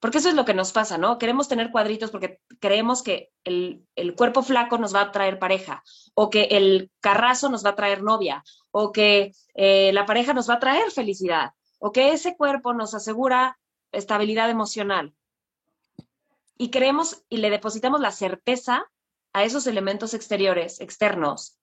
porque 0.00 0.18
eso 0.18 0.28
es 0.28 0.34
lo 0.34 0.44
que 0.44 0.54
nos 0.54 0.72
pasa, 0.72 0.98
¿no? 0.98 1.18
Queremos 1.18 1.48
tener 1.48 1.70
cuadritos 1.70 2.10
porque 2.10 2.40
creemos 2.60 3.02
que 3.02 3.32
el, 3.44 3.84
cuerpo 4.16 4.42
flaco 4.42 4.78
nos 4.78 4.94
va 4.94 5.00
a 5.00 5.10
traer 5.12 5.38
pareja, 5.38 5.82
o 6.14 6.28
que 6.30 6.44
el 6.44 6.90
carrazo 7.00 7.48
nos 7.48 7.64
va 7.64 7.70
a 7.70 7.74
traer 7.74 8.02
novia, 8.02 8.44
o 8.70 8.92
que 8.92 9.32
eh, 9.54 9.92
la 9.92 10.06
pareja 10.06 10.34
nos 10.34 10.48
va 10.48 10.54
a 10.54 10.60
traer 10.60 10.90
felicidad, 10.90 11.52
o 11.78 11.92
que 11.92 12.12
ese 12.12 12.36
cuerpo 12.36 12.74
nos 12.74 12.94
asegura 12.94 13.58
estabilidad 13.90 14.50
emocional. 14.50 15.14
Y 16.58 16.70
creemos 16.70 17.24
y 17.28 17.38
le 17.38 17.50
depositamos 17.50 18.00
la 18.00 18.12
certeza 18.12 18.84
a 19.32 19.44
esos 19.44 19.66
elementos 19.66 20.14
exteriores, 20.14 20.80
externos, 20.80 21.58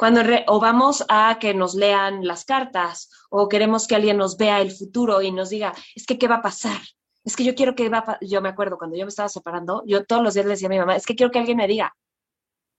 cuando 0.00 0.22
o 0.46 0.60
vamos 0.60 1.04
a 1.10 1.36
que 1.38 1.52
nos 1.52 1.74
lean 1.74 2.26
las 2.26 2.46
cartas 2.46 3.10
o 3.28 3.50
queremos 3.50 3.86
que 3.86 3.96
alguien 3.96 4.16
nos 4.16 4.38
vea 4.38 4.62
el 4.62 4.70
futuro 4.70 5.20
y 5.20 5.30
nos 5.30 5.50
diga, 5.50 5.74
es 5.94 6.06
que, 6.06 6.16
¿qué 6.16 6.26
va 6.26 6.36
a 6.36 6.42
pasar? 6.42 6.80
es 7.22 7.36
que 7.36 7.44
yo 7.44 7.54
quiero 7.54 7.74
que 7.74 7.90
va, 7.90 8.16
yo 8.22 8.40
me 8.40 8.48
acuerdo 8.48 8.78
cuando 8.78 8.96
yo 8.96 9.04
me 9.04 9.10
estaba 9.10 9.28
separando, 9.28 9.82
yo 9.86 10.06
todos 10.06 10.22
los 10.22 10.32
días 10.32 10.46
le 10.46 10.52
decía 10.52 10.68
a 10.68 10.70
mi 10.70 10.78
mamá, 10.78 10.96
es 10.96 11.04
que 11.04 11.14
quiero 11.14 11.30
que 11.30 11.38
alguien 11.38 11.58
me 11.58 11.68
diga 11.68 11.94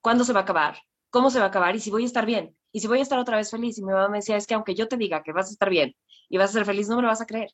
cuándo 0.01 0.23
se 0.23 0.33
va 0.33 0.39
a 0.39 0.43
acabar, 0.43 0.79
cómo 1.11 1.29
se 1.29 1.37
va 1.37 1.45
a 1.45 1.47
acabar 1.49 1.75
y 1.75 1.79
si 1.79 1.91
voy 1.91 2.01
a 2.01 2.07
estar 2.07 2.25
bien 2.25 2.57
y 2.71 2.79
si 2.79 2.87
voy 2.87 2.97
a 2.97 3.03
estar 3.03 3.19
otra 3.19 3.37
vez 3.37 3.51
feliz. 3.51 3.77
Y 3.77 3.83
mi 3.83 3.93
mamá 3.93 4.09
me 4.09 4.17
decía, 4.17 4.35
es 4.35 4.47
que 4.47 4.55
aunque 4.55 4.73
yo 4.73 4.87
te 4.87 4.97
diga 4.97 5.21
que 5.21 5.31
vas 5.31 5.49
a 5.49 5.51
estar 5.51 5.69
bien 5.69 5.95
y 6.27 6.39
vas 6.39 6.49
a 6.49 6.53
ser 6.53 6.65
feliz, 6.65 6.89
no 6.89 6.95
me 6.95 7.03
lo 7.03 7.07
vas 7.09 7.21
a 7.21 7.27
creer. 7.27 7.51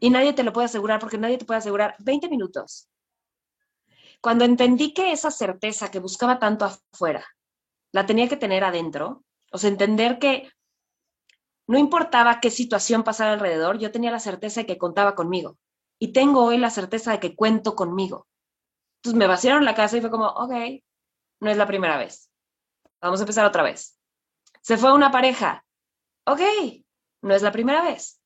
Y 0.00 0.10
nadie 0.10 0.32
te 0.32 0.42
lo 0.42 0.52
puede 0.52 0.64
asegurar 0.64 0.98
porque 0.98 1.18
nadie 1.18 1.38
te 1.38 1.44
puede 1.44 1.58
asegurar 1.58 1.94
20 2.00 2.28
minutos. 2.28 2.88
Cuando 4.20 4.44
entendí 4.44 4.92
que 4.92 5.12
esa 5.12 5.30
certeza 5.30 5.88
que 5.92 6.00
buscaba 6.00 6.40
tanto 6.40 6.64
afuera, 6.64 7.24
la 7.98 8.06
tenía 8.06 8.28
que 8.28 8.36
tener 8.36 8.62
adentro, 8.62 9.24
o 9.50 9.58
sea, 9.58 9.70
entender 9.70 10.20
que 10.20 10.52
no 11.66 11.78
importaba 11.78 12.38
qué 12.38 12.48
situación 12.48 13.02
pasara 13.02 13.32
alrededor, 13.32 13.76
yo 13.78 13.90
tenía 13.90 14.12
la 14.12 14.20
certeza 14.20 14.60
de 14.60 14.66
que 14.66 14.78
contaba 14.78 15.16
conmigo. 15.16 15.58
Y 15.98 16.12
tengo 16.12 16.44
hoy 16.44 16.58
la 16.58 16.70
certeza 16.70 17.10
de 17.10 17.18
que 17.18 17.34
cuento 17.34 17.74
conmigo. 17.74 18.28
Entonces 18.98 19.18
me 19.18 19.26
vaciaron 19.26 19.64
la 19.64 19.74
casa 19.74 19.96
y 19.96 20.00
fue 20.00 20.12
como, 20.12 20.28
ok, 20.28 20.52
no 21.40 21.50
es 21.50 21.56
la 21.56 21.66
primera 21.66 21.96
vez. 21.96 22.30
Vamos 23.00 23.18
a 23.18 23.24
empezar 23.24 23.44
otra 23.44 23.64
vez. 23.64 23.98
Se 24.60 24.76
fue 24.76 24.94
una 24.94 25.10
pareja. 25.10 25.64
Ok, 26.24 26.40
no 27.22 27.34
es 27.34 27.42
la 27.42 27.50
primera 27.50 27.82
vez. 27.82 28.20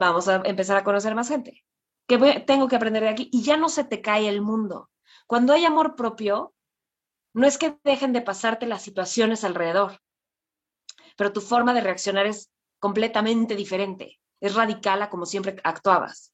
Vamos 0.00 0.26
a 0.26 0.42
empezar 0.44 0.76
a 0.76 0.82
conocer 0.82 1.14
más 1.14 1.28
gente. 1.28 1.64
¿Qué 2.08 2.18
tengo 2.44 2.66
que 2.66 2.74
aprender 2.74 3.04
de 3.04 3.10
aquí? 3.10 3.28
Y 3.32 3.44
ya 3.44 3.56
no 3.56 3.68
se 3.68 3.84
te 3.84 4.02
cae 4.02 4.28
el 4.28 4.42
mundo. 4.42 4.90
Cuando 5.28 5.52
hay 5.52 5.64
amor 5.64 5.94
propio, 5.94 6.54
no 7.34 7.46
es 7.46 7.58
que 7.58 7.76
dejen 7.84 8.12
de 8.12 8.22
pasarte 8.22 8.66
las 8.66 8.82
situaciones 8.82 9.44
alrededor 9.44 10.00
pero 11.16 11.32
tu 11.32 11.40
forma 11.40 11.74
de 11.74 11.80
reaccionar 11.80 12.26
es 12.26 12.52
completamente 12.78 13.54
diferente, 13.54 14.20
es 14.40 14.54
radical 14.54 15.02
a 15.02 15.10
como 15.10 15.26
siempre 15.26 15.56
actuabas. 15.64 16.32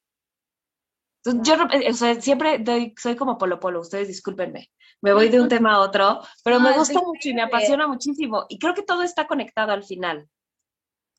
Entonces, 1.22 1.54
yo 1.54 1.90
o 1.90 1.92
sea, 1.92 2.20
siempre 2.20 2.58
doy, 2.58 2.94
soy 2.98 3.14
como 3.14 3.36
polo 3.36 3.60
polo, 3.60 3.80
ustedes 3.80 4.08
discúlpenme. 4.08 4.70
Me 5.02 5.12
voy 5.12 5.28
de 5.28 5.40
un 5.40 5.48
tema 5.48 5.74
a 5.74 5.80
otro, 5.80 6.20
pero 6.42 6.60
me 6.60 6.72
gusta 6.72 7.00
mucho 7.00 7.28
y 7.28 7.34
me 7.34 7.42
apasiona 7.42 7.86
muchísimo. 7.86 8.46
Y 8.48 8.58
creo 8.58 8.74
que 8.74 8.82
todo 8.82 9.02
está 9.02 9.26
conectado 9.26 9.72
al 9.72 9.84
final. 9.84 10.28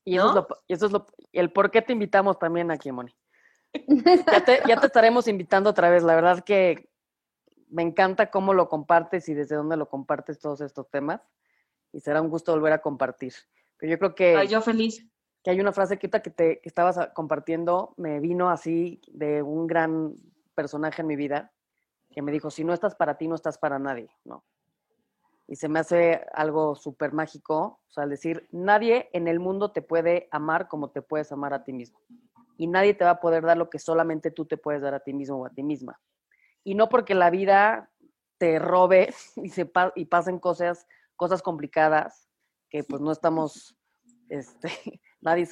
Y 0.04 0.16
eso, 0.16 0.28
es, 0.28 0.34
lo, 0.34 0.48
eso 0.66 0.86
es 0.86 0.92
lo, 0.92 1.06
el 1.32 1.52
por 1.52 1.70
qué 1.70 1.82
te 1.82 1.92
invitamos 1.92 2.36
también 2.38 2.70
aquí, 2.70 2.90
Moni. 2.90 3.14
Ya 4.26 4.44
te, 4.44 4.62
ya 4.66 4.80
te 4.80 4.86
estaremos 4.86 5.28
invitando 5.28 5.70
otra 5.70 5.88
vez. 5.88 6.02
La 6.02 6.16
verdad 6.16 6.44
que 6.44 6.88
me 7.72 7.82
encanta 7.82 8.30
cómo 8.30 8.52
lo 8.52 8.68
compartes 8.68 9.28
y 9.28 9.34
desde 9.34 9.56
dónde 9.56 9.76
lo 9.76 9.88
compartes 9.88 10.38
todos 10.38 10.60
estos 10.60 10.90
temas. 10.90 11.20
Y 11.90 12.00
será 12.00 12.20
un 12.20 12.28
gusto 12.28 12.52
volver 12.52 12.72
a 12.72 12.82
compartir. 12.82 13.32
Pero 13.78 13.90
yo 13.90 13.98
creo 13.98 14.14
que... 14.14 14.46
yo 14.46 14.60
feliz. 14.60 15.06
Que 15.42 15.50
hay 15.50 15.60
una 15.60 15.72
frase 15.72 15.98
que, 15.98 16.08
que 16.08 16.30
te 16.30 16.60
que 16.60 16.68
estabas 16.68 16.98
compartiendo, 17.14 17.94
me 17.96 18.20
vino 18.20 18.48
así 18.48 19.00
de 19.08 19.42
un 19.42 19.66
gran 19.66 20.14
personaje 20.54 21.02
en 21.02 21.08
mi 21.08 21.16
vida, 21.16 21.52
que 22.12 22.22
me 22.22 22.30
dijo, 22.30 22.50
si 22.50 22.62
no 22.62 22.72
estás 22.72 22.94
para 22.94 23.18
ti, 23.18 23.26
no 23.26 23.34
estás 23.34 23.58
para 23.58 23.78
nadie, 23.80 24.14
¿no? 24.24 24.44
Y 25.48 25.56
se 25.56 25.68
me 25.68 25.80
hace 25.80 26.24
algo 26.32 26.76
súper 26.76 27.12
mágico, 27.12 27.80
o 27.88 27.92
sea, 27.92 28.04
al 28.04 28.10
decir, 28.10 28.48
nadie 28.52 29.10
en 29.12 29.26
el 29.26 29.40
mundo 29.40 29.72
te 29.72 29.82
puede 29.82 30.28
amar 30.30 30.68
como 30.68 30.90
te 30.90 31.02
puedes 31.02 31.32
amar 31.32 31.52
a 31.52 31.64
ti 31.64 31.72
mismo. 31.72 31.98
Y 32.56 32.68
nadie 32.68 32.94
te 32.94 33.04
va 33.04 33.10
a 33.10 33.20
poder 33.20 33.42
dar 33.42 33.56
lo 33.56 33.68
que 33.68 33.80
solamente 33.80 34.30
tú 34.30 34.44
te 34.44 34.56
puedes 34.56 34.82
dar 34.82 34.94
a 34.94 35.00
ti 35.00 35.12
mismo 35.12 35.38
o 35.38 35.46
a 35.46 35.50
ti 35.50 35.64
misma. 35.64 35.98
Y 36.64 36.74
no 36.74 36.88
porque 36.88 37.14
la 37.14 37.30
vida 37.30 37.90
te 38.38 38.58
robe 38.58 39.14
y, 39.36 39.50
se 39.50 39.70
y 39.94 40.04
pasen 40.06 40.38
cosas, 40.38 40.86
cosas 41.16 41.42
complicadas, 41.42 42.28
que 42.68 42.84
pues 42.84 43.00
no 43.00 43.12
estamos 43.12 43.76
este, 44.28 44.68
nadie 45.20 45.46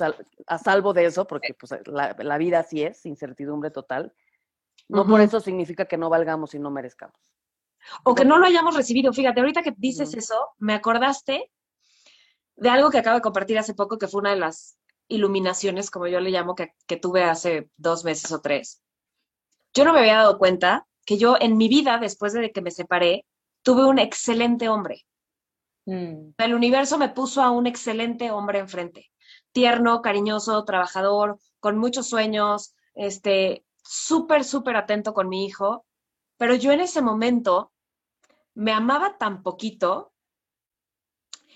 a 0.47 0.59
salvo 0.59 0.93
de 0.93 1.05
eso, 1.05 1.27
porque 1.27 1.55
pues, 1.55 1.73
la, 1.87 2.39
vida 2.39 2.61
así 2.61 2.83
es, 2.83 3.07
incertidumbre 3.07 3.71
total. 3.71 4.13
No 4.89 5.07
por 5.07 5.21
eso 5.21 5.39
significa 5.39 5.85
que 5.85 5.97
no 5.97 6.11
valgamos 6.11 6.53
y 6.55 6.59
no 6.59 6.71
merezcamos. 6.71 7.17
O 8.03 8.15
que 8.15 8.25
no 8.25 8.39
lo 8.39 8.47
hayamos 8.47 8.75
recibido. 8.75 9.13
Fíjate, 9.13 9.39
ahorita 9.39 9.63
que 9.63 9.73
dices 9.77 10.15
eso, 10.15 10.49
me 10.59 10.75
acordaste 10.75 11.53
de 12.57 12.69
algo 12.69 12.91
que 12.91 12.99
acabo 12.99 13.15
de 13.15 13.23
compartir 13.23 13.57
hace 13.57 13.75
poco, 13.75 13.99
que 13.99 14.09
fue 14.09 14.21
una 14.21 14.31
de 14.31 14.41
las 14.41 14.79
iluminaciones, 15.07 15.93
como 15.93 16.09
yo 16.09 16.19
le 16.19 16.31
llamo, 16.31 16.57
que, 16.57 16.75
que 16.89 16.97
tuve 16.97 17.23
hace 17.23 17.71
dos 17.77 18.05
meses 18.05 18.33
o 18.33 18.41
tres. 18.41 18.83
Yo 19.73 19.85
no 19.85 19.93
me 19.93 20.01
había 20.01 20.17
dado 20.17 20.39
cuenta 20.39 20.89
que 21.05 21.19
yo 21.19 21.37
en 21.41 21.57
mi 21.57 21.69
vida, 21.69 21.99
después 21.99 22.33
de 22.33 22.53
que 22.53 22.63
me 22.63 22.71
separé, 22.71 23.27
tuve 23.63 23.85
un 23.85 23.99
excelente 23.99 24.69
hombre. 24.69 25.05
Mm. 25.87 26.33
El 26.39 26.55
universo 26.55 26.99
me 26.99 27.09
puso 27.09 27.43
a 27.43 27.51
un 27.51 27.67
excelente 27.67 28.31
hombre 28.31 28.59
enfrente. 28.59 29.11
Tierno, 29.53 30.03
cariñoso, 30.03 30.65
trabajador, 30.65 31.39
con 31.59 31.79
muchos 31.79 32.09
sueños, 32.09 32.75
este, 32.95 33.65
súper, 33.83 34.45
súper 34.45 34.77
atento 34.77 35.15
con 35.15 35.29
mi 35.29 35.45
hijo. 35.47 35.85
Pero 36.37 36.55
yo 36.55 36.73
en 36.73 36.81
ese 36.81 37.03
momento 37.03 37.73
me 38.55 38.73
amaba 38.73 39.19
tan 39.19 39.43
poquito 39.43 40.13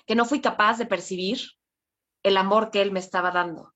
que 0.06 0.14
no 0.14 0.24
fui 0.24 0.40
capaz 0.40 0.78
de 0.78 0.86
percibir 0.86 1.38
el 2.22 2.36
amor 2.36 2.70
que 2.70 2.82
él 2.82 2.92
me 2.92 3.00
estaba 3.00 3.30
dando. 3.30 3.72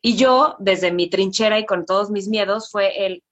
Y 0.00 0.16
yo, 0.16 0.56
desde 0.58 0.92
mi 0.92 1.08
trinchera 1.08 1.58
y 1.58 1.66
con 1.66 1.86
todos 1.86 2.10
mis 2.10 2.28
miedos, 2.28 2.70
fue 2.70 3.06
el, 3.06 3.22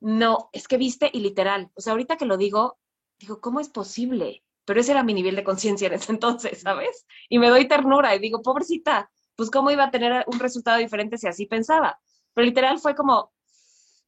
no, 0.00 0.50
es 0.52 0.68
que 0.68 0.76
viste 0.76 1.10
y 1.12 1.20
literal. 1.20 1.70
O 1.74 1.80
sea, 1.80 1.92
ahorita 1.92 2.16
que 2.16 2.26
lo 2.26 2.36
digo, 2.36 2.78
digo, 3.18 3.40
¿cómo 3.40 3.60
es 3.60 3.68
posible? 3.68 4.44
pero 4.68 4.82
ese 4.82 4.92
era 4.92 5.02
mi 5.02 5.14
nivel 5.14 5.34
de 5.34 5.44
conciencia 5.44 5.86
en 5.86 5.94
ese 5.94 6.12
entonces, 6.12 6.60
¿sabes? 6.60 7.06
Y 7.30 7.38
me 7.38 7.48
doy 7.48 7.66
ternura 7.66 8.14
y 8.14 8.18
digo, 8.18 8.42
pobrecita, 8.42 9.10
pues 9.34 9.50
cómo 9.50 9.70
iba 9.70 9.84
a 9.84 9.90
tener 9.90 10.24
un 10.26 10.38
resultado 10.38 10.76
diferente 10.76 11.16
si 11.16 11.26
así 11.26 11.46
pensaba. 11.46 11.98
Pero 12.34 12.44
literal 12.44 12.78
fue 12.78 12.94
como, 12.94 13.32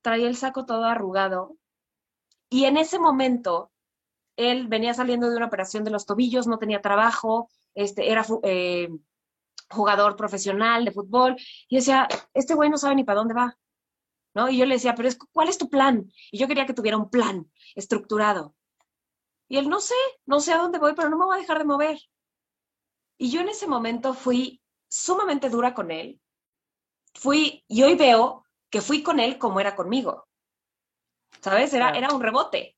traía 0.03 0.29
el 0.29 0.37
saco 0.37 0.67
todo 0.67 0.85
arrugado. 0.85 1.57
Y 2.51 2.67
en 2.67 2.77
ese 2.77 2.99
momento, 2.99 3.73
él 4.37 4.69
venía 4.69 4.93
saliendo 4.93 5.31
de 5.31 5.37
una 5.39 5.47
operación 5.47 5.83
de 5.83 5.93
los 5.93 6.05
tobillos, 6.05 6.47
no 6.47 6.59
tenía 6.59 6.83
trabajo, 6.83 7.49
este, 7.75 8.11
era 8.11 8.27
eh, 8.43 8.91
jugador 9.71 10.15
profesional 10.15 10.85
de 10.85 10.93
fútbol, 10.93 11.37
y 11.71 11.77
decía, 11.77 12.07
este 12.35 12.53
güey 12.53 12.69
no 12.69 12.77
sabe 12.77 12.97
ni 12.97 13.05
para 13.05 13.21
dónde 13.21 13.33
va. 13.33 13.57
¿No? 14.35 14.49
Y 14.49 14.59
yo 14.59 14.67
le 14.67 14.75
decía, 14.75 14.95
pero 14.95 15.09
¿cuál 15.33 15.49
es 15.49 15.59
tu 15.59 15.69
plan? 15.69 16.11
Y 16.31 16.39
yo 16.39 16.47
quería 16.47 16.67
que 16.67 16.75
tuviera 16.75 16.97
un 16.97 17.11
plan 17.11 17.51
estructurado. 17.75 18.55
Y 19.49 19.57
él, 19.57 19.69
no 19.69 19.81
sé, 19.81 19.97
no 20.27 20.41
sé 20.41 20.53
a 20.53 20.59
dónde 20.59 20.79
voy, 20.79 20.95
pero 20.95 21.09
no 21.09 21.19
me 21.19 21.25
voy 21.25 21.37
a 21.37 21.41
dejar 21.41 21.59
de 21.59 21.65
mover. 21.65 21.99
Y 23.19 23.31
yo 23.31 23.41
en 23.41 23.49
ese 23.49 23.67
momento 23.67 24.15
fui 24.15 24.63
sumamente 24.89 25.51
dura 25.51 25.75
con 25.75 25.91
él. 25.91 26.21
Fui, 27.15 27.65
y 27.67 27.83
hoy 27.83 27.97
veo 27.97 28.45
que 28.71 28.81
fui 28.81 29.03
con 29.03 29.19
él 29.19 29.39
como 29.39 29.59
era 29.61 29.75
conmigo. 29.75 30.29
¿Sabes? 31.41 31.75
Era, 31.75 31.91
era 31.91 32.15
un 32.15 32.23
rebote. 32.23 32.77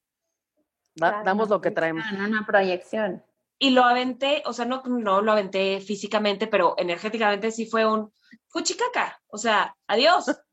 damos 0.94 1.48
lo 1.48 1.60
que 1.60 1.70
traemos. 1.70 2.04
Una 2.10 2.46
proyección. 2.46 3.22
Y 3.58 3.70
lo 3.70 3.84
aventé, 3.84 4.42
o 4.46 4.52
sea, 4.52 4.64
no, 4.64 4.82
no 4.84 5.22
lo 5.22 5.32
aventé 5.32 5.80
físicamente, 5.80 6.46
pero 6.46 6.74
energéticamente 6.78 7.52
sí 7.52 7.66
fue 7.66 7.86
un 7.86 8.12
fuchicaca. 8.48 9.20
O 9.28 9.38
sea, 9.38 9.76
adiós. 9.86 10.26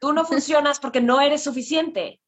Tú 0.00 0.12
no 0.12 0.24
funcionas 0.24 0.80
porque 0.80 1.00
no 1.00 1.20
eres 1.20 1.44
suficiente. 1.44 2.20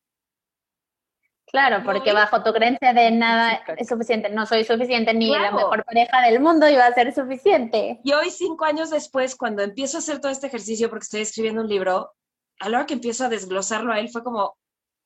Claro, 1.46 1.84
porque 1.84 2.12
bajo 2.12 2.42
tu 2.42 2.52
creencia 2.52 2.94
de 2.94 3.10
nada 3.10 3.62
es 3.76 3.88
suficiente, 3.88 4.30
no 4.30 4.46
soy 4.46 4.64
suficiente, 4.64 5.12
ni 5.12 5.28
la 5.28 5.50
mejor 5.52 5.84
pareja 5.84 6.22
del 6.22 6.40
mundo 6.40 6.66
iba 6.68 6.86
a 6.86 6.94
ser 6.94 7.14
suficiente. 7.14 8.00
Y 8.04 8.12
hoy, 8.12 8.30
cinco 8.30 8.64
años 8.64 8.88
después, 8.88 9.36
cuando 9.36 9.62
empiezo 9.62 9.98
a 9.98 10.00
hacer 10.00 10.18
todo 10.20 10.32
este 10.32 10.46
ejercicio, 10.46 10.88
porque 10.88 11.04
estoy 11.04 11.20
escribiendo 11.20 11.60
un 11.60 11.68
libro, 11.68 12.14
a 12.58 12.68
la 12.70 12.78
hora 12.78 12.86
que 12.86 12.94
empiezo 12.94 13.24
a 13.24 13.28
desglosarlo 13.28 13.92
a 13.92 13.98
él, 13.98 14.08
fue 14.08 14.22
como, 14.22 14.56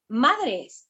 madres. 0.08 0.88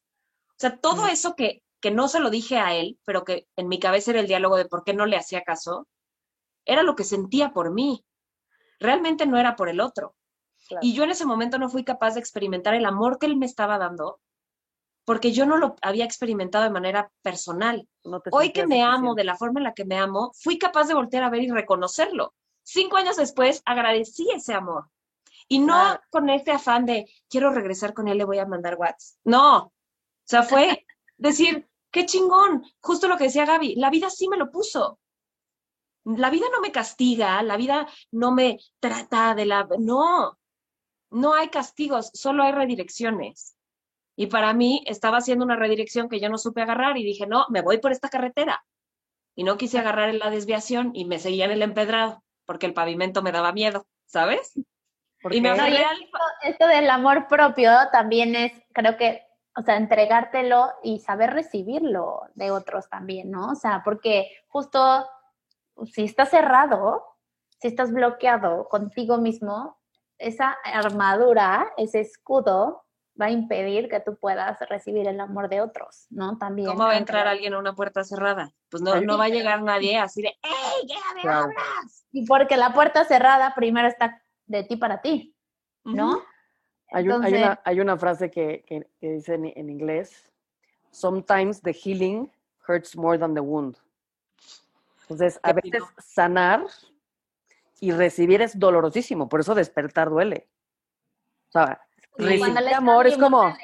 O 0.51 0.59
sea, 0.59 0.77
todo 0.77 1.07
eso 1.07 1.35
que, 1.37 1.63
que 1.81 1.91
no 1.91 2.09
se 2.09 2.21
lo 2.21 2.29
dije 2.29 2.59
a 2.59 2.75
él, 2.75 2.99
pero 3.07 3.25
que 3.25 3.47
en 3.57 3.69
mi 3.69 3.79
cabeza 3.79 4.11
era 4.11 4.21
el 4.21 4.27
diálogo 4.27 4.57
de 4.57 4.67
por 4.67 4.85
qué 4.85 4.93
no 4.93 5.07
le 5.07 5.17
hacía 5.17 5.43
caso, 5.43 5.89
era 6.67 6.83
lo 6.83 6.97
que 6.97 7.05
sentía 7.05 7.53
por 7.53 7.73
mí. 7.73 8.05
Realmente 8.79 9.25
no 9.25 9.39
era 9.39 9.57
por 9.57 9.71
el 9.71 9.81
otro. 9.81 10.16
Y 10.81 10.93
yo 10.93 11.05
en 11.05 11.11
ese 11.11 11.27
momento 11.27 11.59
no 11.59 11.69
fui 11.69 11.85
capaz 11.85 12.15
de 12.15 12.21
experimentar 12.21 12.75
el 12.75 12.87
amor 12.87 13.19
que 13.19 13.27
él 13.27 13.37
me 13.37 13.47
estaba 13.47 13.79
dando 13.79 14.21
porque 15.07 15.31
yo 15.31 15.47
no 15.47 15.57
lo 15.57 15.77
había 15.83 16.05
experimentado 16.05 16.65
de 16.65 16.71
manera 16.71 17.11
personal. 17.23 17.89
Hoy 18.33 18.53
que 18.53 18.67
me 18.67 18.83
amo 18.83 19.15
de 19.15 19.23
la 19.23 19.37
forma 19.37 19.61
en 19.61 19.65
la 19.65 19.73
que 19.73 19.85
me 19.85 19.97
amo, 19.97 20.33
fui 20.35 20.59
capaz 20.59 20.89
de 20.89 20.95
voltear 20.95 21.23
a 21.23 21.31
ver 21.31 21.43
y 21.43 21.51
reconocerlo. 21.51 22.35
Cinco 22.65 22.97
años 22.97 23.17
después 23.17 23.63
agradecí 23.65 24.29
ese 24.35 24.53
amor. 24.53 24.91
Y 25.47 25.61
no 25.61 26.01
con 26.11 26.29
este 26.29 26.51
afán 26.51 26.87
de 26.87 27.09
quiero 27.29 27.51
regresar 27.53 27.95
con 27.95 28.09
él, 28.09 28.19
le 28.19 28.25
voy 28.25 28.39
a 28.39 28.47
mandar 28.47 28.75
WhatsApp. 28.75 29.17
No. 29.23 29.57
O 29.59 29.73
sea, 30.25 30.43
fue 30.43 30.85
decir, 31.17 31.69
qué 31.93 32.05
chingón. 32.05 32.65
Justo 32.81 33.07
lo 33.07 33.17
que 33.17 33.25
decía 33.25 33.47
Gaby, 33.47 33.77
la 33.77 33.91
vida 33.91 34.11
sí 34.11 34.29
me 34.29 34.37
lo 34.37 34.51
puso. 34.51 34.99
La 36.05 36.31
vida 36.31 36.47
no 36.53 36.61
me 36.61 36.73
castiga, 36.73 37.41
la 37.45 37.57
vida 37.57 37.87
no 38.11 38.33
me 38.33 38.59
trata 38.81 39.37
de 39.37 39.47
la... 39.47 39.69
No, 39.79 40.37
no 41.11 41.35
hay 41.35 41.49
castigos, 41.49 42.11
solo 42.15 42.43
hay 42.43 42.53
redirecciones. 42.53 43.57
Y 44.17 44.27
para 44.27 44.53
mí 44.55 44.83
estaba 44.87 45.19
haciendo 45.19 45.45
una 45.45 45.57
redirección 45.57 46.09
que 46.09 46.21
yo 46.21 46.29
no 46.29 46.39
supe 46.39 46.63
agarrar 46.63 46.97
y 46.97 47.05
dije, 47.05 47.27
no, 47.27 47.47
me 47.51 47.61
voy 47.61 47.79
por 47.79 47.93
esta 47.93 48.09
carretera. 48.09 48.65
Y 49.35 49.45
no 49.45 49.59
quise 49.59 49.79
agarrar 49.79 50.09
en 50.09 50.19
la 50.19 50.31
desviación 50.31 50.93
y 50.95 51.05
me 51.05 51.19
seguía 51.19 51.45
en 51.45 51.51
el 51.51 51.63
empedrado 51.63 52.23
porque 52.47 52.67
el 52.67 52.73
pavimento 52.73 53.23
me 53.23 53.33
daba 53.33 53.53
miedo, 53.53 53.87
¿sabes? 54.07 54.55
Y 55.31 55.41
me 55.41 55.51
esto, 55.51 56.19
esto 56.43 56.67
del 56.67 56.89
amor 56.89 57.27
propio 57.27 57.71
también 57.91 58.37
es, 58.37 58.53
creo 58.73 58.97
que, 58.97 59.23
o 59.57 59.63
sea, 59.63 59.77
entregártelo 59.77 60.73
y 60.83 61.01
saber 61.01 61.31
recibirlo 61.31 62.23
de 62.35 62.53
otros 62.53 62.89
también, 62.89 63.31
¿no? 63.31 63.51
O 63.51 63.55
sea, 63.57 63.83
porque 63.85 64.31
justo 64.47 65.07
si 65.93 66.05
estás 66.05 66.31
cerrado, 66.31 67.05
si 67.61 67.69
estás 67.69 67.93
bloqueado 67.93 68.69
contigo 68.69 69.19
mismo, 69.19 69.79
esa 70.19 70.57
armadura, 70.65 71.73
ese 71.77 72.01
escudo, 72.01 72.85
va 73.21 73.27
a 73.27 73.31
impedir 73.31 73.89
que 73.89 74.01
tú 74.01 74.17
puedas 74.17 74.59
recibir 74.69 75.09
el 75.09 75.19
amor 75.21 75.49
de 75.49 75.61
otros, 75.61 76.07
¿no? 76.11 76.37
También. 76.39 76.69
¿Cómo 76.69 76.85
va 76.85 76.93
a 76.93 76.99
entrar 76.99 77.27
alguien 77.27 77.55
a 77.55 77.59
una 77.59 77.75
puerta 77.75 78.05
cerrada? 78.05 78.53
Pues 78.69 78.83
no, 78.83 79.01
no 79.01 79.19
va 79.19 79.25
a 79.25 79.29
llegar 79.29 79.63
nadie 79.63 79.99
así 79.99 80.23
de, 80.23 80.29
¡Ey, 80.43 80.87
ya 80.87 80.99
me 81.15 81.31
hablas! 81.31 82.07
Y 82.13 82.27
porque 82.27 82.57
la 82.57 82.73
puerta 82.73 83.05
cerrada 83.05 83.55
primero 83.55 83.89
está 83.89 84.23
de 84.47 84.65
ti 84.65 84.77
para 84.77 85.01
ti, 85.01 85.35
¿no? 85.85 86.23
hay, 86.93 87.09
una, 87.09 87.61
hay, 87.65 87.81
una, 87.81 87.97
frase 87.97 88.31
que, 88.31 88.65
que, 88.67 88.87
dice 89.01 89.35
en, 89.35 89.47
en, 89.47 89.71
inglés, 89.71 90.33
sometimes 90.91 91.61
the 91.63 91.73
healing 91.73 92.31
hurts 92.67 92.97
more 92.97 93.19
than 93.19 93.35
the 93.35 93.41
wound. 93.41 93.77
Entonces, 95.03 95.39
a 95.43 95.53
veces 95.53 95.83
sanar 95.99 96.65
y 97.81 97.93
recibir 97.93 98.43
es 98.43 98.59
dolorosísimo, 98.59 99.29
por 99.29 99.41
eso 99.41 99.55
despertar 99.55 100.11
duele. 100.11 100.49
O 101.49 101.53
sea, 101.53 101.81
Recibir 102.19 102.75
amor 102.75 103.07
es 103.07 103.19
como... 103.19 103.55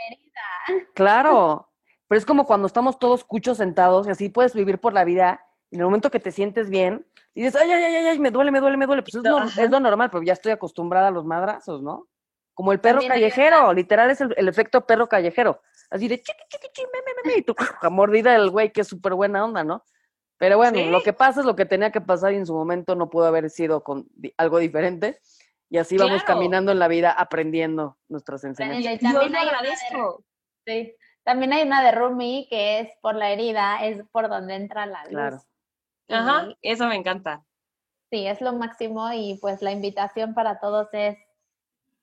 Claro, 0.94 1.68
pero 2.08 2.18
es 2.18 2.26
como 2.26 2.46
cuando 2.46 2.66
estamos 2.66 2.98
todos 2.98 3.24
cuchos 3.24 3.58
sentados 3.58 4.06
y 4.06 4.10
así 4.10 4.28
puedes 4.28 4.54
vivir 4.54 4.78
por 4.78 4.92
la 4.92 5.04
vida 5.04 5.44
y 5.70 5.76
en 5.76 5.80
el 5.80 5.86
momento 5.86 6.10
que 6.10 6.20
te 6.20 6.32
sientes 6.32 6.68
bien, 6.68 7.06
dices, 7.34 7.56
ay, 7.56 7.72
ay, 7.72 7.82
ay, 7.82 8.06
ay, 8.06 8.18
me 8.18 8.30
duele, 8.30 8.50
me 8.50 8.60
duele, 8.60 8.76
me 8.76 8.86
duele. 8.86 9.02
Pues 9.02 9.14
es, 9.14 9.22
lo, 9.22 9.42
es 9.42 9.70
lo 9.70 9.80
normal, 9.80 10.10
pero 10.10 10.22
ya 10.22 10.34
estoy 10.34 10.52
acostumbrada 10.52 11.08
a 11.08 11.10
los 11.10 11.24
madrazos, 11.24 11.82
¿no? 11.82 12.08
Como 12.52 12.72
el 12.72 12.80
perro 12.80 13.00
callejero, 13.08 13.72
literal 13.72 14.10
es 14.10 14.20
el, 14.20 14.48
efecto 14.48 14.84
perro 14.84 15.08
callejero. 15.08 15.62
Así 15.90 16.08
de 16.08 16.20
chiqui, 16.20 16.42
chiqui, 16.50 16.68
chiqui, 16.72 16.90
me, 16.92 17.00
me, 17.00 17.32
me, 17.32 17.38
y 17.38 17.42
tu 17.42 17.54
mordida 17.90 18.32
del 18.32 18.50
güey 18.50 18.70
que 18.70 18.82
es 18.82 18.88
súper 18.88 19.14
buena 19.14 19.42
onda, 19.42 19.64
¿no? 19.64 19.82
Pero 20.42 20.56
bueno, 20.56 20.84
lo 20.90 21.04
que 21.04 21.12
pasa 21.12 21.38
es 21.38 21.46
lo 21.46 21.54
que 21.54 21.66
tenía 21.66 21.92
que 21.92 22.00
pasar 22.00 22.32
y 22.32 22.36
en 22.36 22.46
su 22.46 22.52
momento 22.52 22.96
no 22.96 23.08
pudo 23.08 23.26
haber 23.26 23.48
sido 23.48 23.84
con 23.84 24.08
algo 24.36 24.58
diferente. 24.58 25.20
Y 25.70 25.78
así 25.78 25.96
vamos 25.96 26.24
caminando 26.24 26.72
en 26.72 26.80
la 26.80 26.88
vida 26.88 27.12
aprendiendo 27.12 27.96
nuestras 28.08 28.42
enseñanzas. 28.42 28.98
Yo 29.00 29.28
le 29.28 29.38
agradezco. 29.38 30.24
Sí. 30.66 30.96
También 31.22 31.52
hay 31.52 31.62
una 31.62 31.80
de 31.84 31.92
Rumi 31.92 32.48
que 32.50 32.80
es 32.80 32.90
por 33.00 33.14
la 33.14 33.30
herida, 33.30 33.84
es 33.84 34.02
por 34.10 34.28
donde 34.28 34.56
entra 34.56 34.84
la 34.84 35.04
luz. 35.04 35.10
Claro. 35.12 35.42
Ajá, 36.08 36.48
eso 36.60 36.88
me 36.88 36.96
encanta. 36.96 37.44
Sí, 38.10 38.26
es 38.26 38.40
lo 38.40 38.52
máximo 38.52 39.12
y 39.12 39.38
pues 39.40 39.62
la 39.62 39.70
invitación 39.70 40.34
para 40.34 40.58
todos 40.58 40.88
es 40.92 41.16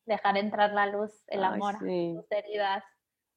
dejar 0.05 0.37
entrar 0.37 0.71
la 0.71 0.85
luz, 0.85 1.11
el 1.27 1.43
amor, 1.43 1.77
sus 1.77 2.31
heridas, 2.31 2.85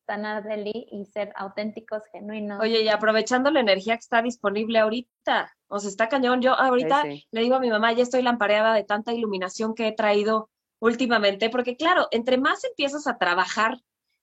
sanar 0.06 0.42
de 0.42 0.86
y 0.90 1.04
ser 1.06 1.32
auténticos, 1.36 2.02
genuinos. 2.10 2.60
Oye, 2.60 2.82
y 2.82 2.88
aprovechando 2.88 3.50
la 3.50 3.60
energía 3.60 3.94
que 3.94 4.00
está 4.00 4.22
disponible 4.22 4.78
ahorita, 4.78 5.54
o 5.68 5.78
sea, 5.78 5.90
está 5.90 6.08
cañón. 6.08 6.42
Yo 6.42 6.52
ahorita 6.54 7.04
le 7.04 7.40
digo 7.40 7.56
a 7.56 7.60
mi 7.60 7.70
mamá, 7.70 7.92
ya 7.92 8.02
estoy 8.02 8.22
lampareada 8.22 8.74
de 8.74 8.84
tanta 8.84 9.12
iluminación 9.12 9.74
que 9.74 9.88
he 9.88 9.92
traído 9.92 10.50
últimamente, 10.80 11.48
porque 11.50 11.76
claro, 11.76 12.08
entre 12.10 12.38
más 12.38 12.64
empiezas 12.64 13.06
a 13.06 13.16
trabajar 13.16 13.78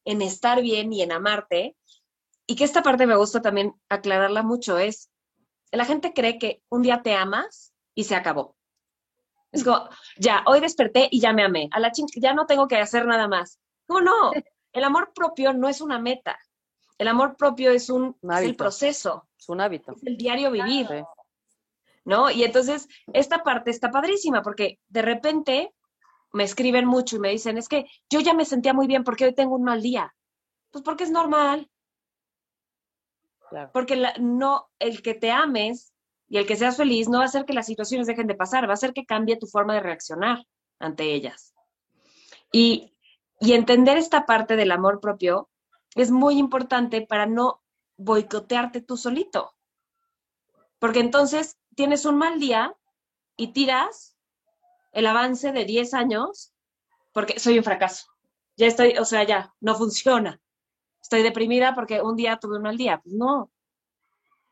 en 0.05 0.21
estar 0.21 0.61
bien 0.61 0.91
y 0.91 1.01
en 1.01 1.11
amarte, 1.11 1.75
y 2.45 2.55
que 2.55 2.63
esta 2.63 2.81
parte 2.81 3.05
me 3.05 3.15
gusta 3.15 3.41
también 3.41 3.73
aclararla 3.89 4.43
mucho, 4.43 4.77
es, 4.77 5.09
la 5.71 5.85
gente 5.85 6.13
cree 6.13 6.39
que 6.39 6.61
un 6.69 6.81
día 6.81 7.01
te 7.01 7.13
amas 7.13 7.73
y 7.95 8.05
se 8.05 8.15
acabó. 8.15 8.55
Es 9.51 9.63
como, 9.63 9.89
ya, 10.17 10.43
hoy 10.45 10.59
desperté 10.59 11.07
y 11.11 11.19
ya 11.19 11.33
me 11.33 11.43
amé. 11.43 11.69
A 11.71 11.79
la 11.79 11.91
ya 12.15 12.33
no 12.33 12.45
tengo 12.45 12.67
que 12.67 12.77
hacer 12.77 13.05
nada 13.05 13.27
más. 13.27 13.59
¿Cómo 13.87 14.01
no? 14.01 14.31
El 14.73 14.83
amor 14.83 15.11
propio 15.13 15.53
no 15.53 15.67
es 15.67 15.81
una 15.81 15.99
meta. 15.99 16.37
El 16.97 17.07
amor 17.07 17.35
propio 17.37 17.71
es 17.71 17.89
un, 17.89 18.17
el 18.21 18.55
proceso. 18.55 19.27
Es 19.37 19.47
un 19.49 19.61
hábito. 19.61 19.93
Es 19.93 20.05
el 20.05 20.17
diario 20.17 20.51
vivir. 20.51 20.87
¿No? 22.05 22.29
Y 22.29 22.43
entonces, 22.43 22.87
esta 23.13 23.43
parte 23.43 23.71
está 23.71 23.91
padrísima 23.91 24.41
porque 24.41 24.79
de 24.87 25.01
repente 25.01 25.73
me 26.33 26.43
escriben 26.43 26.85
mucho 26.85 27.15
y 27.15 27.19
me 27.19 27.29
dicen, 27.29 27.57
es 27.57 27.67
que 27.67 27.85
yo 28.09 28.19
ya 28.19 28.33
me 28.33 28.45
sentía 28.45 28.73
muy 28.73 28.87
bien 28.87 29.03
porque 29.03 29.25
hoy 29.25 29.33
tengo 29.33 29.55
un 29.55 29.63
mal 29.63 29.81
día. 29.81 30.13
Pues 30.71 30.83
porque 30.83 31.03
es 31.03 31.11
normal. 31.11 31.69
Porque 33.73 34.13
no, 34.19 34.69
el 34.77 35.01
que 35.01 35.15
te 35.15 35.31
ames 35.31 35.93
y 36.27 36.37
el 36.37 36.45
que 36.45 36.55
seas 36.55 36.77
feliz 36.77 37.09
no 37.09 37.17
va 37.17 37.23
a 37.23 37.27
hacer 37.27 37.45
que 37.45 37.53
las 37.53 37.65
situaciones 37.65 38.05
dejen 38.05 38.27
de 38.27 38.35
pasar, 38.35 38.65
va 38.65 38.71
a 38.71 38.73
hacer 38.73 38.93
que 38.93 39.05
cambie 39.05 39.37
tu 39.37 39.47
forma 39.47 39.73
de 39.73 39.79
reaccionar 39.79 40.45
ante 40.77 41.11
ellas. 41.13 41.55
Y, 42.51 42.95
y 43.39 43.53
entender 43.53 43.97
esta 43.97 44.25
parte 44.25 44.55
del 44.55 44.71
amor 44.71 44.99
propio 44.99 45.49
es 45.95 46.11
muy 46.11 46.37
importante 46.37 47.01
para 47.01 47.25
no 47.25 47.61
boicotearte 47.97 48.81
tú 48.81 48.97
solito. 48.97 49.55
Porque 50.77 50.99
entonces 50.99 51.57
tienes 51.75 52.05
un 52.05 52.17
mal 52.17 52.39
día 52.39 52.75
y 53.37 53.53
tiras 53.53 54.17
el 54.91 55.07
avance 55.07 55.51
de 55.51 55.65
10 55.65 55.93
años 55.93 56.53
porque 57.13 57.39
soy 57.39 57.57
un 57.57 57.63
fracaso. 57.63 58.07
Ya 58.55 58.67
estoy, 58.67 58.97
o 58.97 59.05
sea, 59.05 59.23
ya, 59.23 59.53
no 59.61 59.75
funciona. 59.75 60.39
Estoy 61.01 61.23
deprimida 61.23 61.73
porque 61.75 62.01
un 62.01 62.15
día 62.15 62.37
tuve 62.37 62.57
un 62.57 62.63
mal 62.63 62.77
día. 62.77 62.99
Pues 63.01 63.15
no. 63.15 63.43
O 63.43 63.51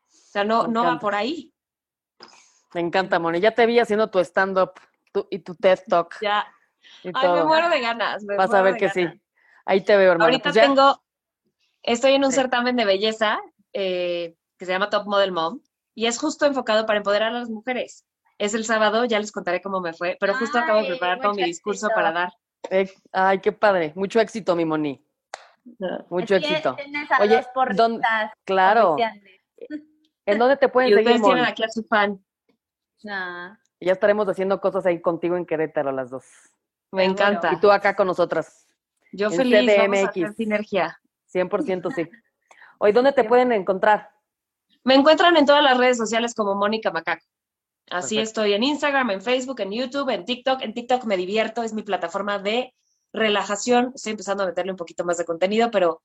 sea, 0.08 0.44
no, 0.44 0.66
no 0.66 0.84
va 0.84 0.98
por 0.98 1.14
ahí. 1.14 1.52
Me 2.74 2.80
encanta, 2.80 3.18
Moni. 3.18 3.40
Ya 3.40 3.54
te 3.54 3.66
vi 3.66 3.78
haciendo 3.78 4.10
tu 4.10 4.18
stand-up 4.20 4.72
y 5.30 5.38
tu 5.40 5.54
TED 5.54 5.80
Talk. 5.88 6.16
Ya. 6.20 6.46
Ay, 7.14 7.28
me 7.28 7.44
muero 7.44 7.68
de 7.68 7.80
ganas. 7.80 8.24
Vas 8.24 8.52
a 8.52 8.62
ver 8.62 8.76
que 8.76 8.88
sí. 8.90 9.06
Ahí 9.64 9.82
te 9.82 9.96
veo, 9.96 10.12
hermano. 10.12 10.24
Ahorita 10.24 10.50
pues 10.50 10.64
tengo, 10.64 11.02
estoy 11.82 12.14
en 12.14 12.24
un 12.24 12.32
certamen 12.32 12.76
de 12.76 12.84
belleza 12.84 13.38
eh, 13.72 14.34
que 14.56 14.64
se 14.64 14.72
llama 14.72 14.90
Top 14.90 15.06
Model 15.06 15.32
Mom 15.32 15.60
y 15.94 16.06
es 16.06 16.18
justo 16.18 16.46
enfocado 16.46 16.86
para 16.86 16.98
empoderar 16.98 17.34
a 17.34 17.38
las 17.38 17.50
mujeres. 17.50 18.06
Es 18.38 18.54
el 18.54 18.64
sábado, 18.64 19.04
ya 19.04 19.18
les 19.18 19.32
contaré 19.32 19.60
cómo 19.60 19.80
me 19.80 19.92
fue, 19.92 20.16
pero 20.20 20.34
justo 20.34 20.58
acabo 20.58 20.80
de 20.80 20.88
preparar 20.88 21.20
todo 21.20 21.34
mi 21.34 21.42
discurso 21.42 21.88
para 21.94 22.12
dar. 22.12 22.32
Eh, 22.70 22.88
ay, 23.12 23.40
qué 23.40 23.52
padre. 23.52 23.92
Mucho 23.94 24.20
éxito, 24.20 24.54
mi 24.54 24.64
Moni. 24.64 25.04
Mucho 26.08 26.36
éxito. 26.36 26.76
Oye, 27.20 27.44
¿dónde, 27.74 28.06
claro. 28.44 28.96
¿En 30.24 30.38
dónde 30.38 30.56
te 30.56 30.68
pueden 30.68 30.90
y 30.90 30.94
seguir? 30.94 31.10
Ustedes 31.10 31.26
tienen 31.26 31.44
aquí 31.44 31.64
a 31.64 31.68
su 31.68 31.82
fan. 31.84 32.24
Ya 33.02 33.92
estaremos 33.92 34.28
haciendo 34.28 34.60
cosas 34.60 34.86
ahí 34.86 35.00
contigo 35.00 35.36
en 35.36 35.46
Querétaro 35.46 35.92
las 35.92 36.10
dos. 36.10 36.24
Me 36.92 37.04
encanta. 37.04 37.52
Y 37.52 37.60
tú 37.60 37.70
acá 37.70 37.94
con 37.94 38.06
nosotras. 38.06 38.66
Yo 39.12 39.30
feliz, 39.30 39.76
vamos 39.76 39.98
a 39.98 40.32
sinergia. 40.32 41.00
100% 41.32 41.94
sí. 41.94 42.08
Hoy, 42.78 42.92
¿dónde 42.92 43.12
te 43.12 43.24
pueden 43.24 43.52
encontrar? 43.52 44.10
Me 44.84 44.94
encuentran 44.94 45.36
en 45.36 45.44
todas 45.44 45.62
las 45.62 45.76
redes 45.76 45.98
sociales 45.98 46.34
como 46.34 46.54
Mónica 46.54 46.90
Macaco. 46.90 47.24
Así 47.90 48.18
estoy 48.18 48.52
en 48.52 48.62
Instagram, 48.62 49.10
en 49.10 49.22
Facebook, 49.22 49.60
en 49.60 49.72
YouTube, 49.72 50.10
en 50.10 50.24
TikTok. 50.24 50.62
En 50.62 50.74
TikTok 50.74 51.04
me 51.04 51.16
divierto, 51.16 51.62
es 51.62 51.72
mi 51.72 51.82
plataforma 51.82 52.38
de 52.38 52.74
relajación. 53.12 53.92
Estoy 53.94 54.12
empezando 54.12 54.44
a 54.44 54.46
meterle 54.46 54.72
un 54.72 54.76
poquito 54.76 55.04
más 55.04 55.16
de 55.18 55.24
contenido, 55.24 55.70
pero, 55.70 56.02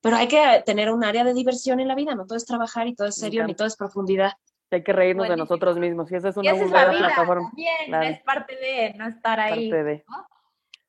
pero 0.00 0.16
hay 0.16 0.28
que 0.28 0.62
tener 0.64 0.90
un 0.90 1.04
área 1.04 1.24
de 1.24 1.34
diversión 1.34 1.80
en 1.80 1.88
la 1.88 1.94
vida. 1.94 2.14
No 2.14 2.26
todo 2.26 2.36
es 2.36 2.44
trabajar 2.44 2.86
y 2.86 2.94
todo 2.94 3.08
es 3.08 3.16
serio, 3.16 3.46
ni 3.46 3.54
todo 3.54 3.66
es 3.66 3.76
profundidad 3.76 4.32
hay 4.76 4.82
que 4.82 4.92
reírnos 4.92 5.28
de 5.28 5.36
nosotros 5.36 5.78
mismos. 5.78 6.10
Y 6.10 6.16
esa 6.16 6.28
es 6.28 6.36
una 6.36 6.54
muy 6.54 6.68
buena 6.68 6.90
plataforma. 6.90 7.50
Bien, 7.54 8.02
es 8.02 8.20
parte 8.22 8.56
de 8.56 8.94
no 8.94 9.06
estar 9.06 9.40
ahí. 9.40 9.72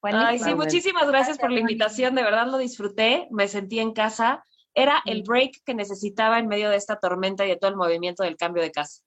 Ay, 0.03 0.39
sí, 0.39 0.53
muchísimas 0.55 1.07
gracias, 1.07 1.37
por 1.37 1.51
la 1.51 1.59
invitación. 1.59 2.15
De 2.15 2.23
verdad 2.23 2.47
lo 2.47 2.57
disfruté. 2.57 3.27
Me 3.31 3.47
sentí 3.47 3.79
en 3.79 3.93
casa. 3.93 4.43
Era 4.73 5.01
el 5.05 5.23
break 5.23 5.63
que 5.65 5.75
necesitaba 5.75 6.39
en 6.39 6.47
medio 6.47 6.69
de 6.69 6.77
esta 6.77 6.97
tormenta 6.99 7.45
y 7.45 7.49
de 7.49 7.57
todo 7.57 7.69
el 7.69 7.77
movimiento 7.77 8.23
del 8.23 8.37
cambio 8.37 8.63
de 8.63 8.71
casa. 8.71 9.03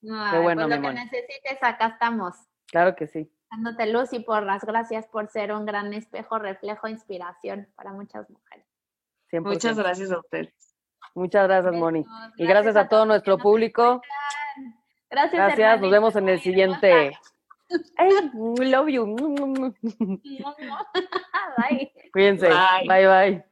Qué 0.00 0.38
bueno, 0.38 0.66
pues 0.66 0.80
lo 0.80 0.88
que 0.88 0.94
necesites, 0.94 1.58
acá 1.60 1.88
estamos. 1.88 2.34
Claro 2.66 2.94
que 2.94 3.06
sí. 3.06 3.30
Dándote 3.50 3.86
luz 3.86 4.12
y 4.12 4.20
por 4.20 4.44
las 4.44 4.64
gracias 4.64 5.06
por 5.08 5.28
ser 5.28 5.52
un 5.52 5.66
gran 5.66 5.92
espejo, 5.92 6.38
reflejo, 6.38 6.86
inspiración 6.88 7.68
para 7.74 7.92
muchas 7.92 8.30
mujeres. 8.30 8.66
Muchas 9.32 9.76
gracias 9.76 10.10
a 10.12 10.18
ustedes. 10.18 10.69
Muchas 11.14 11.48
gracias, 11.48 11.74
Moni. 11.74 12.04
y 12.36 12.46
gracias 12.46 12.76
a 12.76 12.88
todo 12.88 13.04
nuestro 13.04 13.38
público. 13.38 14.00
Gracias. 15.10 15.40
Gracias. 15.40 15.80
Nos 15.80 15.90
vemos 15.90 16.16
en 16.16 16.28
el 16.28 16.40
siguiente. 16.40 17.12
we 18.34 18.66
love 18.66 18.88
you. 18.88 19.06
bye. 21.56 21.92
Cuídense. 22.12 22.48
bye. 22.48 23.06
bye. 23.06 23.49